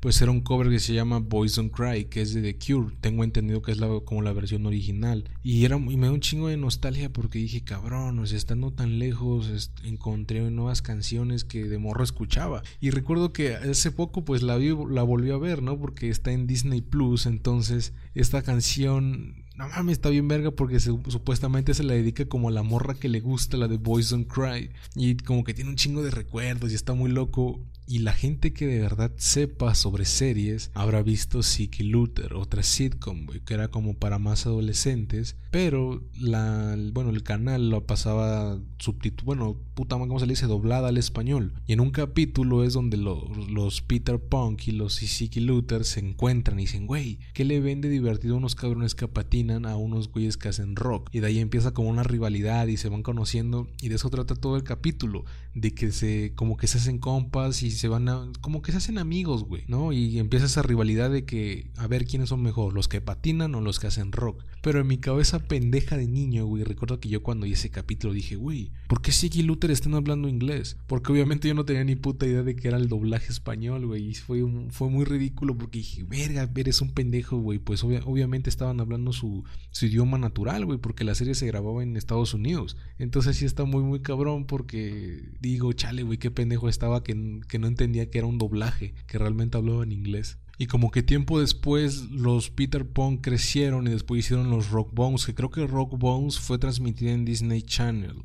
Pues 0.00 0.20
era 0.20 0.30
un 0.30 0.40
cover 0.40 0.68
que 0.68 0.78
se 0.78 0.94
llama 0.94 1.18
Boys 1.18 1.56
Don't 1.56 1.72
Cry, 1.72 2.04
que 2.06 2.22
es 2.22 2.34
de 2.34 2.42
The 2.42 2.58
Cure. 2.58 2.94
Tengo 3.00 3.24
entendido 3.24 3.62
que 3.62 3.72
es 3.72 3.78
la, 3.78 3.88
como 4.04 4.22
la 4.22 4.32
versión 4.32 4.66
original. 4.66 5.30
Y, 5.42 5.64
era, 5.64 5.78
me 5.78 6.06
da 6.06 6.12
un 6.12 6.20
chingo 6.20 6.48
de 6.48 6.56
nostalgia 6.56 7.12
porque 7.12 7.38
dije, 7.38 7.64
cabrón, 7.64 8.18
o 8.18 8.26
sea, 8.26 8.36
estando 8.36 8.72
tan 8.72 8.98
lejos, 8.98 9.72
encontré 9.84 10.50
nuevas 10.50 10.82
canciones 10.82 11.44
que 11.44 11.64
de 11.64 11.78
morro 11.78 12.04
escuchaba. 12.04 12.62
Y 12.80 12.90
recuerdo 12.90 13.32
que 13.32 13.54
hace 13.54 13.90
poco, 13.90 14.24
pues 14.24 14.42
la, 14.42 14.56
vi, 14.56 14.74
la 14.90 15.02
volví 15.02 15.30
a 15.30 15.38
ver, 15.38 15.62
¿no? 15.62 15.78
Porque 15.78 16.08
está 16.08 16.32
en 16.32 16.46
Disney 16.46 16.82
Plus. 16.82 17.26
Entonces, 17.26 17.92
esta 18.14 18.42
canción 18.42 19.46
no 19.56 19.68
mames, 19.68 19.94
está 19.94 20.10
bien 20.10 20.28
verga 20.28 20.50
porque 20.50 20.80
se, 20.80 20.90
supuestamente 21.08 21.72
se 21.72 21.82
la 21.82 21.94
dedica 21.94 22.26
como 22.26 22.48
a 22.48 22.52
la 22.52 22.62
morra 22.62 22.94
que 22.94 23.08
le 23.08 23.20
gusta, 23.20 23.56
la 23.56 23.68
de 23.68 23.78
Boys 23.78 24.10
Don't 24.10 24.30
Cry. 24.30 24.70
Y 24.94 25.16
como 25.16 25.44
que 25.44 25.54
tiene 25.54 25.70
un 25.70 25.76
chingo 25.76 26.02
de 26.02 26.10
recuerdos 26.10 26.72
y 26.72 26.74
está 26.74 26.92
muy 26.92 27.10
loco. 27.10 27.60
Y 27.88 28.00
la 28.00 28.12
gente 28.12 28.52
que 28.52 28.66
de 28.66 28.80
verdad 28.80 29.12
sepa 29.16 29.74
sobre 29.76 30.04
series 30.04 30.70
habrá 30.74 31.02
visto 31.02 31.42
Siki 31.42 31.84
Luther, 31.84 32.34
otra 32.34 32.64
sitcom, 32.64 33.26
que 33.44 33.54
era 33.54 33.68
como 33.68 33.94
para 33.94 34.18
más 34.18 34.46
adolescentes, 34.46 35.36
pero 35.52 36.02
la, 36.18 36.76
bueno, 36.92 37.10
el 37.10 37.22
canal 37.22 37.70
lo 37.70 37.86
pasaba 37.86 38.58
subtitulado, 38.78 39.24
bueno, 39.26 39.56
puta, 39.74 39.96
¿cómo 39.96 40.18
se 40.18 40.26
le 40.26 40.32
dice? 40.32 40.46
Doblada 40.46 40.88
al 40.88 40.98
español. 40.98 41.54
Y 41.66 41.74
en 41.74 41.80
un 41.80 41.90
capítulo 41.90 42.64
es 42.64 42.72
donde 42.72 42.96
los 42.96 43.82
Peter 43.82 44.18
Punk 44.18 44.66
y 44.66 44.72
los 44.72 44.94
Siki 44.94 45.40
Luther 45.40 45.84
se 45.84 46.00
encuentran 46.00 46.58
y 46.58 46.62
dicen, 46.62 46.86
güey, 46.86 47.20
¿qué 47.34 47.44
le 47.44 47.60
vende 47.60 47.88
divertido 47.88 48.34
a 48.34 48.38
unos 48.38 48.56
cabrones 48.56 48.94
que 48.94 49.06
patinan 49.06 49.64
a 49.64 49.76
unos 49.76 50.10
güeyes 50.10 50.36
que 50.36 50.48
hacen 50.48 50.74
rock? 50.74 51.08
Y 51.12 51.20
de 51.20 51.28
ahí 51.28 51.38
empieza 51.38 51.72
como 51.72 51.88
una 51.88 52.02
rivalidad 52.02 52.66
y 52.66 52.76
se 52.76 52.88
van 52.88 53.02
conociendo 53.02 53.68
y 53.80 53.88
de 53.88 53.94
eso 53.94 54.10
trata 54.10 54.34
todo 54.34 54.56
el 54.56 54.64
capítulo, 54.64 55.24
de 55.54 55.72
que 55.72 55.92
se, 55.92 56.32
como 56.34 56.56
que 56.56 56.66
se 56.66 56.78
hacen 56.78 56.98
compas 56.98 57.62
y 57.62 57.70
se 57.76 57.88
van 57.88 58.08
a, 58.08 58.30
como 58.40 58.62
que 58.62 58.72
se 58.72 58.78
hacen 58.78 58.98
amigos, 58.98 59.44
güey, 59.44 59.64
¿no? 59.68 59.92
Y 59.92 60.18
empieza 60.18 60.46
esa 60.46 60.62
rivalidad 60.62 61.10
de 61.10 61.24
que, 61.24 61.70
a 61.76 61.86
ver 61.86 62.06
quiénes 62.06 62.28
son 62.28 62.42
mejor, 62.42 62.74
los 62.74 62.88
que 62.88 63.00
patinan 63.00 63.54
o 63.54 63.60
los 63.60 63.80
que 63.80 63.86
hacen 63.86 64.12
rock. 64.12 64.44
Pero 64.62 64.80
en 64.80 64.86
mi 64.86 64.98
cabeza 64.98 65.40
pendeja 65.40 65.96
de 65.96 66.06
niño, 66.06 66.46
güey, 66.46 66.64
recuerdo 66.64 67.00
que 67.00 67.08
yo 67.08 67.22
cuando 67.22 67.46
hice 67.46 67.56
ese 67.56 67.70
capítulo 67.70 68.12
dije, 68.12 68.36
güey, 68.36 68.70
¿por 68.86 69.00
qué 69.00 69.12
Siki 69.12 69.42
Luther 69.42 69.70
están 69.70 69.94
hablando 69.94 70.28
inglés? 70.28 70.76
Porque 70.86 71.10
obviamente 71.10 71.48
yo 71.48 71.54
no 71.54 71.64
tenía 71.64 71.84
ni 71.84 71.96
puta 71.96 72.26
idea 72.26 72.42
de 72.42 72.54
que 72.54 72.68
era 72.68 72.76
el 72.76 72.88
doblaje 72.88 73.32
español, 73.32 73.86
güey, 73.86 74.10
y 74.10 74.14
fue, 74.14 74.44
fue 74.70 74.90
muy 74.90 75.04
ridículo 75.04 75.56
porque 75.56 75.78
dije, 75.78 76.04
verga, 76.04 76.50
eres 76.54 76.80
un 76.80 76.90
pendejo, 76.92 77.38
güey, 77.38 77.58
pues 77.58 77.82
obviamente 77.82 78.50
estaban 78.50 78.80
hablando 78.80 79.12
su, 79.12 79.44
su 79.70 79.86
idioma 79.86 80.18
natural, 80.18 80.66
güey, 80.66 80.78
porque 80.78 81.04
la 81.04 81.14
serie 81.14 81.34
se 81.34 81.46
grababa 81.46 81.82
en 81.82 81.96
Estados 81.96 82.34
Unidos. 82.34 82.76
Entonces 82.98 83.36
sí 83.36 83.44
está 83.44 83.64
muy, 83.64 83.82
muy 83.82 84.00
cabrón 84.00 84.46
porque 84.46 85.32
digo, 85.40 85.72
chale, 85.72 86.02
güey, 86.02 86.18
qué 86.18 86.30
pendejo 86.30 86.68
estaba 86.68 87.02
que, 87.02 87.40
que 87.48 87.58
no 87.58 87.65
entendía 87.66 88.10
que 88.10 88.18
era 88.18 88.26
un 88.26 88.38
doblaje, 88.38 88.94
que 89.06 89.18
realmente 89.18 89.56
hablaba 89.56 89.82
en 89.82 89.92
inglés. 89.92 90.38
Y 90.58 90.66
como 90.66 90.90
que 90.90 91.02
tiempo 91.02 91.38
después 91.38 92.10
los 92.10 92.50
Peter 92.50 92.86
Punk 92.88 93.20
crecieron 93.22 93.86
y 93.86 93.90
después 93.90 94.20
hicieron 94.20 94.50
los 94.50 94.70
Rock 94.70 94.94
Bones, 94.94 95.26
que 95.26 95.34
creo 95.34 95.50
que 95.50 95.66
Rock 95.66 95.98
Bones 95.98 96.38
fue 96.38 96.58
transmitida 96.58 97.12
en 97.12 97.24
Disney 97.24 97.62
Channel. 97.62 98.24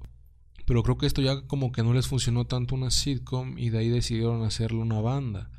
Pero 0.66 0.84
creo 0.84 0.98
que 0.98 1.08
esto 1.08 1.22
ya 1.22 1.42
como 1.48 1.74
que 1.74 1.84
no 1.84 1.94
les 1.94 2.08
funcionó 2.08 2.46
tanto 2.46 2.76
una 2.76 2.92
sitcom 2.92 3.58
y 3.58 3.70
de 3.70 3.80
ahí 3.80 3.90
decidieron 3.90 4.44
hacerlo 4.44 4.82
una 4.82 5.02
banda. 5.02 5.50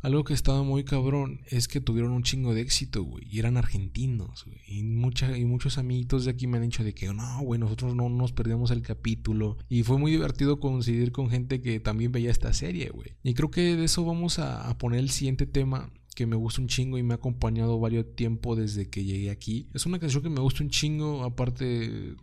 Algo 0.00 0.22
que 0.22 0.34
estaba 0.34 0.62
muy 0.62 0.84
cabrón 0.84 1.40
es 1.48 1.66
que 1.66 1.80
tuvieron 1.80 2.12
un 2.12 2.22
chingo 2.22 2.54
de 2.54 2.60
éxito, 2.60 3.02
güey. 3.02 3.24
Y 3.28 3.40
eran 3.40 3.56
argentinos, 3.56 4.44
güey. 4.44 4.58
Y, 4.66 4.82
mucha, 4.84 5.36
y 5.36 5.44
muchos 5.44 5.76
amiguitos 5.78 6.24
de 6.24 6.30
aquí 6.30 6.46
me 6.46 6.58
han 6.58 6.64
dicho 6.64 6.84
de 6.84 6.94
que 6.94 7.12
no, 7.12 7.40
güey, 7.40 7.58
nosotros 7.58 7.96
no 7.96 8.08
nos 8.08 8.32
perdíamos 8.32 8.70
el 8.70 8.82
capítulo. 8.82 9.56
Y 9.68 9.82
fue 9.82 9.98
muy 9.98 10.12
divertido 10.12 10.60
coincidir 10.60 11.10
con 11.10 11.30
gente 11.30 11.60
que 11.60 11.80
también 11.80 12.12
veía 12.12 12.30
esta 12.30 12.52
serie, 12.52 12.90
güey. 12.90 13.16
Y 13.22 13.34
creo 13.34 13.50
que 13.50 13.76
de 13.76 13.84
eso 13.84 14.04
vamos 14.04 14.38
a, 14.38 14.68
a 14.68 14.78
poner 14.78 15.00
el 15.00 15.10
siguiente 15.10 15.46
tema 15.46 15.92
que 16.14 16.26
me 16.26 16.36
gusta 16.36 16.60
un 16.60 16.68
chingo 16.68 16.98
y 16.98 17.02
me 17.02 17.14
ha 17.14 17.16
acompañado 17.16 17.78
varios 17.78 18.14
tiempo 18.16 18.56
desde 18.56 18.88
que 18.88 19.04
llegué 19.04 19.30
aquí. 19.30 19.68
Es 19.74 19.86
una 19.86 19.98
canción 19.98 20.22
que 20.22 20.30
me 20.30 20.40
gusta 20.40 20.64
un 20.64 20.70
chingo, 20.70 21.22
aparte 21.24 22.16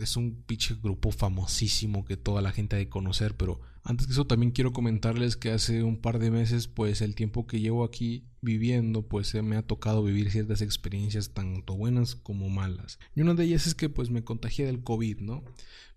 es 0.00 0.16
un 0.16 0.42
pinche 0.46 0.74
grupo 0.82 1.10
famosísimo 1.10 2.04
que 2.04 2.16
toda 2.16 2.42
la 2.42 2.52
gente 2.52 2.76
ha 2.76 2.78
de 2.78 2.88
conocer, 2.88 3.36
pero 3.36 3.60
antes 3.86 4.08
que 4.08 4.12
eso 4.12 4.26
también 4.26 4.50
quiero 4.50 4.72
comentarles 4.72 5.36
que 5.36 5.52
hace 5.52 5.84
un 5.84 5.96
par 6.00 6.18
de 6.18 6.32
meses, 6.32 6.66
pues 6.66 7.00
el 7.02 7.14
tiempo 7.14 7.46
que 7.46 7.60
llevo 7.60 7.84
aquí 7.84 8.24
viviendo, 8.42 9.06
pues 9.06 9.32
me 9.44 9.56
ha 9.56 9.62
tocado 9.62 10.02
vivir 10.02 10.30
ciertas 10.32 10.60
experiencias 10.60 11.34
tanto 11.34 11.76
buenas 11.76 12.16
como 12.16 12.48
malas. 12.48 12.98
Y 13.14 13.20
una 13.20 13.34
de 13.34 13.44
ellas 13.44 13.68
es 13.68 13.76
que 13.76 13.88
pues 13.88 14.10
me 14.10 14.24
contagié 14.24 14.66
del 14.66 14.82
COVID, 14.82 15.20
¿no? 15.20 15.44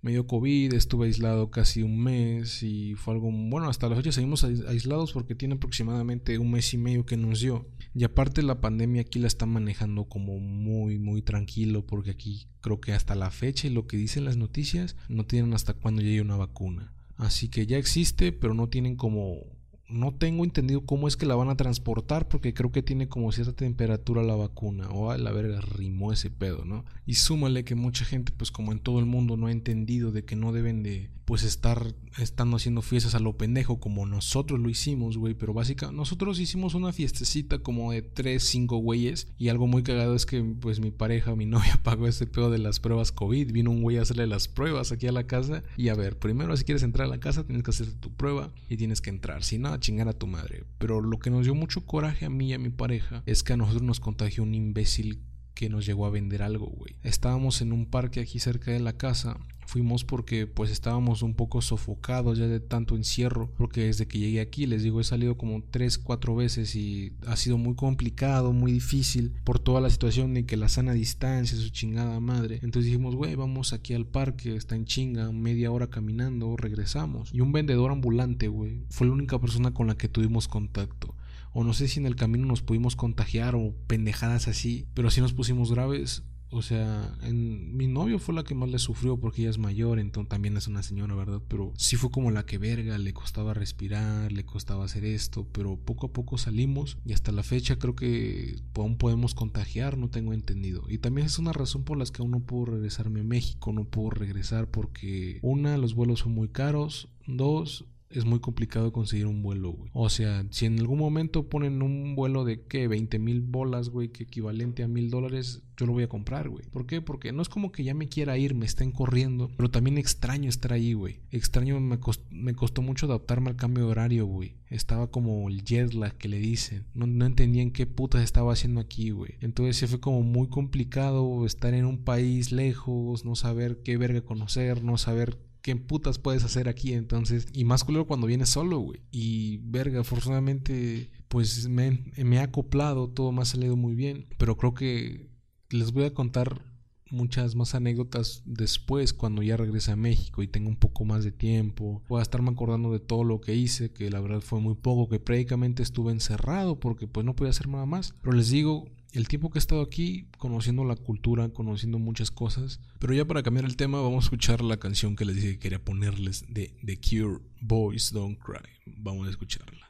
Me 0.01 0.11
dio 0.11 0.27
COVID, 0.27 0.71
estuve 0.73 1.07
aislado 1.07 1.49
casi 1.49 1.81
un 1.81 2.01
mes 2.01 2.61
y 2.61 2.93
fue 2.93 3.15
algo, 3.15 3.31
bueno, 3.31 3.67
hasta 3.69 3.89
la 3.89 3.95
fecha 3.95 4.11
seguimos 4.11 4.43
aislados 4.43 5.11
porque 5.11 5.33
tiene 5.33 5.55
aproximadamente 5.55 6.37
un 6.37 6.51
mes 6.51 6.71
y 6.75 6.77
medio 6.77 7.07
que 7.07 7.17
nos 7.17 7.39
dio. 7.41 7.67
Y 7.95 8.03
aparte 8.03 8.43
la 8.43 8.61
pandemia 8.61 9.01
aquí 9.01 9.17
la 9.17 9.27
está 9.27 9.47
manejando 9.47 10.05
como 10.05 10.37
muy, 10.37 10.99
muy 10.99 11.23
tranquilo 11.23 11.87
porque 11.87 12.11
aquí 12.11 12.47
creo 12.61 12.79
que 12.79 12.93
hasta 12.93 13.15
la 13.15 13.31
fecha 13.31 13.65
y 13.65 13.71
lo 13.71 13.87
que 13.87 13.97
dicen 13.97 14.25
las 14.25 14.37
noticias 14.37 14.95
no 15.07 15.25
tienen 15.25 15.55
hasta 15.55 15.73
cuándo 15.73 16.03
llegue 16.03 16.21
una 16.21 16.37
vacuna. 16.37 16.93
Así 17.19 17.49
que 17.49 17.67
ya 17.67 17.77
existe, 17.77 18.31
pero 18.31 18.53
no 18.53 18.69
tienen 18.69 18.95
como 18.95 19.58
no 19.89 20.13
tengo 20.13 20.43
entendido 20.43 20.85
cómo 20.85 21.07
es 21.07 21.17
que 21.17 21.25
la 21.25 21.35
van 21.35 21.49
a 21.49 21.57
transportar 21.57 22.27
porque 22.27 22.53
creo 22.53 22.71
que 22.71 22.83
tiene 22.83 23.09
como 23.09 23.31
cierta 23.31 23.53
temperatura 23.53 24.23
la 24.23 24.35
vacuna 24.35 24.89
o 24.89 25.11
a 25.11 25.17
la 25.17 25.31
verga 25.31 25.61
rimó 25.61 26.13
ese 26.13 26.29
pedo, 26.29 26.63
¿no? 26.65 26.85
Y 27.05 27.15
súmale 27.15 27.63
que 27.63 27.75
mucha 27.75 28.05
gente 28.05 28.31
pues 28.35 28.51
como 28.51 28.71
en 28.71 28.79
todo 28.79 28.99
el 28.99 29.05
mundo 29.05 29.35
no 29.35 29.47
ha 29.47 29.51
entendido 29.51 30.11
de 30.11 30.25
que 30.25 30.35
no 30.35 30.51
deben 30.51 30.83
de 30.83 31.09
pues 31.25 31.43
estar 31.43 31.93
estando 32.17 32.57
haciendo 32.57 32.81
fiestas 32.81 33.13
a 33.13 33.19
lo 33.19 33.37
pendejo 33.37 33.79
como 33.79 34.07
nosotros 34.07 34.59
lo 34.59 34.67
hicimos, 34.67 35.15
güey, 35.15 35.35
pero 35.35 35.53
básicamente 35.53 35.95
nosotros 35.95 36.39
hicimos 36.39 36.73
una 36.73 36.91
fiestecita 36.91 37.59
como 37.59 37.91
de 37.91 38.01
3, 38.01 38.41
5 38.41 38.77
güeyes 38.77 39.27
y 39.37 39.49
algo 39.49 39.67
muy 39.67 39.83
cagado 39.83 40.15
es 40.15 40.25
que 40.25 40.41
pues 40.41 40.79
mi 40.79 40.89
pareja, 40.89 41.35
mi 41.35 41.45
novia 41.47 41.79
pagó 41.83 42.07
ese 42.07 42.25
pedo 42.25 42.49
de 42.49 42.57
las 42.57 42.79
pruebas 42.79 43.11
COVID, 43.11 43.51
vino 43.51 43.69
un 43.69 43.83
güey 43.83 43.97
a 43.97 44.01
hacerle 44.01 44.25
las 44.25 44.47
pruebas 44.47 44.91
aquí 44.91 45.05
a 45.05 45.11
la 45.11 45.27
casa 45.27 45.63
y 45.77 45.89
a 45.89 45.95
ver, 45.95 46.17
primero 46.17 46.57
si 46.57 46.63
quieres 46.63 46.83
entrar 46.83 47.07
a 47.07 47.11
la 47.11 47.19
casa 47.19 47.45
tienes 47.45 47.63
que 47.63 47.71
hacer 47.71 47.91
tu 47.93 48.11
prueba 48.11 48.51
y 48.67 48.77
tienes 48.77 49.01
que 49.01 49.11
entrar, 49.11 49.43
si 49.43 49.59
no 49.59 49.78
chingar 49.79 50.07
a 50.07 50.13
tu 50.13 50.27
madre. 50.27 50.63
Pero 50.77 51.01
lo 51.01 51.19
que 51.19 51.29
nos 51.29 51.43
dio 51.43 51.55
mucho 51.55 51.85
coraje 51.85 52.25
a 52.25 52.29
mí 52.29 52.49
y 52.49 52.53
a 52.53 52.59
mi 52.59 52.69
pareja 52.69 53.23
es 53.25 53.43
que 53.43 53.53
a 53.53 53.57
nosotros 53.57 53.83
nos 53.83 53.99
contagió 53.99 54.43
un 54.43 54.53
imbécil 54.53 55.21
que 55.53 55.69
nos 55.69 55.85
llegó 55.85 56.05
a 56.05 56.09
vender 56.09 56.41
algo, 56.41 56.67
güey. 56.67 56.95
Estábamos 57.03 57.61
en 57.61 57.73
un 57.73 57.85
parque 57.85 58.21
aquí 58.21 58.39
cerca 58.39 58.71
de 58.71 58.79
la 58.79 58.93
casa 58.93 59.37
fuimos 59.69 60.03
porque 60.03 60.47
pues 60.47 60.71
estábamos 60.71 61.21
un 61.21 61.35
poco 61.35 61.61
sofocados 61.61 62.39
ya 62.39 62.47
de 62.47 62.59
tanto 62.59 62.95
encierro 62.95 63.51
porque 63.55 63.85
desde 63.85 64.07
que 64.07 64.17
llegué 64.17 64.41
aquí 64.41 64.65
les 64.65 64.81
digo 64.81 64.99
he 64.99 65.03
salido 65.03 65.37
como 65.37 65.61
tres 65.61 65.99
cuatro 65.99 66.35
veces 66.35 66.75
y 66.75 67.13
ha 67.27 67.35
sido 67.35 67.59
muy 67.59 67.75
complicado 67.75 68.51
muy 68.51 68.71
difícil 68.71 69.31
por 69.43 69.59
toda 69.59 69.79
la 69.79 69.91
situación 69.91 70.33
de 70.33 70.47
que 70.47 70.57
la 70.57 70.69
sana 70.69 70.93
distancia 70.93 71.55
su 71.55 71.69
chingada 71.69 72.19
madre. 72.19 72.55
Entonces 72.63 72.85
dijimos 72.85 73.15
güey 73.15 73.35
vamos 73.35 73.71
aquí 73.71 73.93
al 73.93 74.07
parque 74.07 74.55
está 74.55 74.75
en 74.75 74.85
chinga 74.85 75.31
media 75.31 75.71
hora 75.71 75.87
caminando 75.87 76.57
regresamos 76.57 77.31
y 77.31 77.41
un 77.41 77.51
vendedor 77.51 77.91
ambulante 77.91 78.47
güey 78.47 78.85
fue 78.89 79.05
la 79.05 79.13
única 79.13 79.39
persona 79.39 79.71
con 79.71 79.85
la 79.85 79.95
que 79.95 80.09
tuvimos 80.09 80.47
contacto. 80.47 81.15
O 81.51 81.63
no 81.63 81.73
sé 81.73 81.87
si 81.87 81.99
en 81.99 82.05
el 82.05 82.15
camino 82.15 82.45
nos 82.45 82.61
pudimos 82.61 82.95
contagiar 82.95 83.55
o 83.55 83.73
pendejadas 83.87 84.47
así, 84.47 84.87
pero 84.93 85.09
si 85.09 85.21
nos 85.21 85.33
pusimos 85.33 85.71
graves. 85.71 86.23
O 86.51 86.61
sea, 86.61 87.15
en, 87.21 87.77
mi 87.77 87.87
novio 87.87 88.17
fue 88.17 88.33
la 88.33 88.43
que 88.43 88.55
más 88.55 88.69
le 88.69 88.79
sufrió 88.79 89.17
porque 89.17 89.41
ella 89.41 89.51
es 89.51 89.59
mayor, 89.59 89.99
entonces 89.99 90.29
también 90.29 90.57
es 90.57 90.67
una 90.67 90.81
señora, 90.81 91.13
¿verdad? 91.13 91.41
Pero 91.47 91.73
sí 91.77 91.95
fue 91.95 92.09
como 92.09 92.31
la 92.31 92.45
que 92.45 92.57
verga, 92.57 92.97
le 92.97 93.13
costaba 93.13 93.53
respirar, 93.53 94.31
le 94.31 94.45
costaba 94.45 94.85
hacer 94.85 95.05
esto, 95.05 95.47
pero 95.51 95.77
poco 95.77 96.07
a 96.07 96.13
poco 96.13 96.37
salimos 96.37 96.97
y 97.05 97.13
hasta 97.13 97.31
la 97.31 97.43
fecha 97.43 97.77
creo 97.77 97.95
que 97.95 98.55
aún 98.75 98.97
podemos 98.97 99.35
contagiar, 99.35 99.97
no 99.97 100.09
tengo 100.09 100.33
entendido. 100.33 100.83
Y 100.89 100.97
también 100.97 101.27
es 101.27 101.37
una 101.37 101.53
razón 101.53 101.83
por 101.83 101.97
las 101.97 102.11
que 102.11 102.21
aún 102.21 102.31
no 102.31 102.39
puedo 102.39 102.65
regresarme 102.65 103.21
a 103.21 103.25
México, 103.25 103.71
no 103.71 103.85
puedo 103.85 104.09
regresar 104.09 104.71
porque 104.71 105.39
una, 105.43 105.77
los 105.77 105.93
vuelos 105.93 106.19
son 106.21 106.33
muy 106.33 106.49
caros, 106.49 107.09
dos, 107.27 107.85
es 108.09 108.25
muy 108.25 108.39
complicado 108.39 108.91
conseguir 108.91 109.27
un 109.27 109.41
vuelo, 109.41 109.71
güey. 109.71 109.91
O 109.93 110.09
sea, 110.09 110.45
si 110.49 110.65
en 110.65 110.79
algún 110.79 110.99
momento 110.99 111.47
ponen 111.47 111.81
un 111.81 112.15
vuelo 112.15 112.43
de, 112.43 112.63
¿qué? 112.65 112.87
20 112.87 113.19
mil 113.19 113.41
bolas, 113.41 113.89
güey, 113.89 114.09
que 114.09 114.23
equivalente 114.23 114.83
a 114.83 114.87
mil 114.87 115.09
dólares, 115.09 115.61
yo 115.77 115.85
lo 115.85 115.93
voy 115.93 116.03
a 116.03 116.09
comprar, 116.09 116.49
güey. 116.49 116.65
¿Por 116.71 116.85
qué? 116.85 117.01
Porque 117.01 117.31
no 117.31 117.41
es 117.41 117.49
como 117.49 117.71
que 117.71 117.83
ya 117.83 117.93
me 117.93 118.09
quiera 118.09 118.37
ir, 118.37 118.55
me 118.55 118.65
estén 118.65 118.91
corriendo, 118.91 119.49
pero 119.55 119.69
también 119.69 119.97
extraño 119.97 120.49
estar 120.49 120.73
ahí, 120.73 120.93
güey. 120.93 121.21
Extraño, 121.31 121.79
me, 121.79 121.99
me 122.31 122.55
costó 122.55 122.81
mucho 122.81 123.05
adaptarme 123.05 123.51
al 123.51 123.55
cambio 123.55 123.85
de 123.85 123.91
horario, 123.91 124.25
güey. 124.25 124.55
Estaba 124.67 125.09
como 125.09 125.47
el 125.47 125.63
jet 125.63 125.89
que 126.17 126.27
le 126.27 126.39
dicen. 126.39 126.85
No, 126.93 127.07
no 127.07 127.25
entendía 127.25 127.61
en 127.61 127.71
qué 127.71 127.85
putas 127.85 128.23
estaba 128.23 128.53
haciendo 128.53 128.81
aquí, 128.81 129.11
güey. 129.11 129.35
Entonces 129.39 129.77
se 129.77 129.87
fue 129.87 129.99
como 129.99 130.21
muy 130.23 130.47
complicado 130.47 131.45
estar 131.45 131.73
en 131.73 131.85
un 131.85 132.03
país 132.03 132.51
lejos, 132.51 133.23
no 133.23 133.35
saber 133.35 133.81
qué 133.83 133.97
verga 133.97 134.21
conocer, 134.21 134.83
no 134.83 134.97
saber 134.97 135.37
¿qué 135.61 135.75
putas 135.75 136.19
puedes 136.19 136.43
hacer 136.43 136.69
aquí? 136.69 136.93
Entonces, 136.93 137.47
y 137.53 137.65
más 137.65 137.83
culero 137.83 138.07
cuando 138.07 138.27
vienes 138.27 138.49
solo, 138.49 138.79
güey. 138.79 139.01
Y 139.11 139.57
verga, 139.57 140.01
afortunadamente, 140.01 141.09
pues 141.27 141.67
me, 141.67 142.03
me 142.17 142.37
he 142.37 142.39
acoplado, 142.39 143.09
todo 143.09 143.31
me 143.31 143.41
ha 143.41 143.45
salido 143.45 143.75
muy 143.75 143.95
bien. 143.95 144.27
Pero 144.37 144.57
creo 144.57 144.73
que 144.73 145.29
les 145.69 145.91
voy 145.91 146.05
a 146.05 146.13
contar 146.13 146.65
muchas 147.11 147.55
más 147.55 147.75
anécdotas 147.75 148.43
después 148.45 149.13
cuando 149.13 149.41
ya 149.41 149.57
regrese 149.57 149.91
a 149.91 149.95
México 149.95 150.43
y 150.43 150.47
tenga 150.47 150.69
un 150.69 150.75
poco 150.75 151.05
más 151.05 151.23
de 151.23 151.31
tiempo. 151.31 152.03
Voy 152.07 152.19
a 152.19 152.23
estarme 152.23 152.51
acordando 152.51 152.91
de 152.91 152.99
todo 152.99 153.23
lo 153.23 153.41
que 153.41 153.55
hice, 153.55 153.91
que 153.91 154.09
la 154.09 154.19
verdad 154.19 154.41
fue 154.41 154.59
muy 154.59 154.75
poco, 154.75 155.09
que 155.09 155.19
prácticamente 155.19 155.83
estuve 155.83 156.11
encerrado 156.11 156.79
porque 156.79 157.07
pues 157.07 157.25
no 157.25 157.35
podía 157.35 157.51
hacer 157.51 157.67
nada 157.67 157.85
más. 157.85 158.13
Pero 158.21 158.35
les 158.35 158.49
digo, 158.49 158.87
el 159.11 159.27
tiempo 159.27 159.49
que 159.49 159.57
he 159.57 159.61
estado 159.61 159.81
aquí, 159.81 160.27
conociendo 160.37 160.83
la 160.83 160.95
cultura, 160.95 161.49
conociendo 161.49 161.99
muchas 161.99 162.31
cosas. 162.31 162.79
Pero 162.99 163.13
ya 163.13 163.25
para 163.25 163.43
cambiar 163.43 163.65
el 163.65 163.75
tema, 163.75 164.01
vamos 164.01 164.25
a 164.25 164.27
escuchar 164.27 164.61
la 164.61 164.77
canción 164.77 165.15
que 165.15 165.25
les 165.25 165.35
dije 165.35 165.53
que 165.53 165.59
quería 165.59 165.83
ponerles 165.83 166.45
de 166.49 166.75
The 166.85 166.99
Cure, 166.99 167.39
Boys 167.61 168.11
Don't 168.11 168.39
Cry. 168.39 168.69
Vamos 168.85 169.27
a 169.27 169.31
escucharla. 169.31 169.88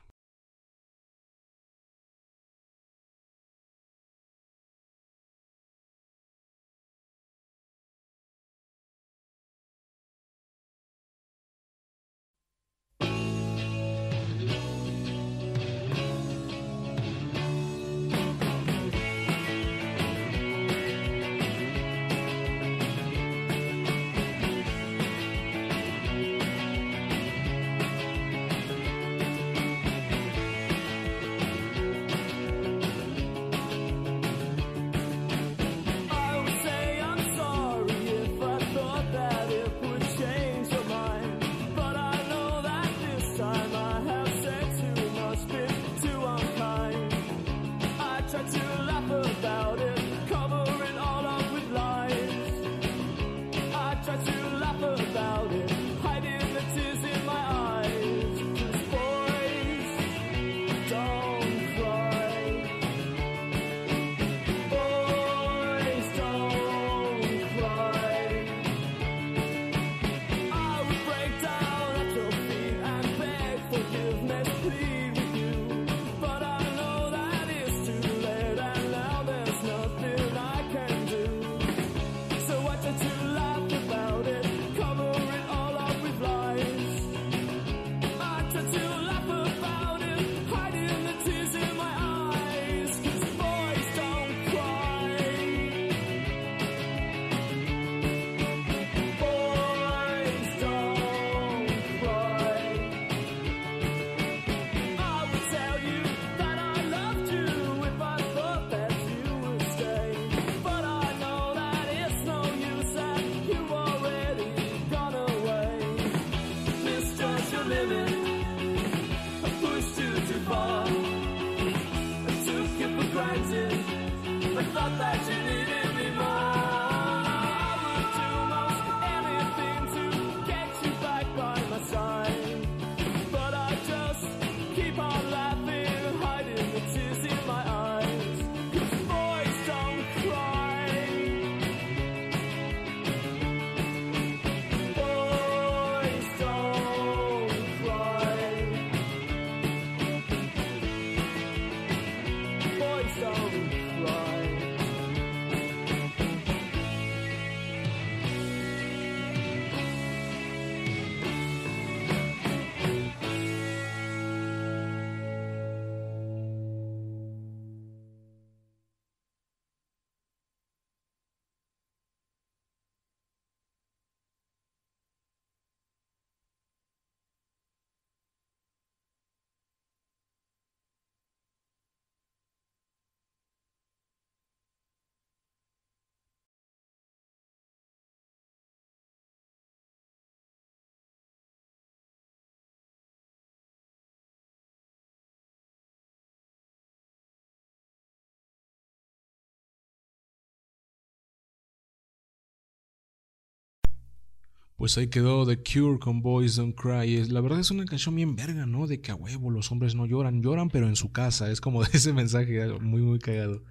Pues 204.80 204.98
ahí 204.98 205.10
quedó 205.10 205.46
The 205.46 205.62
Cure 205.62 206.00
con 206.00 206.22
Boys 206.22 206.56
Don't 206.56 206.74
Cry. 206.74 207.26
La 207.26 207.42
verdad 207.42 207.60
es 207.60 207.70
una 207.70 207.84
canción 207.84 208.16
bien 208.16 208.38
verga, 208.38 208.66
¿no? 208.66 208.88
De 208.88 209.02
que 209.02 209.12
a 209.12 209.16
huevo 209.16 209.52
los 209.52 209.74
hombres 209.74 209.94
no 209.94 210.06
lloran, 210.06 210.42
lloran 210.42 210.70
pero 210.70 210.88
en 210.88 210.96
su 210.96 211.12
casa. 211.12 211.52
Es 211.52 211.60
como 211.60 211.84
ese 211.94 212.14
mensaje 212.14 212.66
muy 212.80 213.02
muy 213.02 213.20
cagado. 213.20 213.62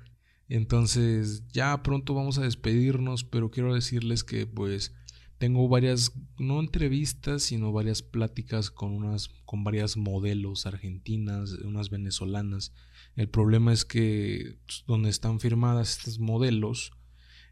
Entonces 0.51 1.49
ya 1.51 1.83
pronto 1.83 2.13
vamos 2.13 2.37
a 2.37 2.43
despedirnos, 2.43 3.25
pero 3.25 3.51
quiero 3.51 3.75
decirles 3.75 4.23
que 4.23 4.47
pues 4.47 4.95
tengo 5.39 5.67
varias, 5.67 6.13
no 6.39 6.61
entrevistas, 6.61 7.43
sino 7.43 7.73
varias 7.73 8.03
pláticas 8.03 8.71
con 8.71 8.93
unas, 8.93 9.29
con 9.47 9.65
varias 9.65 9.97
modelos 9.97 10.67
argentinas, 10.67 11.53
unas 11.53 11.89
venezolanas. 11.89 12.75
El 13.17 13.31
problema 13.31 13.73
es 13.73 13.87
que 13.87 14.59
pues, 14.67 14.85
donde 14.87 15.09
están 15.09 15.41
firmadas 15.41 15.97
estas 15.97 16.19
modelos 16.19 16.93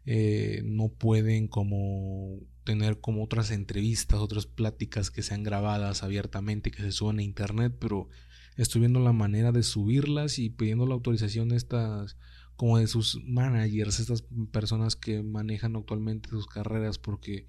eh, 0.09 0.61
no 0.63 0.87
pueden 0.87 1.49
como 1.49 2.39
tener 2.63 3.01
como 3.01 3.25
otras 3.25 3.51
entrevistas, 3.51 4.21
otras 4.21 4.45
pláticas 4.45 5.11
que 5.11 5.21
sean 5.21 5.43
grabadas 5.43 6.01
abiertamente, 6.01 6.71
que 6.71 6.81
se 6.81 6.93
suban 6.93 7.19
a 7.19 7.23
internet, 7.23 7.75
pero 7.77 8.07
estoy 8.55 8.79
viendo 8.79 9.01
la 9.01 9.11
manera 9.11 9.51
de 9.51 9.63
subirlas 9.63 10.39
y 10.39 10.49
pidiendo 10.49 10.87
la 10.87 10.93
autorización 10.93 11.49
de 11.49 11.57
estas, 11.57 12.17
como 12.55 12.77
de 12.77 12.87
sus 12.87 13.21
managers, 13.25 13.99
estas 13.99 14.23
personas 14.53 14.95
que 14.95 15.23
manejan 15.23 15.75
actualmente 15.75 16.29
sus 16.29 16.47
carreras, 16.47 16.97
porque 16.99 17.45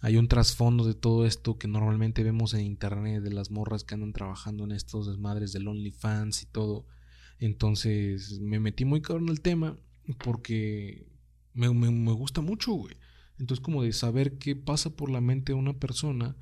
hay 0.00 0.16
un 0.16 0.28
trasfondo 0.28 0.86
de 0.86 0.94
todo 0.94 1.26
esto 1.26 1.58
que 1.58 1.68
normalmente 1.68 2.24
vemos 2.24 2.54
en 2.54 2.62
internet, 2.62 3.22
de 3.22 3.34
las 3.34 3.50
morras 3.50 3.84
que 3.84 3.96
andan 3.96 4.14
trabajando 4.14 4.64
en 4.64 4.72
estos 4.72 5.08
desmadres 5.08 5.52
del 5.52 5.68
OnlyFans 5.68 6.42
y 6.42 6.46
todo. 6.46 6.86
Entonces 7.38 8.40
me 8.40 8.60
metí 8.60 8.86
muy 8.86 9.02
cabrón 9.02 9.24
en 9.24 9.32
el 9.32 9.42
tema 9.42 9.78
porque 10.24 11.11
me, 11.54 11.72
me, 11.72 11.90
me 11.90 12.12
gusta 12.12 12.40
mucho, 12.40 12.72
güey. 12.72 12.96
Entonces, 13.38 13.62
como 13.62 13.82
de 13.82 13.92
saber 13.92 14.38
qué 14.38 14.54
pasa 14.56 14.90
por 14.90 15.10
la 15.10 15.20
mente 15.20 15.52
de 15.52 15.58
una 15.58 15.74
persona 15.74 16.36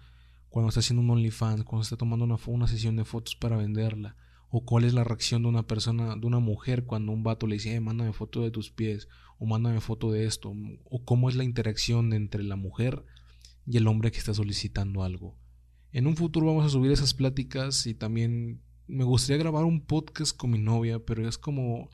cuando 0.51 0.69
está 0.69 0.81
haciendo 0.81 1.03
un 1.03 1.11
OnlyFans, 1.11 1.65
cuando 1.65 1.83
está 1.83 1.97
tomando 1.97 2.25
una, 2.25 2.37
una 2.47 2.67
sesión 2.67 2.97
de 2.97 3.05
fotos 3.05 3.37
para 3.37 3.57
venderla, 3.57 4.17
o 4.51 4.65
cuál 4.65 4.85
es 4.85 4.93
la 4.93 5.05
reacción 5.05 5.43
de 5.43 5.49
una 5.49 5.67
persona, 5.67 6.17
de 6.17 6.27
una 6.27 6.41
mujer 6.41 6.85
cuando 6.85 7.13
un 7.13 7.23
vato 7.23 7.47
le 7.47 7.55
dice, 7.55 7.75
eh, 7.75 7.81
mándame 7.81 8.13
foto 8.13 8.43
de 8.43 8.51
tus 8.51 8.71
pies, 8.71 9.09
o 9.39 9.47
mándame 9.47 9.81
foto 9.81 10.11
de 10.11 10.27
esto, 10.27 10.53
o 10.85 11.05
cómo 11.05 11.29
es 11.29 11.37
la 11.37 11.45
interacción 11.45 12.13
entre 12.13 12.43
la 12.43 12.57
mujer 12.57 13.05
y 13.65 13.77
el 13.77 13.87
hombre 13.87 14.11
que 14.11 14.19
está 14.19 14.35
solicitando 14.35 15.05
algo. 15.05 15.39
En 15.93 16.09
un 16.09 16.17
futuro 16.17 16.47
vamos 16.47 16.67
a 16.67 16.69
subir 16.69 16.91
esas 16.91 17.15
pláticas 17.15 17.87
y 17.87 17.95
también 17.95 18.61
me 18.89 19.05
gustaría 19.05 19.39
grabar 19.39 19.65
un 19.65 19.81
podcast 19.87 20.37
con 20.37 20.51
mi 20.51 20.59
novia, 20.59 20.99
pero 20.99 21.29
es 21.29 21.39
como 21.39 21.91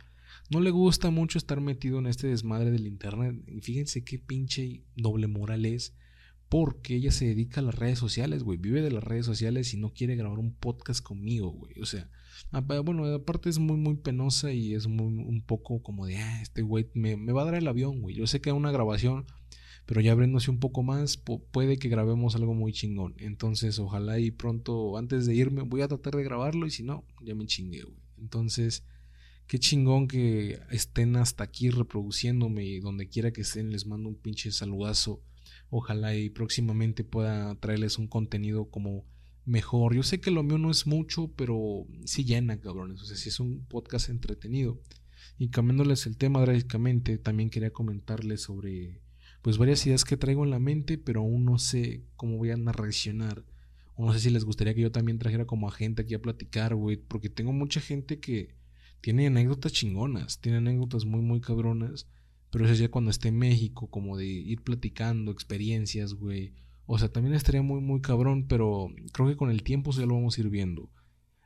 no 0.51 0.61
le 0.61 0.71
gusta 0.71 1.11
mucho 1.11 1.39
estar 1.39 1.61
metido 1.61 1.99
en 1.99 2.07
este 2.07 2.29
desmadre 2.29 2.71
del 2.71 2.87
internet. 2.87 3.37
Y 3.49 3.61
fíjense 3.61 4.05
qué 4.05 4.19
pinche 4.19 4.85
doble 4.95 5.27
moral 5.27 5.65
es. 5.67 5.95
Porque 6.49 6.95
ella 6.95 7.11
se 7.11 7.27
dedica 7.27 7.61
a 7.61 7.65
las 7.65 7.75
redes 7.75 7.99
sociales, 7.99 8.45
güey. 8.45 8.57
Vive 8.57 8.81
de 8.81 8.93
las 8.93 9.03
redes 9.03 9.27
sociales 9.27 9.75
y 9.75 9.79
no 9.79 9.93
quiere 9.93 10.15
grabar 10.15 10.39
un 10.39 10.55
podcast 10.55 11.03
conmigo, 11.03 11.51
güey. 11.51 11.81
O 11.81 11.87
sea, 11.87 12.09
bueno, 12.85 13.05
aparte 13.07 13.49
es 13.49 13.59
muy, 13.59 13.77
muy 13.77 13.97
penosa 13.97 14.53
y 14.53 14.75
es 14.75 14.87
muy, 14.87 15.07
un 15.07 15.43
poco 15.43 15.83
como 15.83 16.07
de, 16.07 16.19
ah, 16.19 16.43
este 16.43 16.63
güey 16.63 16.89
me, 16.95 17.17
me 17.17 17.33
va 17.33 17.43
a 17.43 17.47
dar 17.47 17.57
el 17.57 17.67
avión, 17.67 18.01
güey. 18.01 18.15
Yo 18.15 18.29
sé 18.29 18.41
que 18.41 18.53
una 18.53 18.71
grabación, 18.71 19.27
pero 19.87 20.01
ya 20.01 20.13
abriéndose 20.13 20.53
un 20.53 20.61
poco 20.61 20.85
más, 20.85 21.17
puede 21.17 21.79
que 21.79 21.89
grabemos 21.89 22.37
algo 22.37 22.55
muy 22.55 22.73
chingón. 22.73 23.15
Entonces, 23.19 23.81
ojalá 23.81 24.21
y 24.21 24.31
pronto, 24.31 24.97
antes 24.99 25.27
de 25.27 25.35
irme, 25.35 25.63
voy 25.63 25.81
a 25.81 25.89
tratar 25.89 26.15
de 26.15 26.23
grabarlo 26.23 26.67
y 26.67 26.71
si 26.71 26.85
no, 26.85 27.05
ya 27.23 27.35
me 27.35 27.47
chingué, 27.47 27.83
güey. 27.83 27.99
Entonces, 28.19 28.85
Qué 29.47 29.61
chingón 29.61 30.09
que 30.09 30.61
estén 30.71 31.15
hasta 31.15 31.45
aquí 31.45 31.71
reproduciéndome 31.71 32.65
y 32.65 32.81
donde 32.81 33.09
quiera 33.09 33.33
que 33.33 33.43
estén 33.43 33.71
les 33.71 33.87
mando 33.87 34.09
un 34.09 34.17
pinche 34.17 34.51
saludazo. 34.51 35.23
Ojalá 35.71 36.17
y 36.17 36.31
próximamente 36.31 37.05
pueda 37.05 37.55
traerles 37.61 37.99
un 37.99 38.09
contenido 38.09 38.71
como 38.71 39.05
mejor. 39.45 39.95
Yo 39.95 40.03
sé 40.03 40.21
que 40.21 40.33
lo 40.33 40.43
mío 40.43 40.59
no 40.59 40.73
es 40.73 40.89
mucho, 40.89 41.33
pero 41.37 41.87
sí 42.05 42.25
llena, 42.25 42.61
cabrones. 42.61 43.01
O 43.03 43.05
sea, 43.05 43.17
sí 43.17 43.29
es 43.29 43.39
un 43.39 43.65
podcast 43.67 44.09
entretenido. 44.09 44.81
Y 45.39 45.51
cambiándoles 45.51 46.07
el 46.07 46.17
tema 46.17 46.41
drásticamente, 46.41 47.17
también 47.17 47.49
quería 47.49 47.73
comentarles 47.73 48.43
sobre 48.43 49.01
pues 49.43 49.59
varias 49.59 49.87
ideas 49.87 50.05
que 50.05 50.17
traigo 50.17 50.43
en 50.43 50.51
la 50.51 50.59
mente, 50.59 50.99
pero 50.99 51.21
aún 51.21 51.45
no 51.45 51.61
sé 51.61 52.03
cómo 52.17 52.37
voy 52.37 52.51
a 52.51 52.57
reaccionar. 52.57 53.45
O 53.95 54.05
no 54.05 54.13
sé 54.13 54.19
si 54.19 54.31
les 54.31 54.45
gustaría 54.45 54.75
que 54.75 54.81
yo 54.81 54.91
también 54.91 55.21
trajera 55.21 55.45
como 55.45 55.69
agente 55.69 56.03
aquí 56.03 56.15
a 56.15 56.21
platicar, 56.21 56.75
güey, 56.75 56.97
porque 56.97 57.31
tengo 57.31 57.53
mucha 57.53 57.81
gente 57.81 58.19
que 58.19 58.56
tiene 59.01 59.27
anécdotas 59.27 59.73
chingonas, 59.73 60.41
tiene 60.41 60.59
anécdotas 60.59 61.05
muy, 61.05 61.21
muy 61.21 61.41
cabronas. 61.41 62.07
Pero 62.51 62.65
eso 62.65 62.75
ya 62.75 62.91
cuando 62.91 63.11
esté 63.11 63.29
en 63.29 63.39
México, 63.39 63.89
como 63.89 64.17
de 64.17 64.27
ir 64.27 64.63
platicando 64.63 65.33
experiencias, 65.33 66.15
güey. 66.15 66.55
O 66.87 66.99
sea, 66.99 67.09
también 67.09 67.35
estaría 67.35 67.63
muy, 67.63 67.81
muy 67.81 68.01
cabrón, 68.01 68.47
pero 68.49 68.89
creo 69.13 69.29
que 69.29 69.37
con 69.37 69.51
el 69.51 69.63
tiempo 69.63 69.91
ya 69.91 70.07
lo 70.07 70.15
vamos 70.15 70.39
a 70.39 70.41
ir 70.41 70.49
viendo. 70.49 70.91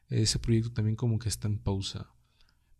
Ese 0.09 0.39
proyecto 0.39 0.73
también 0.73 0.97
como 0.97 1.19
que 1.19 1.29
está 1.29 1.49
en 1.49 1.59
pausa. 1.59 2.11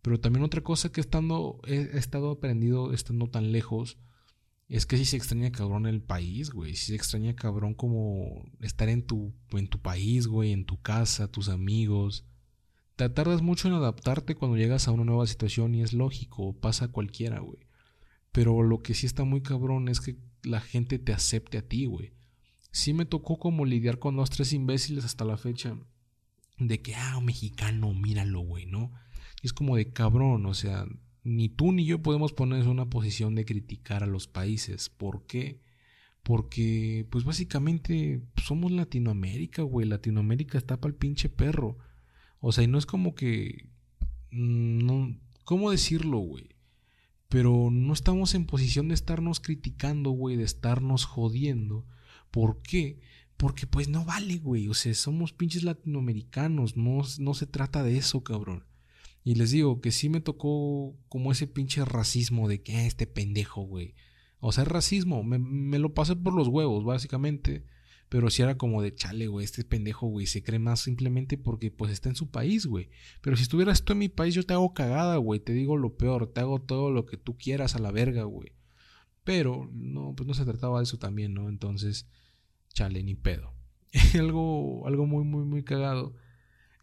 Pero 0.01 0.19
también 0.19 0.43
otra 0.43 0.61
cosa 0.61 0.91
que 0.91 1.01
estando, 1.01 1.59
he, 1.65 1.97
estado 1.97 2.31
aprendido 2.31 2.93
estando 2.93 3.29
tan 3.29 3.51
lejos, 3.51 3.97
es 4.67 4.85
que 4.85 4.97
si 4.97 5.05
se 5.05 5.17
extraña 5.17 5.51
cabrón 5.51 5.85
el 5.85 6.01
país, 6.01 6.51
güey. 6.51 6.75
Si 6.75 6.87
se 6.87 6.95
extraña 6.95 7.35
cabrón 7.35 7.73
como 7.73 8.45
estar 8.61 8.89
en 8.89 9.05
tu, 9.05 9.33
en 9.51 9.67
tu 9.67 9.81
país, 9.81 10.27
güey, 10.27 10.51
en 10.51 10.65
tu 10.65 10.79
casa, 10.81 11.27
tus 11.27 11.49
amigos 11.49 12.25
te 13.09 13.15
tardas 13.15 13.41
mucho 13.41 13.67
en 13.67 13.73
adaptarte 13.73 14.35
cuando 14.35 14.57
llegas 14.57 14.87
a 14.87 14.91
una 14.91 15.03
nueva 15.03 15.25
situación 15.25 15.73
y 15.73 15.81
es 15.81 15.91
lógico, 15.91 16.53
pasa 16.53 16.89
cualquiera, 16.89 17.39
güey. 17.39 17.59
Pero 18.31 18.61
lo 18.61 18.83
que 18.83 18.93
sí 18.93 19.07
está 19.07 19.23
muy 19.23 19.41
cabrón 19.41 19.87
es 19.87 19.99
que 19.99 20.17
la 20.43 20.61
gente 20.61 20.99
te 20.99 21.11
acepte 21.11 21.57
a 21.57 21.67
ti, 21.67 21.85
güey. 21.85 22.13
Sí 22.71 22.93
me 22.93 23.05
tocó 23.05 23.39
como 23.39 23.65
lidiar 23.65 23.97
con 23.97 24.15
dos, 24.15 24.29
tres 24.29 24.53
imbéciles 24.53 25.03
hasta 25.03 25.25
la 25.25 25.37
fecha. 25.37 25.77
De 26.57 26.81
que, 26.81 26.95
ah, 26.95 27.17
un 27.17 27.25
mexicano, 27.25 27.91
míralo, 27.93 28.41
güey, 28.41 28.67
¿no? 28.67 28.91
Y 29.41 29.47
es 29.47 29.53
como 29.53 29.75
de 29.75 29.91
cabrón, 29.91 30.45
o 30.45 30.53
sea, 30.53 30.85
ni 31.23 31.49
tú 31.49 31.71
ni 31.71 31.85
yo 31.85 32.03
podemos 32.03 32.33
ponernos 32.33 32.67
en 32.67 32.71
una 32.71 32.89
posición 32.89 33.33
de 33.33 33.45
criticar 33.45 34.03
a 34.03 34.07
los 34.07 34.27
países. 34.27 34.89
¿Por 34.89 35.25
qué? 35.25 35.59
Porque, 36.21 37.07
pues 37.09 37.25
básicamente 37.25 38.21
somos 38.37 38.71
Latinoamérica, 38.71 39.63
güey. 39.63 39.87
Latinoamérica 39.87 40.59
está 40.59 40.79
para 40.79 40.91
el 40.91 40.97
pinche 40.97 41.29
perro. 41.29 41.79
O 42.41 42.51
sea, 42.51 42.65
y 42.65 42.67
no 42.67 42.77
es 42.77 42.85
como 42.85 43.15
que... 43.15 43.69
Mm, 44.31 44.85
no, 44.85 45.17
¿Cómo 45.45 45.71
decirlo, 45.71 46.17
güey? 46.17 46.49
Pero 47.29 47.69
no 47.71 47.93
estamos 47.93 48.35
en 48.35 48.45
posición 48.45 48.89
de 48.89 48.95
estarnos 48.95 49.39
criticando, 49.39 50.09
güey, 50.09 50.35
de 50.35 50.43
estarnos 50.43 51.05
jodiendo. 51.05 51.85
¿Por 52.29 52.61
qué? 52.61 52.99
Porque 53.37 53.67
pues 53.67 53.87
no 53.87 54.03
vale, 54.03 54.37
güey. 54.37 54.67
O 54.67 54.73
sea, 54.73 54.93
somos 54.93 55.31
pinches 55.31 55.63
latinoamericanos. 55.63 56.75
No, 56.75 57.01
no 57.19 57.33
se 57.33 57.47
trata 57.47 57.83
de 57.83 57.97
eso, 57.97 58.23
cabrón. 58.23 58.65
Y 59.23 59.35
les 59.35 59.51
digo 59.51 59.81
que 59.81 59.91
sí 59.91 60.09
me 60.09 60.19
tocó 60.19 60.95
como 61.07 61.31
ese 61.31 61.47
pinche 61.47 61.85
racismo 61.85 62.47
de 62.47 62.61
que 62.61 62.75
ah, 62.75 62.85
este 62.85 63.07
pendejo, 63.07 63.61
güey. 63.61 63.95
O 64.39 64.51
sea, 64.51 64.65
racismo. 64.65 65.23
Me, 65.23 65.37
me, 65.37 65.79
lo 65.79 65.93
pasé 65.93 66.15
por 66.15 66.33
los 66.33 66.47
huevos, 66.47 66.83
básicamente. 66.83 67.65
Pero 68.11 68.29
si 68.29 68.41
era 68.41 68.57
como 68.57 68.81
de 68.81 68.93
chale, 68.93 69.27
güey, 69.27 69.45
este 69.45 69.63
pendejo, 69.63 70.05
güey, 70.05 70.27
se 70.27 70.43
cree 70.43 70.59
más 70.59 70.81
simplemente 70.81 71.37
porque 71.37 71.71
pues 71.71 71.93
está 71.93 72.09
en 72.09 72.17
su 72.17 72.29
país, 72.29 72.65
güey. 72.65 72.89
Pero 73.21 73.37
si 73.37 73.43
estuvieras 73.43 73.85
tú 73.85 73.93
en 73.93 73.99
mi 73.99 74.09
país, 74.09 74.35
yo 74.35 74.43
te 74.43 74.53
hago 74.53 74.73
cagada, 74.73 75.15
güey. 75.15 75.39
Te 75.39 75.53
digo 75.53 75.77
lo 75.77 75.95
peor, 75.95 76.27
te 76.27 76.41
hago 76.41 76.59
todo 76.59 76.91
lo 76.91 77.05
que 77.05 77.15
tú 77.15 77.37
quieras 77.37 77.73
a 77.77 77.79
la 77.79 77.89
verga, 77.89 78.23
güey. 78.23 78.51
Pero 79.23 79.69
no, 79.71 80.13
pues 80.13 80.27
no 80.27 80.33
se 80.33 80.43
trataba 80.43 80.79
de 80.79 80.83
eso 80.83 80.97
también, 80.99 81.33
¿no? 81.33 81.47
Entonces, 81.47 82.05
chale, 82.73 83.01
ni 83.01 83.15
pedo. 83.15 83.53
algo, 84.19 84.85
algo 84.87 85.05
muy, 85.05 85.23
muy, 85.23 85.45
muy 85.45 85.63
cagado. 85.63 86.13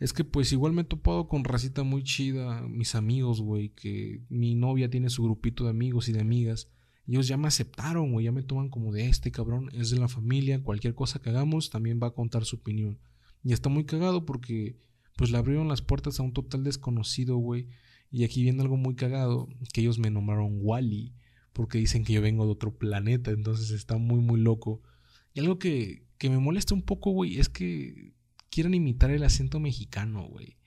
Es 0.01 0.15
que 0.15 0.25
pues 0.25 0.51
igual 0.53 0.73
me 0.73 0.81
he 0.81 0.87
topado 0.87 1.29
con 1.29 1.45
racita 1.45 1.83
muy 1.83 2.05
chida, 2.05 2.63
mis 2.63 2.95
amigos, 2.95 3.43
güey, 3.43 3.69
que 3.69 4.23
mi 4.31 4.55
novia 4.55 4.89
tiene 4.89 5.11
su 5.11 5.25
grupito 5.25 5.65
de 5.65 5.71
amigos 5.71 6.09
y 6.09 6.13
de 6.13 6.23
amigas 6.23 6.71
ellos 7.13 7.27
ya 7.27 7.37
me 7.37 7.49
aceptaron, 7.49 8.13
güey, 8.13 8.27
ya 8.27 8.33
me 8.33 8.43
toman 8.43 8.69
como 8.69 8.93
de 8.93 9.09
este 9.09 9.31
cabrón, 9.31 9.71
es 9.73 9.91
de 9.91 9.99
la 9.99 10.09
familia, 10.09 10.63
cualquier 10.63 10.95
cosa 10.95 11.21
que 11.21 11.31
hagamos 11.31 11.71
también 11.71 11.99
va 12.03 12.09
a 12.09 12.15
contar 12.15 12.45
su 12.45 12.57
opinión. 12.57 12.99
Y 13.43 13.53
está 13.53 13.71
muy 13.71 13.85
cagado 13.85 14.27
porque 14.27 14.77
pues 15.17 15.31
le 15.31 15.39
abrieron 15.39 15.69
las 15.69 15.81
puertas 15.81 16.21
a 16.21 16.23
un 16.23 16.33
total 16.33 16.65
desconocido, 16.65 17.37
güey. 17.39 17.67
Y 18.11 18.25
aquí 18.25 18.43
viene 18.43 18.63
algo 18.63 18.77
muy 18.77 18.95
cagado, 18.95 19.49
que 19.73 19.81
ellos 19.81 19.99
me 19.99 20.11
nombraron 20.11 20.59
Wally, 20.61 21.15
porque 21.53 21.79
dicen 21.79 22.05
que 22.05 22.13
yo 22.13 22.23
vengo 22.23 22.45
de 22.45 22.53
otro 22.53 22.77
planeta, 22.77 23.31
entonces 23.31 23.71
está 23.71 23.97
muy, 23.97 24.21
muy 24.21 24.41
loco. 24.41 24.83
Y 25.33 25.41
algo 25.41 25.59
que, 25.59 26.07
que 26.19 26.29
me 26.31 26.39
molesta 26.39 26.75
un 26.75 26.83
poco, 26.83 27.11
güey, 27.11 27.39
es 27.39 27.49
que 27.49 28.13
quieran 28.51 28.75
imitar 28.75 29.11
el 29.11 29.25
acento 29.25 29.61
mexicano, 29.61 30.29
güey. 30.29 30.58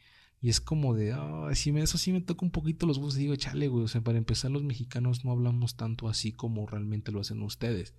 Y 0.42 0.50
es 0.50 0.60
como 0.60 0.96
de, 0.96 1.14
ah, 1.14 1.50
eso 1.52 1.98
sí 2.00 2.12
me 2.12 2.22
toca 2.22 2.44
un 2.44 2.52
poquito 2.52 2.88
los 2.88 2.98
huevos 2.98 3.16
y 3.16 3.22
digo, 3.22 3.36
chale, 3.36 3.68
güey, 3.68 3.84
o 3.86 3.88
sea, 3.88 4.02
para 4.02 4.18
empezar 4.18 4.50
los 4.50 4.64
mexicanos 4.64 5.24
no 5.24 5.32
hablamos 5.32 5.76
tanto 5.76 6.10
así 6.10 6.32
como 6.32 6.66
realmente 6.66 7.12
lo 7.12 7.20
hacen 7.20 7.44
ustedes. 7.44 7.94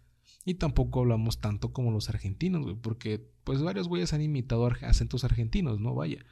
Y 0.44 0.54
tampoco 0.54 1.00
hablamos 1.00 1.40
tanto 1.40 1.72
como 1.72 1.92
los 1.92 2.08
argentinos, 2.08 2.62
güey, 2.62 2.74
porque 2.74 3.24
pues 3.44 3.62
varios 3.62 3.86
güeyes 3.86 4.12
han 4.12 4.22
imitado 4.22 4.66
acentos 4.66 5.22
argentinos, 5.22 5.78
¿no? 5.78 5.94
Vaya. 5.94 6.24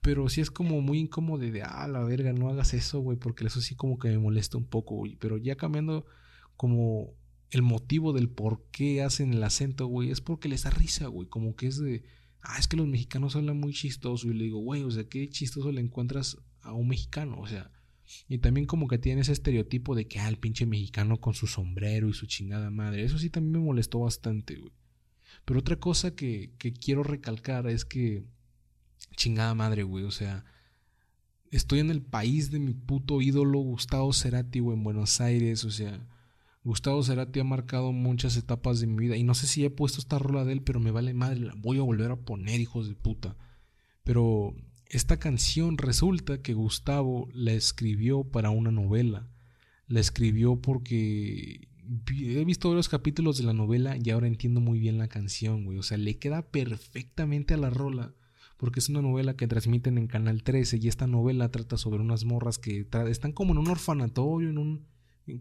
Pero 0.00 0.28
sí 0.28 0.40
es 0.40 0.50
como 0.50 0.80
muy 0.80 0.98
incómodo 0.98 1.38
de, 1.38 1.62
ah, 1.62 1.86
la 1.86 2.02
verga, 2.02 2.32
no 2.32 2.48
hagas 2.48 2.74
eso, 2.74 2.98
güey, 2.98 3.16
porque 3.16 3.46
eso 3.46 3.60
sí 3.60 3.76
como 3.76 4.00
que 4.00 4.08
me 4.08 4.18
molesta 4.18 4.58
un 4.58 4.64
poco, 4.64 4.96
güey. 4.96 5.14
Pero 5.14 5.36
ya 5.38 5.54
cambiando 5.54 6.06
como 6.56 7.14
el 7.50 7.62
motivo 7.62 8.12
del 8.12 8.28
por 8.28 8.64
qué 8.72 9.02
hacen 9.02 9.32
el 9.32 9.44
acento, 9.44 9.86
güey, 9.86 10.10
es 10.10 10.20
porque 10.20 10.48
les 10.48 10.64
da 10.64 10.70
risa, 10.70 11.06
güey. 11.06 11.28
Como 11.28 11.54
que 11.54 11.68
es 11.68 11.78
de, 11.78 12.02
ah, 12.42 12.58
es 12.58 12.68
que 12.68 12.76
los 12.76 12.86
mexicanos 12.86 13.36
hablan 13.36 13.58
muy 13.58 13.72
chistoso. 13.72 14.28
Y 14.28 14.34
le 14.34 14.44
digo, 14.44 14.58
güey, 14.58 14.82
o 14.82 14.90
sea, 14.90 15.04
qué 15.04 15.28
chistoso 15.28 15.72
le 15.72 15.80
encuentras 15.80 16.36
a 16.60 16.72
un 16.72 16.88
mexicano, 16.88 17.38
o 17.38 17.46
sea. 17.46 17.70
Y 18.28 18.38
también 18.38 18.66
como 18.66 18.88
que 18.88 18.98
tiene 18.98 19.22
ese 19.22 19.32
estereotipo 19.32 19.94
de 19.94 20.06
que, 20.06 20.18
ah, 20.18 20.28
el 20.28 20.38
pinche 20.38 20.66
mexicano 20.66 21.20
con 21.20 21.34
su 21.34 21.46
sombrero 21.46 22.08
y 22.08 22.14
su 22.14 22.26
chingada 22.26 22.70
madre. 22.70 23.04
Eso 23.04 23.18
sí 23.18 23.30
también 23.30 23.52
me 23.52 23.66
molestó 23.66 24.00
bastante, 24.00 24.56
güey. 24.56 24.72
Pero 25.44 25.60
otra 25.60 25.76
cosa 25.76 26.14
que, 26.14 26.52
que 26.58 26.72
quiero 26.72 27.02
recalcar 27.02 27.66
es 27.66 27.84
que, 27.84 28.24
chingada 29.16 29.54
madre, 29.54 29.82
güey, 29.82 30.04
o 30.04 30.10
sea, 30.10 30.44
estoy 31.50 31.80
en 31.80 31.90
el 31.90 32.02
país 32.02 32.50
de 32.50 32.58
mi 32.58 32.74
puto 32.74 33.20
ídolo 33.20 33.58
Gustavo 33.60 34.12
Cerati, 34.12 34.60
güey, 34.60 34.76
en 34.76 34.84
Buenos 34.84 35.20
Aires, 35.20 35.64
o 35.64 35.70
sea 35.70 36.06
Gustavo 36.64 37.02
Cerati 37.02 37.40
ha 37.40 37.44
marcado 37.44 37.92
muchas 37.92 38.36
etapas 38.36 38.80
de 38.80 38.86
mi 38.86 38.96
vida. 38.96 39.16
Y 39.16 39.24
no 39.24 39.34
sé 39.34 39.46
si 39.46 39.64
he 39.64 39.70
puesto 39.70 40.00
esta 40.00 40.18
rola 40.18 40.44
de 40.44 40.52
él, 40.52 40.62
pero 40.62 40.78
me 40.78 40.92
vale 40.92 41.12
madre. 41.12 41.40
La 41.40 41.54
voy 41.56 41.78
a 41.78 41.82
volver 41.82 42.10
a 42.12 42.20
poner, 42.20 42.60
hijos 42.60 42.88
de 42.88 42.94
puta. 42.94 43.36
Pero 44.04 44.54
esta 44.86 45.18
canción 45.18 45.76
resulta 45.76 46.40
que 46.40 46.54
Gustavo 46.54 47.28
la 47.32 47.52
escribió 47.52 48.24
para 48.24 48.50
una 48.50 48.70
novela. 48.70 49.28
La 49.88 50.00
escribió 50.00 50.56
porque 50.56 51.68
he 52.08 52.44
visto 52.44 52.68
varios 52.68 52.88
capítulos 52.88 53.38
de 53.38 53.44
la 53.44 53.52
novela 53.52 53.96
y 54.02 54.10
ahora 54.10 54.28
entiendo 54.28 54.60
muy 54.60 54.78
bien 54.78 54.98
la 54.98 55.08
canción, 55.08 55.64
güey. 55.64 55.78
O 55.78 55.82
sea, 55.82 55.98
le 55.98 56.18
queda 56.18 56.42
perfectamente 56.42 57.54
a 57.54 57.58
la 57.58 57.70
rola. 57.70 58.14
Porque 58.56 58.78
es 58.78 58.88
una 58.88 59.02
novela 59.02 59.34
que 59.34 59.48
transmiten 59.48 59.98
en 59.98 60.06
Canal 60.06 60.44
13 60.44 60.78
y 60.80 60.86
esta 60.86 61.08
novela 61.08 61.50
trata 61.50 61.76
sobre 61.76 62.00
unas 62.00 62.24
morras 62.24 62.58
que 62.58 62.86
están 63.08 63.32
como 63.32 63.52
en 63.52 63.58
un 63.58 63.68
orfanatorio, 63.68 64.50
en 64.50 64.58
un 64.58 64.91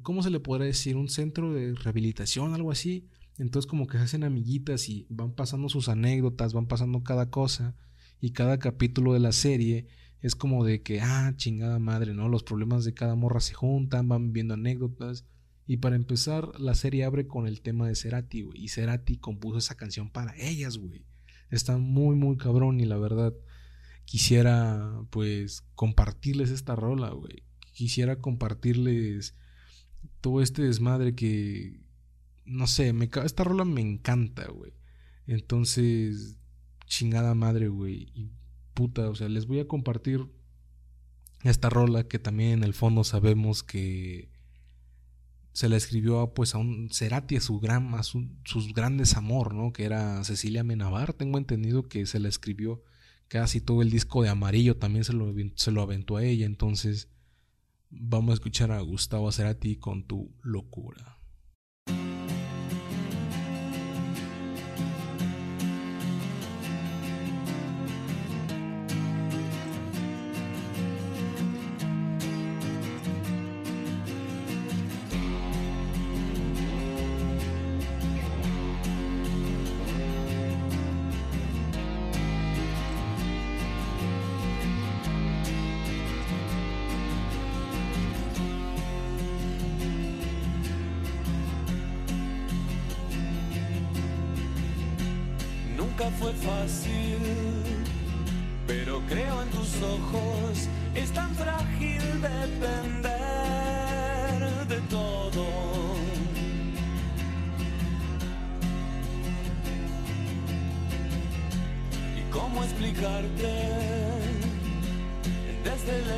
¿cómo 0.02 0.24
se 0.24 0.30
le 0.30 0.40
podrá 0.40 0.66
decir? 0.66 0.96
Un 0.96 1.10
centro 1.10 1.54
de 1.54 1.74
rehabilitación, 1.76 2.54
algo 2.54 2.72
así. 2.72 3.08
Entonces 3.38 3.70
como 3.70 3.88
que 3.88 3.98
se 3.98 4.04
hacen 4.04 4.24
amiguitas 4.24 4.90
y 4.90 5.08
van 5.10 5.34
pasando 5.34 5.70
sus 5.70 5.90
anécdotas, 5.90 6.54
van 6.54 6.68
pasando 6.68 7.04
cada 7.04 7.30
cosa 7.30 7.76
y 8.20 8.32
cada 8.32 8.60
capítulo 8.60 9.14
de 9.14 9.20
la 9.20 9.32
serie 9.32 9.88
es 10.22 10.36
como 10.36 10.64
de 10.64 10.84
que, 10.84 11.02
ah, 11.02 11.34
chingada 11.36 11.80
madre, 11.80 12.14
¿no? 12.14 12.30
Los 12.30 12.44
problemas 12.44 12.86
de 12.86 12.94
cada 12.94 13.16
morra 13.16 13.40
se 13.40 13.56
juntan, 13.56 14.08
van 14.08 14.32
viendo 14.32 14.54
anécdotas. 14.54 15.26
Y 15.66 15.78
para 15.78 15.96
empezar, 15.96 16.60
la 16.60 16.76
serie 16.76 17.06
abre 17.06 17.26
con 17.26 17.48
el 17.48 17.62
tema 17.62 17.88
de 17.88 17.96
Cerati, 17.96 18.44
güey. 18.44 18.64
Y 18.64 18.68
Cerati 18.68 19.18
compuso 19.18 19.58
esa 19.58 19.76
canción 19.76 20.12
para 20.12 20.36
ellas, 20.38 20.78
güey. 20.78 21.06
Está 21.50 21.78
muy, 21.78 22.16
muy 22.16 22.38
cabrón 22.38 22.80
y 22.80 22.86
la 22.86 22.98
verdad 22.98 23.34
quisiera, 24.06 25.02
pues, 25.10 25.64
compartirles 25.74 26.52
esta 26.52 26.76
rola, 26.76 27.10
güey. 27.10 27.44
Quisiera 27.74 28.18
compartirles 28.18 29.36
todo 30.22 30.42
este 30.42 30.64
desmadre 30.64 31.16
que, 31.16 31.80
no 32.46 32.68
sé, 32.68 32.94
me, 32.94 33.10
esta 33.24 33.44
rola 33.44 33.66
me 33.66 33.82
encanta, 33.82 34.48
güey. 34.50 34.74
Entonces, 35.28 36.38
chingada 36.86 37.34
madre, 37.36 37.68
güey. 37.68 38.12
Y 38.14 38.32
puta, 38.74 39.10
o 39.10 39.16
sea, 39.16 39.30
les 39.30 39.48
voy 39.48 39.60
a 39.60 39.68
compartir 39.68 40.28
esta 41.44 41.70
rola 41.70 42.08
que 42.08 42.20
también 42.20 42.52
en 42.52 42.64
el 42.64 42.74
fondo 42.74 43.04
sabemos 43.04 43.64
que 43.64 44.30
se 45.54 45.68
la 45.68 45.76
escribió 45.76 46.34
pues 46.34 46.56
a 46.56 46.60
un 46.60 46.90
Cerati 46.92 47.36
a 47.36 47.42
su 47.42 47.60
gran 47.60 47.94
a 47.96 48.04
sus 48.04 48.74
grandes 48.74 49.16
amor, 49.16 49.54
¿no? 49.54 49.74
Que 49.74 49.84
era 49.84 50.24
Cecilia 50.24 50.64
Menabar, 50.64 51.14
tengo 51.14 51.38
entendido 51.38 51.88
que 51.88 52.06
se 52.06 52.20
la 52.20 52.30
escribió 52.30 52.84
casi 53.28 53.62
todo 53.62 53.82
el 53.82 53.90
disco 53.90 54.24
de 54.24 54.30
Amarillo 54.30 54.78
también 54.78 55.06
se 55.06 55.14
lo, 55.14 55.34
se 55.56 55.72
lo 55.72 55.82
aventó 55.82 56.18
a 56.18 56.24
ella, 56.24 56.46
entonces 56.46 57.10
Vamos 57.92 58.32
a 58.32 58.34
escuchar 58.36 58.72
a 58.72 58.80
Gustavo 58.80 59.32
Cerati 59.32 59.76
con 59.78 60.08
tu 60.08 60.34
locura. 60.42 61.21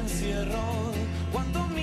Encierro 0.03 0.91
cuánto 1.31 1.65
miedo 1.69 1.82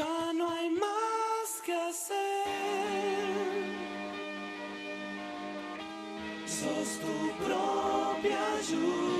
Ya 0.00 0.32
no 0.32 0.50
hay 0.50 0.70
más 0.70 1.60
que 1.62 1.74
hacer. 1.74 2.16
Sos 6.46 6.98
tu 7.02 7.44
propia 7.44 8.38
ayuda. 8.56 9.19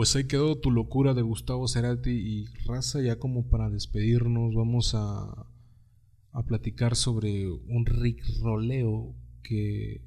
Pues 0.00 0.16
ahí 0.16 0.24
quedó 0.24 0.56
tu 0.56 0.70
locura 0.70 1.12
de 1.12 1.20
Gustavo 1.20 1.68
Cerati 1.68 2.08
y 2.08 2.46
raza 2.64 3.02
ya 3.02 3.18
como 3.18 3.50
para 3.50 3.68
despedirnos 3.68 4.54
vamos 4.54 4.94
a, 4.94 5.46
a 6.32 6.42
platicar 6.46 6.96
sobre 6.96 7.50
un 7.50 7.84
Rick 7.84 8.24
Roleo 8.40 9.14
que 9.42 10.00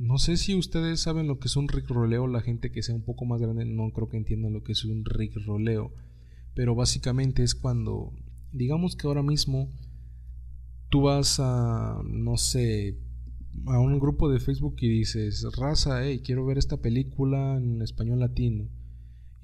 no 0.00 0.18
sé 0.18 0.36
si 0.36 0.56
ustedes 0.56 0.98
saben 0.98 1.28
lo 1.28 1.38
que 1.38 1.46
es 1.46 1.54
un 1.54 1.68
Rick 1.68 1.88
Roleo, 1.90 2.26
la 2.26 2.40
gente 2.40 2.72
que 2.72 2.82
sea 2.82 2.96
un 2.96 3.04
poco 3.04 3.24
más 3.24 3.40
grande 3.40 3.64
no 3.64 3.92
creo 3.92 4.08
que 4.08 4.16
entiendan 4.16 4.52
lo 4.52 4.64
que 4.64 4.72
es 4.72 4.84
un 4.84 5.04
Rick 5.04 5.36
Roleo, 5.46 5.94
pero 6.56 6.74
básicamente 6.74 7.44
es 7.44 7.54
cuando 7.54 8.14
digamos 8.50 8.96
que 8.96 9.06
ahora 9.06 9.22
mismo 9.22 9.70
tú 10.88 11.02
vas 11.02 11.38
a 11.38 12.02
no 12.04 12.36
sé 12.36 12.98
a 13.66 13.78
un 13.78 14.00
grupo 14.00 14.28
de 14.28 14.40
Facebook 14.40 14.74
y 14.80 14.88
dices, 14.88 15.46
raza, 15.56 16.04
hey, 16.04 16.20
quiero 16.24 16.44
ver 16.44 16.58
esta 16.58 16.78
película 16.78 17.58
en 17.58 17.80
español 17.80 18.18
latino 18.18 18.68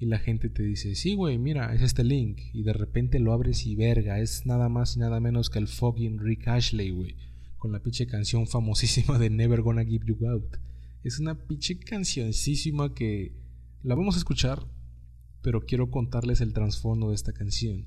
y 0.03 0.05
la 0.05 0.19
gente 0.19 0.49
te 0.49 0.63
dice, 0.63 0.95
sí, 0.95 1.15
güey, 1.15 1.37
mira, 1.37 1.73
es 1.73 1.81
este 1.81 2.03
link. 2.03 2.41
Y 2.51 2.63
de 2.63 2.73
repente 2.73 3.19
lo 3.19 3.31
abres 3.31 3.65
y 3.65 3.73
verga, 3.77 4.19
es 4.19 4.45
nada 4.45 4.67
más 4.67 4.97
y 4.97 4.99
nada 4.99 5.21
menos 5.21 5.49
que 5.49 5.59
el 5.59 5.69
fucking 5.69 6.19
Rick 6.19 6.45
Ashley, 6.49 6.89
güey. 6.89 7.15
Con 7.57 7.71
la 7.71 7.79
pinche 7.79 8.05
canción 8.05 8.45
famosísima 8.45 9.17
de 9.17 9.29
Never 9.29 9.61
Gonna 9.61 9.85
Give 9.85 10.05
You 10.05 10.27
Out. 10.27 10.57
Es 11.05 11.21
una 11.21 11.35
pinche 11.47 11.79
cancioncísima 11.79 12.93
que 12.93 13.31
la 13.81 13.95
vamos 13.95 14.15
a 14.15 14.17
escuchar, 14.17 14.67
pero 15.41 15.61
quiero 15.61 15.89
contarles 15.89 16.41
el 16.41 16.51
trasfondo 16.51 17.07
de 17.07 17.15
esta 17.15 17.31
canción. 17.31 17.85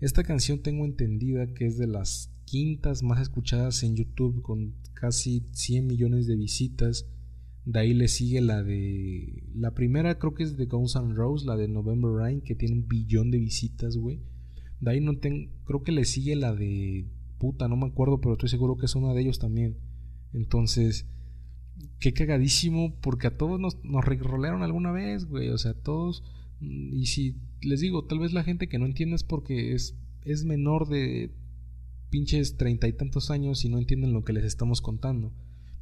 Esta 0.00 0.24
canción 0.24 0.62
tengo 0.62 0.84
entendida 0.84 1.54
que 1.54 1.66
es 1.66 1.78
de 1.78 1.86
las 1.86 2.32
quintas 2.44 3.04
más 3.04 3.20
escuchadas 3.20 3.84
en 3.84 3.94
YouTube 3.94 4.42
con 4.42 4.74
casi 4.94 5.46
100 5.52 5.86
millones 5.86 6.26
de 6.26 6.34
visitas 6.34 7.06
de 7.64 7.78
ahí 7.78 7.94
le 7.94 8.08
sigue 8.08 8.40
la 8.40 8.62
de. 8.62 9.44
La 9.54 9.72
primera 9.72 10.18
creo 10.18 10.34
que 10.34 10.42
es 10.42 10.56
de 10.56 10.66
Guns 10.66 10.96
N' 10.96 11.14
Roses, 11.14 11.46
la 11.46 11.56
de 11.56 11.68
November 11.68 12.10
Rain, 12.10 12.40
que 12.40 12.54
tiene 12.54 12.74
un 12.74 12.88
billón 12.88 13.30
de 13.30 13.38
visitas, 13.38 13.96
güey. 13.96 14.20
De 14.80 14.90
ahí 14.90 15.00
no 15.00 15.16
tengo. 15.18 15.50
Creo 15.64 15.82
que 15.82 15.92
le 15.92 16.04
sigue 16.04 16.34
la 16.34 16.54
de. 16.54 17.06
Puta, 17.38 17.68
no 17.68 17.76
me 17.76 17.86
acuerdo, 17.86 18.20
pero 18.20 18.32
estoy 18.34 18.48
seguro 18.48 18.76
que 18.76 18.86
es 18.86 18.94
una 18.96 19.14
de 19.14 19.22
ellos 19.22 19.38
también. 19.38 19.76
Entonces. 20.32 21.06
Qué 21.98 22.12
cagadísimo, 22.12 22.94
porque 23.00 23.28
a 23.28 23.36
todos 23.36 23.58
nos, 23.58 23.82
nos 23.84 24.04
rolearon 24.04 24.62
alguna 24.62 24.92
vez, 24.92 25.24
güey. 25.26 25.48
O 25.50 25.58
sea, 25.58 25.74
todos. 25.74 26.24
Mm, 26.60 26.94
y 26.94 27.06
si 27.06 27.36
les 27.62 27.80
digo, 27.80 28.06
tal 28.06 28.18
vez 28.18 28.32
la 28.32 28.44
gente 28.44 28.68
que 28.68 28.78
no 28.78 28.86
entiende 28.86 29.16
es 29.16 29.22
porque 29.24 29.72
es, 29.72 29.96
es 30.24 30.44
menor 30.44 30.88
de 30.88 31.32
pinches 32.10 32.56
treinta 32.56 32.88
y 32.88 32.92
tantos 32.92 33.30
años 33.30 33.64
y 33.64 33.68
no 33.68 33.78
entienden 33.78 34.12
lo 34.12 34.24
que 34.24 34.32
les 34.32 34.44
estamos 34.44 34.80
contando. 34.80 35.32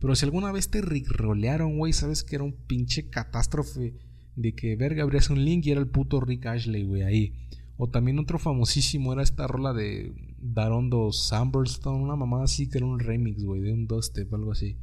Pero 0.00 0.14
si 0.14 0.24
alguna 0.24 0.50
vez 0.50 0.70
te 0.70 0.80
rolearon, 0.80 1.78
güey, 1.78 1.92
sabes 1.92 2.24
que 2.24 2.36
era 2.36 2.44
un 2.44 2.54
pinche 2.54 3.10
catástrofe 3.10 3.94
de 4.34 4.54
que 4.54 4.74
verga 4.76 5.02
abrías 5.02 5.30
un 5.30 5.44
link 5.44 5.66
y 5.66 5.72
era 5.72 5.80
el 5.80 5.88
puto 5.88 6.20
Rick 6.20 6.46
Ashley, 6.46 6.84
güey, 6.84 7.02
ahí. 7.02 7.34
O 7.76 7.88
también 7.88 8.18
otro 8.18 8.38
famosísimo 8.38 9.12
era 9.12 9.22
esta 9.22 9.46
rola 9.46 9.72
de 9.72 10.12
Darondo 10.38 11.12
Samberstone, 11.12 12.02
una 12.02 12.16
mamada 12.16 12.44
así 12.44 12.68
que 12.68 12.78
era 12.78 12.86
un 12.86 12.98
remix, 12.98 13.44
güey, 13.44 13.60
de 13.60 13.72
un 13.72 13.86
dubstep, 13.86 14.32
algo 14.32 14.52
así. 14.52 14.76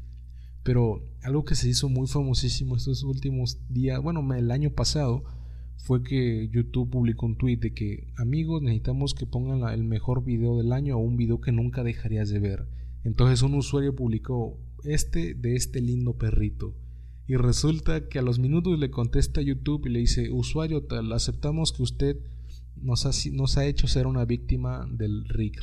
Pero 0.63 1.03
algo 1.23 1.45
que 1.45 1.55
se 1.55 1.69
hizo 1.69 1.89
muy 1.89 2.07
famosísimo 2.07 2.75
estos 2.75 3.03
últimos 3.03 3.59
días, 3.69 4.01
bueno, 4.01 4.21
el 4.35 4.51
año 4.51 4.71
pasado, 4.71 5.23
fue 5.77 6.03
que 6.03 6.49
YouTube 6.49 6.89
publicó 6.89 7.25
un 7.25 7.37
tweet 7.37 7.57
de 7.57 7.73
que, 7.73 8.07
amigos, 8.17 8.61
necesitamos 8.61 9.13
que 9.13 9.25
pongan 9.25 9.71
el 9.73 9.83
mejor 9.83 10.23
video 10.23 10.57
del 10.57 10.73
año 10.73 10.97
o 10.97 10.99
un 10.99 11.17
video 11.17 11.39
que 11.39 11.51
nunca 11.51 11.83
dejarías 11.83 12.29
de 12.29 12.39
ver. 12.39 12.67
Entonces 13.03 13.41
un 13.41 13.53
usuario 13.53 13.95
publicó 13.95 14.59
este 14.87 15.33
de 15.33 15.55
este 15.55 15.81
lindo 15.81 16.17
perrito. 16.17 16.75
Y 17.27 17.35
resulta 17.35 18.07
que 18.07 18.19
a 18.19 18.21
los 18.21 18.39
minutos 18.39 18.79
le 18.79 18.89
contesta 18.89 19.41
YouTube 19.41 19.85
y 19.85 19.89
le 19.89 19.99
dice, 19.99 20.31
usuario 20.31 20.83
tal, 20.83 21.11
aceptamos 21.11 21.73
que 21.73 21.83
usted 21.83 22.17
nos 22.81 23.05
ha, 23.05 23.59
ha 23.59 23.65
hecho 23.65 23.87
ser 23.87 24.07
una 24.07 24.23
víctima 24.25 24.87
del 24.89 25.27
Rick. 25.27 25.61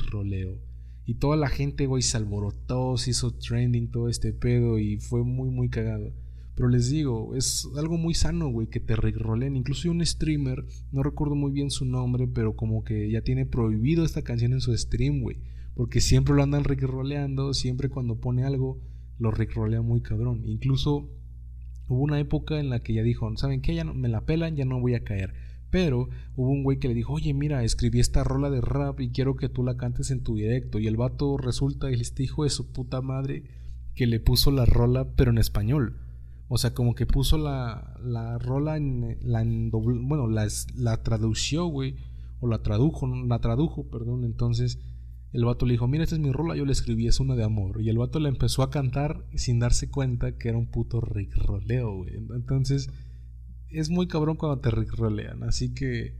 Y 1.05 1.15
toda 1.15 1.37
la 1.37 1.49
gente, 1.49 1.87
güey, 1.87 2.03
se 2.03 2.17
alborotó, 2.17 2.97
se 2.97 3.11
hizo 3.11 3.31
trending 3.31 3.89
todo 3.89 4.09
este 4.09 4.33
pedo 4.33 4.79
y 4.79 4.97
fue 4.97 5.23
muy, 5.23 5.49
muy 5.49 5.69
cagado. 5.69 6.13
Pero 6.55 6.69
les 6.69 6.89
digo, 6.89 7.35
es 7.35 7.67
algo 7.75 7.97
muy 7.97 8.13
sano, 8.13 8.49
güey, 8.49 8.67
que 8.67 8.79
te 8.79 8.95
roleen. 8.95 9.55
Incluso 9.55 9.91
un 9.91 10.05
streamer, 10.05 10.65
no 10.91 11.03
recuerdo 11.03 11.35
muy 11.35 11.51
bien 11.51 11.69
su 11.69 11.85
nombre, 11.85 12.27
pero 12.27 12.55
como 12.55 12.83
que 12.83 13.11
ya 13.11 13.21
tiene 13.21 13.45
prohibido 13.45 14.05
esta 14.05 14.21
canción 14.21 14.53
en 14.53 14.61
su 14.61 14.75
stream, 14.75 15.21
güey. 15.21 15.37
Porque 15.75 15.99
siempre 15.99 16.33
lo 16.33 16.43
andan 16.43 16.63
roleando, 16.63 17.53
siempre 17.53 17.89
cuando 17.89 18.19
pone 18.19 18.43
algo 18.43 18.79
lo 19.17 19.31
rickrolea 19.31 19.81
muy 19.81 20.01
cabrón. 20.01 20.43
Incluso 20.45 21.09
hubo 21.87 22.01
una 22.01 22.19
época 22.19 22.59
en 22.59 22.69
la 22.69 22.79
que 22.79 22.93
ya 22.93 23.03
dijo, 23.03 23.35
¿saben 23.37 23.61
qué? 23.61 23.75
Ya 23.75 23.83
no, 23.83 23.93
me 23.93 24.09
la 24.09 24.21
pelan, 24.21 24.55
ya 24.55 24.65
no 24.65 24.79
voy 24.79 24.95
a 24.95 25.03
caer. 25.03 25.33
Pero 25.69 26.09
hubo 26.35 26.49
un 26.49 26.63
güey 26.63 26.79
que 26.79 26.87
le 26.87 26.93
dijo, 26.93 27.13
oye, 27.13 27.33
mira, 27.33 27.63
escribí 27.63 27.99
esta 27.99 28.23
rola 28.23 28.49
de 28.49 28.61
rap 28.61 28.99
y 29.01 29.09
quiero 29.09 29.35
que 29.35 29.49
tú 29.49 29.63
la 29.63 29.77
cantes 29.77 30.11
en 30.11 30.23
tu 30.23 30.35
directo. 30.35 30.79
Y 30.79 30.87
el 30.87 30.95
vato 30.95 31.37
resulta, 31.37 31.89
este 31.89 32.23
hijo 32.23 32.43
de 32.43 32.49
su 32.49 32.71
puta 32.71 33.01
madre, 33.01 33.43
que 33.95 34.07
le 34.07 34.19
puso 34.19 34.51
la 34.51 34.65
rola, 34.65 35.09
pero 35.15 35.31
en 35.31 35.37
español. 35.37 35.97
O 36.47 36.57
sea, 36.57 36.73
como 36.73 36.93
que 36.93 37.05
puso 37.05 37.37
la, 37.37 37.97
la 38.03 38.37
rola 38.37 38.77
en, 38.77 39.17
la 39.21 39.43
bueno, 39.43 40.27
la, 40.27 40.47
la 40.75 41.01
tradució, 41.01 41.65
güey, 41.65 41.95
o 42.39 42.47
la 42.47 42.61
tradujo, 42.61 43.07
la 43.07 43.39
tradujo, 43.39 43.89
perdón. 43.89 44.23
Entonces, 44.23 44.79
el 45.35 45.43
vato 45.43 45.65
le 45.65 45.73
dijo, 45.73 45.87
mira, 45.87 46.03
esta 46.05 46.15
es 46.15 46.21
mi 46.21 46.31
rola, 46.31 46.55
yo 46.55 46.65
le 46.65 46.71
escribí, 46.71 47.07
es 47.07 47.19
una 47.19 47.35
de 47.35 47.43
amor. 47.43 47.81
Y 47.81 47.89
el 47.89 47.97
vato 47.97 48.19
le 48.19 48.29
empezó 48.29 48.63
a 48.63 48.69
cantar 48.69 49.25
sin 49.35 49.59
darse 49.59 49.89
cuenta 49.89 50.37
que 50.37 50.47
era 50.47 50.57
un 50.57 50.71
puto 50.71 51.01
roleo, 51.01 51.97
güey. 51.97 52.15
Entonces, 52.15 52.89
es 53.69 53.89
muy 53.89 54.07
cabrón 54.07 54.37
cuando 54.37 54.61
te 54.61 54.71
rolean. 54.71 55.43
Así 55.43 55.73
que, 55.73 56.15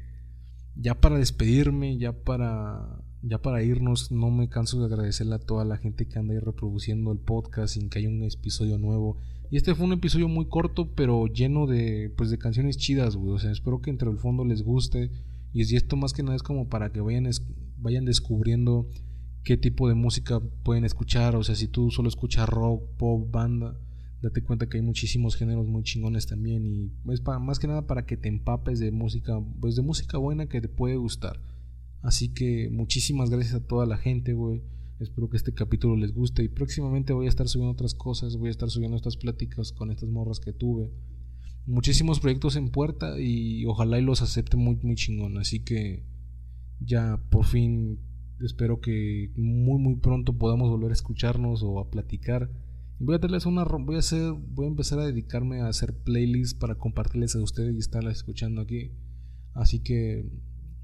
ya 0.76 1.00
para 1.00 1.18
despedirme, 1.18 1.98
ya 1.98 2.12
para, 2.12 3.02
ya 3.22 3.42
para 3.42 3.64
irnos, 3.64 4.12
no 4.12 4.32
me 4.32 4.50
canso 4.50 4.80
de 4.80 4.94
agradecerle 4.94 5.36
a 5.36 5.40
toda 5.40 5.64
la 5.64 5.78
gente 5.78 6.08
que 6.08 6.20
anda 6.20 6.34
ahí 6.34 6.40
reproduciendo 6.40 7.14
el 7.14 7.20
podcast 7.20 7.76
sin 7.76 7.90
que 7.90 8.00
haya 8.00 8.10
un 8.10 8.22
episodio 8.22 8.78
nuevo. 8.78 9.18
Y 9.50 9.56
este 9.56 9.76
fue 9.76 9.86
un 9.86 9.94
episodio 9.94 10.28
muy 10.28 10.50
corto, 10.50 10.94
pero 10.94 11.28
lleno 11.28 11.68
de, 11.68 12.14
pues, 12.18 12.30
de 12.30 12.38
canciones 12.38 12.76
chidas, 12.76 13.16
güey. 13.16 13.32
O 13.32 13.40
sea, 13.40 13.52
espero 13.52 13.82
que 13.82 13.92
entre 13.92 14.10
el 14.10 14.18
fondo 14.18 14.44
les 14.44 14.62
guste. 14.62 15.10
Y 15.56 15.76
esto 15.78 15.96
más 15.96 16.12
que 16.12 16.22
nada 16.22 16.36
es 16.36 16.44
como 16.44 16.68
para 16.68 16.92
que 16.92 17.00
vayan, 17.00 17.30
vayan 17.78 18.04
descubriendo 18.04 18.90
qué 19.46 19.56
tipo 19.56 19.88
de 19.88 19.96
música 19.96 20.42
pueden 20.64 20.84
escuchar. 20.84 21.38
O 21.38 21.44
sea, 21.44 21.56
si 21.56 21.70
tú 21.70 21.92
solo 21.92 22.10
escuchas 22.10 22.50
rock, 22.50 22.84
pop, 22.98 23.32
banda, 23.32 23.80
date 24.22 24.44
cuenta 24.44 24.68
que 24.68 24.80
hay 24.80 24.84
muchísimos 24.84 25.38
géneros 25.38 25.66
muy 25.70 25.84
chingones 25.84 26.28
también. 26.28 26.66
Y 26.66 26.92
es 27.10 27.22
para, 27.22 27.40
más 27.40 27.58
que 27.58 27.68
nada 27.68 27.88
para 27.88 28.06
que 28.06 28.18
te 28.18 28.28
empapes 28.28 28.80
de 28.80 28.92
música, 28.92 29.42
pues 29.62 29.78
de 29.78 29.82
música 29.82 30.18
buena 30.18 30.48
que 30.48 30.60
te 30.60 30.68
puede 30.68 30.98
gustar. 30.98 31.40
Así 32.02 32.34
que 32.34 32.68
muchísimas 32.70 33.30
gracias 33.30 33.54
a 33.54 33.66
toda 33.66 33.86
la 33.86 33.96
gente, 33.96 34.34
güey. 34.34 34.62
Espero 35.00 35.30
que 35.30 35.38
este 35.38 35.54
capítulo 35.54 35.96
les 35.96 36.14
guste 36.14 36.44
y 36.44 36.50
próximamente 36.50 37.14
voy 37.14 37.28
a 37.28 37.30
estar 37.30 37.48
subiendo 37.48 37.72
otras 37.72 37.96
cosas, 37.96 38.36
voy 38.36 38.50
a 38.50 38.52
estar 38.52 38.70
subiendo 38.70 38.98
estas 38.98 39.16
pláticas 39.16 39.72
con 39.72 39.90
estas 39.90 40.10
morras 40.10 40.42
que 40.42 40.52
tuve. 40.52 40.92
Muchísimos 41.68 42.20
proyectos 42.20 42.56
en 42.56 42.70
puerta 42.70 43.20
y 43.20 43.66
ojalá 43.66 44.00
y 44.00 44.04
los 44.04 44.22
acepte 44.22 44.58
muy 44.58 44.78
muy 44.84 44.96
chingón, 44.96 45.38
así 45.38 45.64
que 45.64 46.04
ya 46.80 47.20
por 47.30 47.46
fin 47.46 48.00
Espero 48.42 48.82
que 48.82 49.32
muy 49.38 49.80
muy 49.82 49.96
pronto 49.96 50.38
podamos 50.38 50.70
volver 50.70 50.90
a 50.92 50.94
escucharnos 50.94 51.64
o 51.64 51.80
a 51.80 51.90
platicar. 51.90 52.50
Voy 53.00 53.16
a 53.16 53.18
darles 53.18 53.46
una 53.46 53.64
voy 53.64 53.96
a 53.96 54.00
hacer 54.00 54.34
voy 54.34 54.66
a 54.66 54.70
empezar 54.70 55.00
a 55.00 55.06
dedicarme 55.06 55.62
a 55.62 55.68
hacer 55.68 55.98
playlists 56.04 56.54
para 56.54 56.76
compartirles 56.76 57.36
a 57.36 57.42
ustedes 57.42 57.76
y 57.76 57.80
estarlas 57.80 58.18
escuchando 58.18 58.62
aquí. 58.62 58.92
Así 59.54 59.80
que 59.80 60.30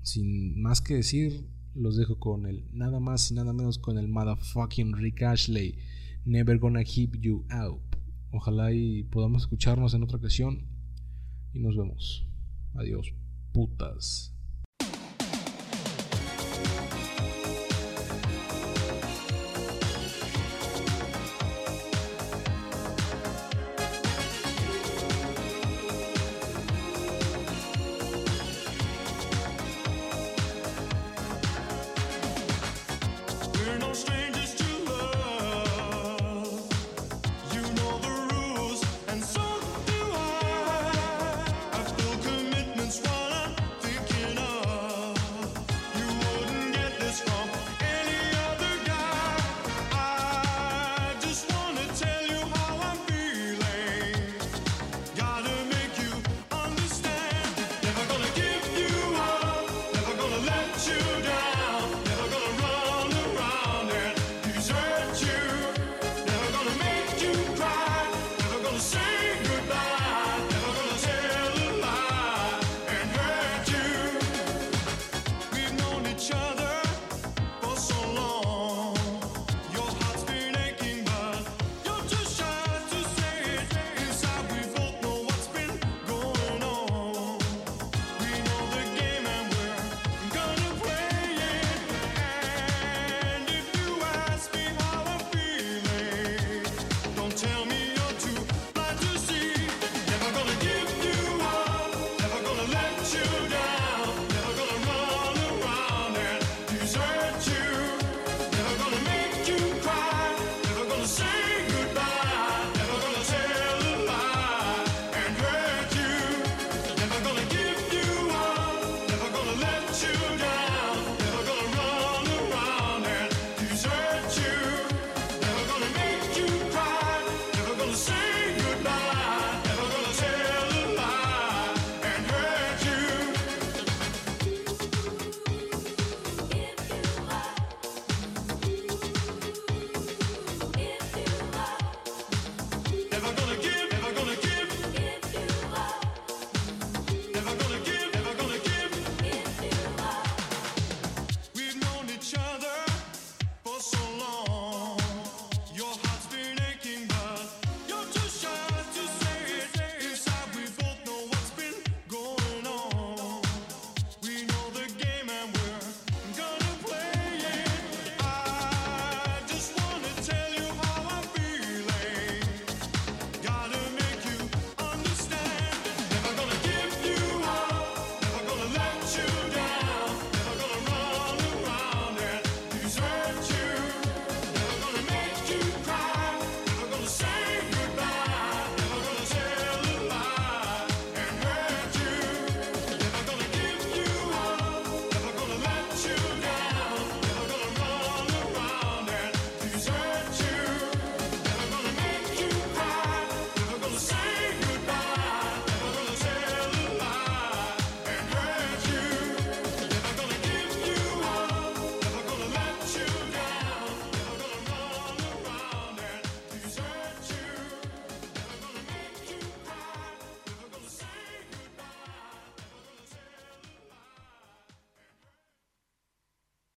sin 0.01 0.61
más 0.61 0.79
que 0.79 0.95
decir, 0.95 1.45
los 1.75 1.97
dejo 1.97 2.19
con 2.19 2.45
el 2.45 2.69
nada 2.71 3.01
más 3.01 3.29
y 3.31 3.33
nada 3.33 3.51
menos 3.51 3.77
con 3.79 3.97
el 3.97 4.07
motherfucking 4.07 4.93
Rick 4.93 5.23
Ashley. 5.23 5.77
Never 6.23 6.57
gonna 6.57 6.85
keep 6.85 7.17
you 7.19 7.45
out. 7.49 7.81
Ojalá 8.31 8.71
y 8.71 9.03
podamos 9.03 9.43
escucharnos 9.43 9.93
en 9.93 10.03
otra 10.03 10.19
ocasión. 10.19 10.70
Y 11.53 11.59
nos 11.59 11.75
vemos. 11.75 12.27
Adiós, 12.75 13.13
putas. 13.53 14.33